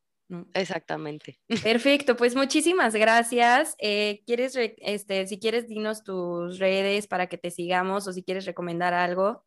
Exactamente. 0.54 1.40
Perfecto, 1.62 2.16
pues 2.16 2.34
muchísimas 2.34 2.94
gracias. 2.94 3.74
Eh, 3.78 4.22
¿Quieres, 4.26 4.54
este, 4.56 5.26
si 5.26 5.38
quieres, 5.38 5.68
dinos 5.68 6.04
tus 6.04 6.58
redes 6.58 7.06
para 7.06 7.28
que 7.28 7.38
te 7.38 7.50
sigamos 7.50 8.06
o 8.06 8.12
si 8.12 8.22
quieres 8.22 8.44
recomendar 8.44 8.92
algo? 8.94 9.46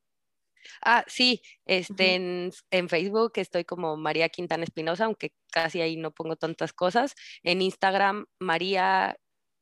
Ah, 0.82 1.03
sí, 1.07 1.41
este, 1.65 2.15
en, 2.15 2.89
Facebook 2.89 3.34
estoy 3.36 3.65
como 3.65 3.97
María 3.97 4.29
Quintana 4.29 4.63
Espinosa, 4.63 5.05
aunque 5.05 5.34
casi 5.51 5.82
ahí 5.82 5.97
no 5.97 6.11
pongo 6.11 6.36
tantas 6.36 6.73
cosas. 6.73 7.15
En 7.43 7.61
Instagram, 7.61 8.25
María 8.39 9.17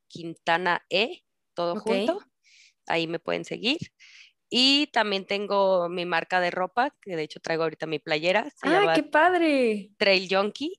Quintana 0.08 0.84
E, 0.90 1.22
todo 1.54 1.76
junto. 1.80 2.20
Ahí 2.86 3.06
me 3.06 3.18
pueden 3.18 3.44
seguir. 3.44 3.78
Y 4.50 4.88
también 4.88 5.26
tengo 5.26 5.88
mi 5.88 6.04
marca 6.04 6.40
de 6.40 6.50
ropa, 6.50 6.94
que 7.00 7.14
de 7.14 7.22
hecho 7.22 7.40
traigo 7.40 7.62
ahorita 7.62 7.86
mi 7.86 8.00
playera. 8.00 8.48
¡Ah, 8.62 8.92
qué 8.94 9.04
padre! 9.04 9.90
Trail 9.96 10.28
Junkie. 10.28 10.74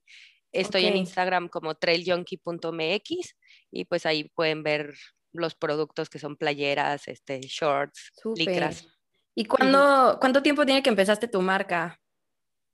Estoy 0.51 0.85
en 0.85 0.97
Instagram 0.97 1.47
como 1.47 1.75
trailjunkie.mx 1.75 3.35
y 3.71 3.85
pues 3.85 4.05
ahí 4.05 4.29
pueden 4.35 4.63
ver 4.63 4.93
los 5.33 5.55
productos 5.55 6.09
que 6.09 6.19
son 6.19 6.35
playeras, 6.35 7.07
este, 7.07 7.39
shorts, 7.41 8.11
licras. 8.35 8.85
¿Y 9.33 9.45
cuándo, 9.45 10.17
cuánto 10.19 10.43
tiempo 10.43 10.65
tiene 10.65 10.83
que 10.83 10.89
empezaste 10.89 11.27
tu 11.27 11.41
marca? 11.41 11.99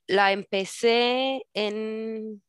La 0.07 0.31
empecé 0.31 1.45
en, 1.53 2.41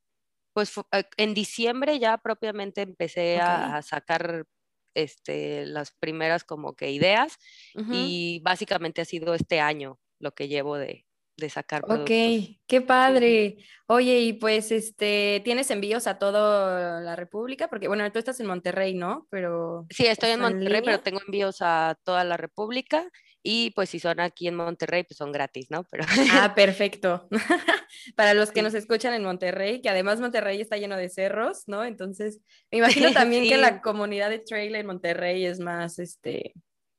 pues 0.55 0.73
eh, 0.93 1.05
en 1.17 1.35
diciembre 1.35 1.99
ya 1.99 2.17
propiamente 2.17 2.81
empecé 2.81 3.39
a, 3.39 3.83
sacar 3.83 4.47
este, 4.95 5.67
las 5.67 5.93
primeras 5.93 6.45
como 6.45 6.75
que 6.75 6.91
ideas 6.91 7.37
y 7.75 8.41
básicamente 8.43 9.03
ha 9.03 9.05
sido 9.05 9.35
este 9.35 9.61
año 9.61 9.99
lo 10.19 10.33
que 10.33 10.49
llevo 10.49 10.77
de, 10.79 11.05
de 11.39 11.49
sacar 11.49 11.83
productos. 11.83 12.11
Ok, 12.11 12.59
qué 12.67 12.81
padre. 12.81 13.57
Oye, 13.87 14.21
y 14.21 14.33
pues 14.35 14.71
este, 14.73 15.41
¿tienes 15.45 15.71
envíos 15.71 16.07
a 16.07 16.19
toda 16.19 17.01
la 17.01 17.17
República? 17.17 17.69
Porque 17.69 17.89
bueno, 17.89 18.11
tú 18.13 18.19
estás 18.19 18.39
en 18.41 18.47
Monterrey, 18.47 18.95
¿no? 18.95 19.27
Pero 19.31 19.87
Sí, 19.91 20.07
estoy 20.07 20.31
en 20.31 20.41
Monterrey, 20.41 20.83
pero 20.85 21.01
tengo 21.01 21.21
envíos 21.25 21.59
a 21.61 21.97
toda 22.05 22.25
la 22.25 22.37
República 22.37 23.09
y 23.43 23.71
pues 23.71 23.89
si 23.91 24.01
son 24.01 24.21
aquí 24.21 24.49
en 24.49 24.57
Monterrey, 24.57 25.05
pues 25.05 25.17
son 25.17 25.33
gratis, 25.33 25.71
¿no? 25.71 25.85
Pero... 25.85 26.05
Ah, 26.33 26.53
perfecto. 26.55 27.29
Para 28.17 28.35
los 28.35 28.51
que 28.51 28.63
nos 28.63 28.75
escuchan 28.75 29.15
en 29.15 29.23
Monterrey, 29.23 29.81
que 29.81 29.89
además 29.89 30.21
Monterrey 30.21 30.61
está 30.61 30.77
lleno 30.77 30.97
de 30.97 31.09
cerros, 31.09 31.63
¿no? 31.67 31.85
Entonces, 31.85 32.41
me 32.71 32.79
imagino 32.79 33.11
también 33.15 33.45
que 33.45 33.57
la 33.57 33.81
comunidad 33.81 34.29
de 34.29 34.41
trail 34.41 34.75
en 34.75 34.87
Monterrey 34.87 35.47
es 35.47 35.61
más, 35.61 35.99
este, 35.99 36.53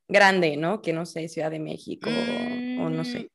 grande, 0.10 0.58
¿no? 0.58 0.82
Que 0.82 0.92
no 0.92 1.06
sé, 1.06 1.30
Ciudad 1.30 1.52
de 1.52 1.60
México 1.60 2.10
o 2.10 2.90
no 2.90 3.06
sé. 3.06 3.30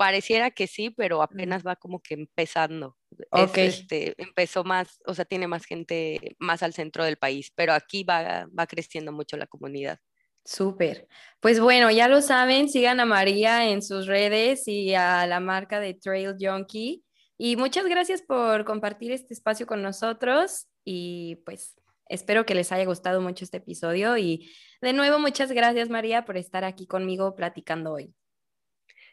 Pareciera 0.00 0.50
que 0.50 0.66
sí, 0.66 0.88
pero 0.88 1.20
apenas 1.20 1.62
va 1.62 1.76
como 1.76 2.00
que 2.00 2.14
empezando. 2.14 2.96
Ok. 3.32 3.58
este, 3.58 4.14
empezó 4.16 4.64
más, 4.64 4.98
o 5.06 5.12
sea, 5.12 5.26
tiene 5.26 5.46
más 5.46 5.66
gente 5.66 6.36
más 6.38 6.62
al 6.62 6.72
centro 6.72 7.04
del 7.04 7.18
país, 7.18 7.52
pero 7.54 7.74
aquí 7.74 8.02
va, 8.02 8.48
va 8.58 8.66
creciendo 8.66 9.12
mucho 9.12 9.36
la 9.36 9.46
comunidad. 9.46 9.98
Súper. 10.42 11.06
Pues 11.40 11.60
bueno, 11.60 11.90
ya 11.90 12.08
lo 12.08 12.22
saben, 12.22 12.70
sigan 12.70 12.98
a 12.98 13.04
María 13.04 13.68
en 13.68 13.82
sus 13.82 14.06
redes 14.06 14.66
y 14.68 14.94
a 14.94 15.26
la 15.26 15.38
marca 15.38 15.80
de 15.80 15.92
Trail 15.92 16.34
Junkie. 16.40 17.04
Y 17.36 17.56
muchas 17.56 17.84
gracias 17.84 18.22
por 18.22 18.64
compartir 18.64 19.12
este 19.12 19.34
espacio 19.34 19.66
con 19.66 19.82
nosotros 19.82 20.66
y 20.82 21.42
pues 21.44 21.78
espero 22.08 22.46
que 22.46 22.54
les 22.54 22.72
haya 22.72 22.86
gustado 22.86 23.20
mucho 23.20 23.44
este 23.44 23.58
episodio 23.58 24.16
y 24.16 24.50
de 24.80 24.94
nuevo 24.94 25.18
muchas 25.18 25.52
gracias 25.52 25.90
María 25.90 26.24
por 26.24 26.38
estar 26.38 26.64
aquí 26.64 26.86
conmigo 26.86 27.36
platicando 27.36 27.92
hoy. 27.92 28.14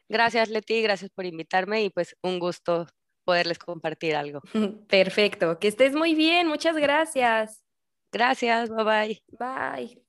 Gracias, 0.10 0.49
Leti, 0.49 0.82
gracias 0.82 1.12
por 1.12 1.26
invitarme 1.26 1.84
y 1.84 1.89
pues 1.89 2.16
un 2.24 2.39
gusto 2.39 2.88
poderles 3.26 3.60
compartir 3.60 4.16
algo. 4.16 4.41
Perfecto, 4.88 5.60
que 5.60 5.68
estés 5.68 5.93
muy 5.93 6.16
bien, 6.16 6.47
muchas 6.47 6.76
gracias. 6.78 7.64
Gracias, 8.12 8.70
bye 8.70 8.84
bye. 8.84 9.24
Bye. 9.38 10.01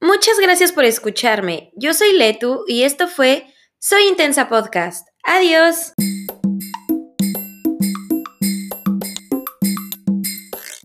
Muchas 0.00 0.38
gracias 0.38 0.70
por 0.70 0.84
escucharme. 0.84 1.72
Yo 1.74 1.94
soy 1.94 2.12
Letu 2.12 2.64
y 2.68 2.82
esto 2.82 3.08
fue 3.08 3.46
Soy 3.78 4.06
Intensa 4.06 4.48
Podcast. 4.48 5.08
Adiós. 5.24 5.94